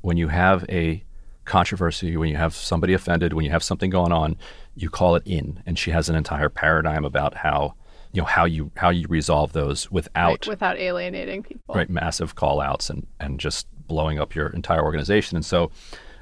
when 0.00 0.16
you 0.16 0.28
have 0.28 0.64
a 0.68 1.04
controversy, 1.44 2.16
when 2.16 2.28
you 2.28 2.36
have 2.36 2.54
somebody 2.54 2.92
offended, 2.92 3.32
when 3.32 3.44
you 3.44 3.50
have 3.50 3.62
something 3.62 3.90
going 3.90 4.12
on, 4.12 4.36
you 4.76 4.90
call 4.90 5.16
it 5.16 5.22
in. 5.26 5.62
And 5.66 5.78
she 5.78 5.90
has 5.90 6.08
an 6.08 6.14
entire 6.14 6.48
paradigm 6.48 7.04
about 7.04 7.34
how 7.34 7.74
you 8.12 8.22
know 8.22 8.26
how 8.26 8.44
you 8.44 8.70
how 8.76 8.90
you 8.90 9.06
resolve 9.08 9.52
those 9.52 9.90
without 9.90 10.28
right, 10.28 10.46
without 10.46 10.78
alienating 10.78 11.42
people. 11.42 11.74
Right, 11.74 11.90
massive 11.90 12.34
call 12.34 12.60
outs 12.60 12.90
and 12.90 13.06
and 13.20 13.40
just 13.40 13.66
blowing 13.86 14.18
up 14.18 14.34
your 14.34 14.48
entire 14.48 14.82
organization. 14.82 15.36
And 15.36 15.44
so, 15.44 15.70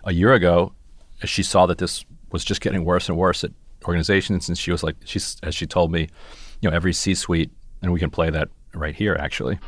a 0.05 0.13
year 0.13 0.33
ago, 0.33 0.73
she 1.25 1.43
saw 1.43 1.67
that 1.67 1.79
this 1.79 2.05
was 2.33 2.45
just 2.45 2.61
getting 2.61 2.85
worse 2.85 3.09
and 3.09 3.19
worse 3.19 3.45
at 3.45 3.51
organizations, 3.85 4.49
and 4.49 4.57
she 4.57 4.71
was 4.71 4.83
like, 4.83 4.97
she's 5.05 5.37
as 5.43 5.55
she 5.55 5.67
told 5.67 5.93
me, 5.93 6.09
you 6.61 6.71
know, 6.71 6.77
every 6.77 6.93
C-suite, 6.93 7.51
and 7.83 7.93
we 7.93 8.01
can 8.01 8.11
play 8.11 8.31
that 8.31 8.49
right 8.75 8.95
here, 8.95 9.17
actually. 9.19 9.59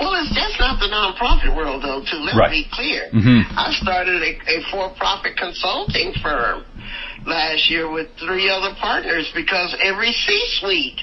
Well, 0.00 0.12
it's, 0.14 0.34
that's 0.34 0.58
not 0.58 0.80
the 0.80 0.88
nonprofit 0.88 1.56
world, 1.56 1.82
though. 1.82 2.02
To 2.04 2.16
Let 2.24 2.36
right. 2.36 2.50
me 2.50 2.64
be 2.64 2.68
clear. 2.72 3.10
Mm-hmm. 3.12 3.58
I 3.58 3.72
started 3.80 4.22
a, 4.22 4.32
a 4.50 4.62
for-profit 4.70 5.36
consulting 5.36 6.12
firm 6.22 6.64
last 7.26 7.70
year 7.70 7.90
with 7.90 8.08
three 8.18 8.50
other 8.50 8.74
partners 8.80 9.30
because 9.34 9.76
every 9.82 10.12
C-suite 10.12 11.00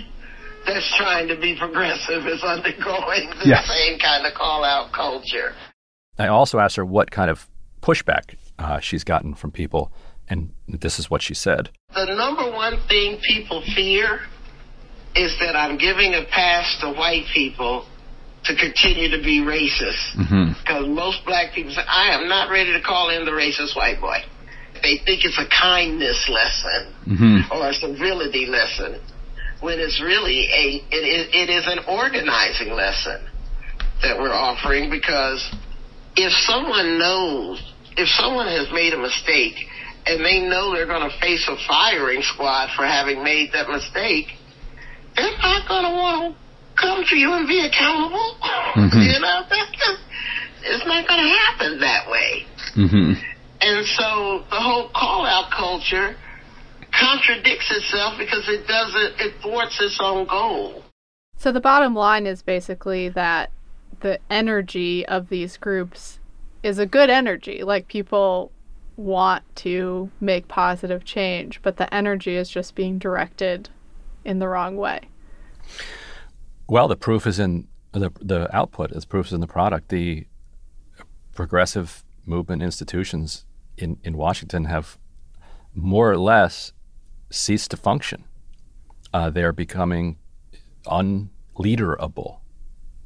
that's 0.66 0.94
trying 0.98 1.28
to 1.28 1.40
be 1.40 1.56
progressive 1.58 2.28
is 2.28 2.44
undergoing 2.46 3.30
the 3.44 3.58
same 3.66 4.00
kind 4.00 4.26
of 4.26 4.34
call-out 4.34 4.92
culture. 4.94 5.54
I 6.18 6.28
also 6.28 6.60
asked 6.60 6.76
her 6.76 6.86
what 6.86 7.10
kind 7.10 7.32
of 7.32 7.48
pushback 7.82 8.36
uh, 8.60 8.80
she's 8.80 9.04
gotten 9.04 9.34
from 9.34 9.52
people, 9.52 9.92
and 10.30 10.54
this 10.68 11.00
is 11.00 11.10
what 11.10 11.22
she 11.22 11.34
said. 11.34 11.70
The 11.94 12.06
number 12.06 12.52
one 12.52 12.78
thing 12.88 13.20
people 13.28 13.64
fear 13.76 14.20
is 15.16 15.36
that 15.40 15.56
I'm 15.56 15.78
giving 15.78 16.14
a 16.14 16.26
pass 16.30 16.78
to 16.82 16.94
white 16.94 17.26
people 17.34 17.86
to 18.46 18.56
continue 18.56 19.10
to 19.16 19.24
be 19.24 19.42
racist. 19.42 20.18
Mm-hmm. 20.18 20.54
Because 20.60 20.86
mm-hmm. 20.86 20.96
most 20.96 21.26
black 21.26 21.54
people 21.54 21.72
say, 21.74 21.82
I 21.88 22.16
am 22.16 22.28
not 22.28 22.50
ready 22.50 22.74
to 22.74 22.82
call 22.82 23.10
in 23.10 23.26
the 23.26 23.32
racist 23.32 23.76
white 23.76 24.02
boy. 24.02 24.18
They 24.82 24.98
think 25.06 25.24
it's 25.26 25.38
a 25.38 25.46
kindness 25.50 26.28
lesson 26.28 26.94
mm-hmm. 27.06 27.52
or 27.54 27.70
a 27.70 27.74
civility 27.74 28.48
lesson 28.48 29.00
when 29.62 29.80
it's 29.80 30.02
really 30.02 30.50
a, 30.50 30.82
it 30.90 31.06
is, 31.06 31.28
it 31.32 31.50
is 31.54 31.68
an 31.68 31.86
organizing 31.88 32.74
lesson 32.74 33.22
that 34.02 34.18
we're 34.18 34.34
offering 34.34 34.90
because 34.90 35.38
if 36.16 36.34
someone 36.50 36.98
knows, 36.98 37.62
if 37.96 38.10
someone 38.10 38.48
has 38.48 38.68
made 38.74 38.94
a 38.94 38.98
mistake 38.98 39.54
and 40.08 40.26
they 40.26 40.42
know 40.42 40.74
they're 40.74 40.88
going 40.88 41.08
to 41.08 41.16
face 41.20 41.48
a 41.48 41.56
firing 41.68 42.24
squad 42.24 42.70
for 42.76 42.86
having 42.86 43.24
made 43.24 43.52
that 43.54 43.70
mistake, 43.70 44.34
they're 45.16 45.38
not 45.38 45.68
going 45.68 45.86
to 45.86 45.92
want 45.92 46.36
to 46.36 46.42
come 46.82 47.04
to 47.08 47.16
you 47.16 47.34
and 47.34 47.48
be 47.48 47.60
accountable. 47.66 48.36
Mm-hmm. 48.76 49.00
You 49.00 49.20
know, 49.20 49.42
that's 49.50 49.72
just, 49.72 50.04
it's 50.64 50.86
not 50.86 51.08
going 51.08 51.22
to 51.22 51.30
happen 51.30 51.80
that 51.80 52.10
way. 52.10 52.46
Mm-hmm. 52.76 53.14
And 53.62 53.86
so 53.86 54.44
the 54.50 54.60
whole 54.60 54.90
call 54.96 55.26
out 55.26 55.52
culture 55.52 56.16
contradicts 56.92 57.72
itself 57.72 58.16
because 58.18 58.48
it 58.48 58.68
doesn't, 58.68 59.20
it 59.20 59.42
thwarts 59.42 59.80
its 59.82 60.00
own 60.02 60.28
goal. 60.28 60.84
So 61.38 61.52
the 61.52 61.62
bottom 61.62 61.96
line 61.96 62.26
is 62.26 62.42
basically 62.42 63.10
that 63.10 63.52
the 64.02 64.20
energy 64.30 65.06
of 65.06 65.30
these 65.30 65.58
groups 65.58 66.20
is 66.64 66.80
a 66.80 66.86
good 66.86 67.10
energy. 67.10 67.64
Like 67.64 67.88
people 67.88 68.52
want 68.98 69.44
to 69.58 70.12
make 70.20 70.48
positive 70.48 71.04
change, 71.04 71.62
but 71.64 71.78
the 71.78 71.92
energy 71.94 72.36
is 72.36 72.50
just 72.50 72.76
being 72.76 73.00
directed 73.00 73.70
in 74.26 74.40
the 74.40 74.48
wrong 74.48 74.78
way? 74.78 75.02
Well, 76.68 76.88
the 76.88 76.96
proof 76.96 77.28
is 77.28 77.40
in 77.40 77.68
the 77.92 78.12
the 78.22 78.54
output. 78.56 78.92
The 78.92 79.06
proof 79.06 79.28
is 79.28 79.34
in 79.34 79.42
the 79.42 79.48
product. 79.48 79.90
The 79.90 80.28
progressive 81.34 82.04
movement 82.26 82.62
institutions 82.62 83.46
in, 83.78 83.98
in 84.04 84.16
Washington 84.18 84.66
have 84.66 84.98
more 85.74 86.12
or 86.12 86.18
less 86.18 86.72
ceased 87.30 87.72
to 87.72 87.78
function. 87.78 88.26
Uh, 89.14 89.30
they're 89.30 89.54
becoming 89.54 90.18
unleaderable, 90.86 92.40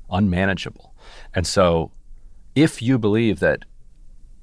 unmanageable. 0.09 0.93
And 1.33 1.47
so, 1.47 1.91
if 2.55 2.81
you 2.81 2.97
believe 2.97 3.39
that 3.39 3.65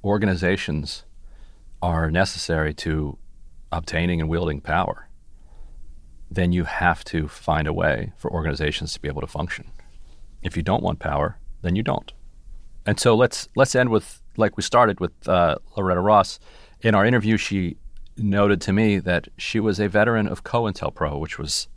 organizations 0.04 1.04
are 1.80 2.10
necessary 2.10 2.74
to 2.74 3.18
obtaining 3.70 4.20
and 4.20 4.28
wielding 4.28 4.60
power, 4.60 5.08
then 6.34 6.52
you 6.52 6.64
have 6.64 7.04
to 7.04 7.28
find 7.28 7.66
a 7.66 7.72
way 7.72 8.12
for 8.16 8.30
organizations 8.30 8.92
to 8.92 9.00
be 9.00 9.08
able 9.08 9.20
to 9.20 9.26
function. 9.26 9.70
If 10.42 10.56
you 10.56 10.62
don't 10.62 10.82
want 10.82 10.98
power, 10.98 11.38
then 11.62 11.76
you 11.76 11.82
don't. 11.82 12.12
And 12.84 12.98
so 12.98 13.14
let's 13.14 13.48
let's 13.54 13.74
end 13.74 13.90
with 13.90 14.20
like 14.36 14.56
we 14.56 14.62
started 14.62 15.00
with 15.00 15.12
uh, 15.28 15.56
Loretta 15.76 16.00
Ross. 16.00 16.38
In 16.80 16.94
our 16.94 17.04
interview, 17.06 17.36
she 17.36 17.76
noted 18.16 18.60
to 18.62 18.72
me 18.72 18.98
that 18.98 19.28
she 19.36 19.60
was 19.60 19.78
a 19.78 19.88
veteran 19.88 20.26
of 20.26 20.44
COINTELPRO, 20.44 21.18
which 21.18 21.38
was, 21.38 21.68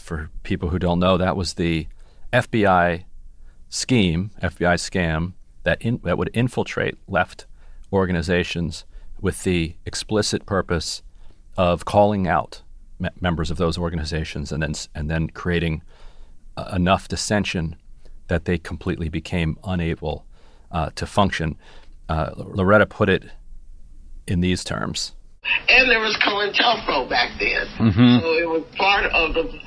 for 0.00 0.30
people 0.42 0.70
who 0.70 0.78
don't 0.78 0.98
know, 0.98 1.16
that 1.16 1.36
was 1.36 1.54
the 1.54 1.86
FBI 2.32 3.04
scheme, 3.68 4.30
FBI 4.42 4.76
scam 4.76 5.32
that 5.64 5.80
in, 5.82 6.00
that 6.04 6.16
would 6.18 6.30
infiltrate 6.32 6.96
left 7.08 7.46
organizations 7.92 8.84
with 9.20 9.42
the 9.42 9.74
explicit 9.84 10.46
purpose 10.46 11.02
of 11.56 11.84
calling 11.84 12.28
out 12.28 12.62
me- 12.98 13.10
members 13.20 13.50
of 13.50 13.56
those 13.56 13.78
organizations, 13.78 14.52
and 14.52 14.62
then 14.62 14.74
and 14.94 15.10
then 15.10 15.28
creating 15.28 15.82
uh, 16.56 16.70
enough 16.74 17.08
dissension 17.08 17.76
that 18.28 18.44
they 18.44 18.58
completely 18.58 19.08
became 19.08 19.58
unable 19.64 20.26
uh, 20.70 20.90
to 20.96 21.06
function. 21.06 21.56
Uh, 22.08 22.30
Loretta 22.36 22.86
put 22.86 23.08
it 23.08 23.24
in 24.26 24.40
these 24.40 24.64
terms. 24.64 25.12
And 25.68 25.88
there 25.88 26.00
was 26.00 26.16
COINTELPRO 26.16 27.08
back 27.08 27.38
then, 27.38 27.66
mm-hmm. 27.78 28.18
so 28.20 28.32
it 28.34 28.48
was 28.48 28.64
part 28.76 29.04
of 29.06 29.34
the. 29.34 29.60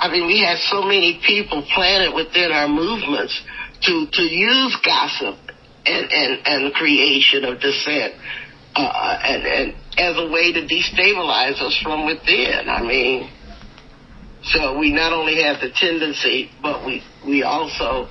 I 0.00 0.10
mean, 0.10 0.26
we 0.26 0.40
had 0.40 0.58
so 0.58 0.82
many 0.82 1.20
people 1.26 1.62
planted 1.74 2.14
within 2.14 2.50
our 2.52 2.68
movements 2.68 3.38
to 3.82 4.06
to 4.06 4.22
use 4.22 4.76
gossip 4.84 5.36
and 5.84 6.12
and, 6.12 6.46
and 6.46 6.74
creation 6.74 7.44
of 7.44 7.60
dissent 7.60 8.14
uh, 8.78 9.18
and, 9.24 9.42
and 9.44 9.74
as 9.98 10.16
a 10.16 10.30
way 10.30 10.52
to 10.52 10.62
destabilize 10.62 11.60
us 11.60 11.78
from 11.82 12.06
within. 12.06 12.68
I 12.68 12.82
mean, 12.82 13.30
so 14.44 14.78
we 14.78 14.92
not 14.92 15.12
only 15.12 15.42
have 15.42 15.60
the 15.60 15.70
tendency, 15.74 16.50
but 16.62 16.86
we 16.86 17.02
we 17.26 17.42
also 17.42 18.08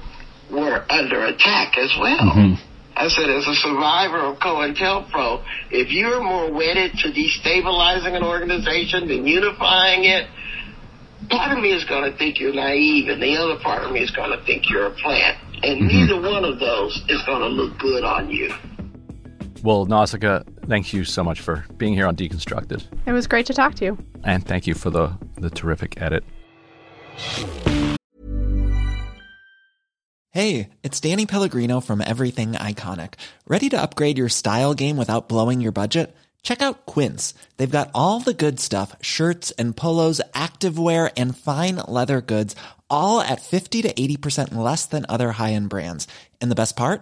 were 0.52 0.86
under 0.90 1.26
attack 1.26 1.78
as 1.78 1.96
well. 2.00 2.20
Mm-hmm. 2.20 2.64
I 2.98 3.08
said, 3.10 3.30
as 3.30 3.46
a 3.46 3.54
survivor 3.54 4.26
of 4.26 4.40
COINTELPRO, 4.40 5.46
if 5.70 5.92
you're 5.92 6.20
more 6.20 6.52
wedded 6.52 6.94
to 6.98 7.10
destabilizing 7.14 8.18
an 8.18 8.24
organization 8.24 9.08
than 9.08 9.28
unifying 9.28 10.06
it, 10.06 10.28
part 11.30 11.56
of 11.56 11.62
me 11.62 11.74
is 11.74 11.86
going 11.86 12.12
to 12.12 12.18
think 12.18 12.40
you're 12.40 12.56
naive, 12.56 13.08
and 13.10 13.22
the 13.22 13.38
other 13.38 13.62
part 13.62 13.84
of 13.84 13.92
me 13.92 14.02
is 14.02 14.10
going 14.12 14.32
to 14.38 14.44
think 14.46 14.70
you're 14.70 14.88
a 14.88 14.96
plant. 14.96 15.38
And 15.62 15.82
mm-hmm. 15.82 15.88
neither 15.88 16.22
one 16.22 16.44
of 16.44 16.60
those 16.60 16.98
is 17.08 17.22
going 17.26 17.42
to 17.42 17.50
look 17.50 17.78
good 17.78 18.04
on 18.04 18.32
you. 18.32 18.50
Well, 19.64 19.86
Nausicaa, 19.86 20.44
thank 20.68 20.94
you 20.94 21.04
so 21.04 21.24
much 21.24 21.42
for 21.42 21.66
being 21.78 21.94
here 21.94 22.06
on 22.08 22.16
Deconstructed. 22.16 22.84
It 23.06 23.12
was 23.12 23.28
great 23.28 23.46
to 23.48 23.54
talk 23.54 23.76
to 23.76 23.86
you. 23.86 23.98
And 24.24 24.46
thank 24.46 24.68
you 24.68 24.74
for 24.74 24.90
the, 24.90 25.18
the 25.36 25.50
terrific 25.50 26.00
edit. 26.02 26.24
Hey, 30.32 30.70
it's 30.84 31.00
Danny 31.00 31.26
Pellegrino 31.26 31.80
from 31.80 32.02
Everything 32.02 32.52
Iconic. 32.54 33.16
Ready 33.48 33.70
to 33.70 33.82
upgrade 33.82 34.18
your 34.18 34.30
style 34.30 34.74
game 34.76 34.96
without 34.96 35.28
blowing 35.30 35.62
your 35.62 35.72
budget? 35.72 36.16
Check 36.44 36.62
out 36.62 36.86
Quince. 36.86 37.34
They've 37.58 37.70
got 37.70 37.90
all 37.96 38.20
the 38.20 38.34
good 38.34 38.60
stuff 38.60 38.96
shirts 39.02 39.52
and 39.52 39.76
polos, 39.76 40.22
activewear, 40.34 41.12
and 41.18 41.36
fine 41.36 41.78
leather 41.88 42.22
goods, 42.22 42.56
all 42.90 43.20
at 43.20 43.42
50 43.42 43.82
to 43.82 43.94
80% 43.94 44.54
less 44.54 44.86
than 44.86 45.06
other 45.10 45.32
high 45.32 45.54
end 45.54 45.70
brands. 45.70 46.08
And 46.40 46.52
the 46.52 46.56
best 46.56 46.76
part? 46.76 47.02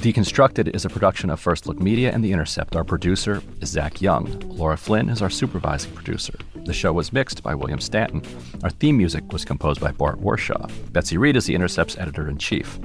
Deconstructed 0.00 0.74
is 0.74 0.86
a 0.86 0.88
production 0.88 1.28
of 1.28 1.38
First 1.38 1.66
Look 1.66 1.78
Media 1.78 2.10
and 2.10 2.24
The 2.24 2.32
Intercept. 2.32 2.74
Our 2.74 2.84
producer 2.84 3.42
is 3.60 3.68
Zach 3.68 4.00
Young. 4.00 4.24
Laura 4.48 4.78
Flynn 4.78 5.10
is 5.10 5.20
our 5.20 5.28
supervising 5.28 5.92
producer. 5.92 6.32
The 6.54 6.72
show 6.72 6.94
was 6.94 7.12
mixed 7.12 7.42
by 7.42 7.54
William 7.54 7.80
Stanton. 7.80 8.22
Our 8.64 8.70
theme 8.70 8.96
music 8.96 9.30
was 9.30 9.44
composed 9.44 9.78
by 9.78 9.92
Bart 9.92 10.18
Warshaw. 10.18 10.70
Betsy 10.90 11.18
Reed 11.18 11.36
is 11.36 11.44
The 11.44 11.54
Intercept's 11.54 11.98
editor 11.98 12.30
in 12.30 12.38
chief. 12.38 12.78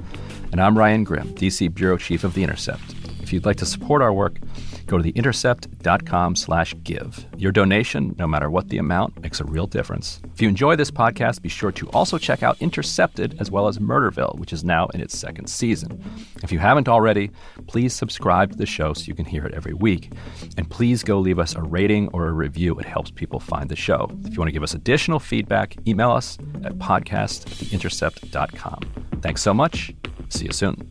And 0.52 0.60
I'm 0.60 0.76
Ryan 0.76 1.04
Grim, 1.04 1.34
DC 1.34 1.72
Bureau 1.72 1.96
Chief 1.96 2.22
of 2.22 2.34
The 2.34 2.42
Intercept. 2.44 2.94
If 3.22 3.32
you'd 3.32 3.46
like 3.46 3.56
to 3.56 3.66
support 3.66 4.02
our 4.02 4.12
work, 4.12 4.38
go 4.86 4.98
to 4.98 5.12
theintercept.com 5.12 6.36
slash 6.36 6.74
give. 6.82 7.26
Your 7.36 7.52
donation, 7.52 8.14
no 8.18 8.26
matter 8.26 8.50
what 8.50 8.68
the 8.68 8.78
amount, 8.78 9.20
makes 9.20 9.40
a 9.40 9.44
real 9.44 9.66
difference. 9.66 10.20
If 10.32 10.40
you 10.40 10.48
enjoy 10.48 10.76
this 10.76 10.90
podcast, 10.90 11.42
be 11.42 11.48
sure 11.48 11.72
to 11.72 11.88
also 11.90 12.18
check 12.18 12.42
out 12.42 12.56
Intercepted 12.60 13.36
as 13.40 13.50
well 13.50 13.68
as 13.68 13.78
Murderville, 13.78 14.38
which 14.38 14.52
is 14.52 14.64
now 14.64 14.86
in 14.88 15.00
its 15.00 15.16
second 15.16 15.48
season. 15.48 16.02
If 16.42 16.52
you 16.52 16.58
haven't 16.58 16.88
already, 16.88 17.30
please 17.66 17.92
subscribe 17.94 18.52
to 18.52 18.56
the 18.56 18.66
show 18.66 18.92
so 18.92 19.04
you 19.04 19.14
can 19.14 19.24
hear 19.24 19.44
it 19.44 19.54
every 19.54 19.74
week. 19.74 20.12
And 20.56 20.70
please 20.70 21.02
go 21.02 21.18
leave 21.18 21.38
us 21.38 21.54
a 21.54 21.62
rating 21.62 22.08
or 22.12 22.28
a 22.28 22.32
review. 22.32 22.78
It 22.78 22.86
helps 22.86 23.10
people 23.10 23.40
find 23.40 23.68
the 23.68 23.76
show. 23.76 24.10
If 24.24 24.32
you 24.32 24.38
want 24.38 24.48
to 24.48 24.52
give 24.52 24.62
us 24.62 24.74
additional 24.74 25.18
feedback, 25.18 25.76
email 25.86 26.10
us 26.10 26.38
at 26.64 26.74
podcast 26.78 27.46
at 27.46 27.52
theintercept.com. 27.52 28.80
Thanks 29.20 29.42
so 29.42 29.52
much. 29.52 29.94
See 30.28 30.46
you 30.46 30.52
soon. 30.52 30.90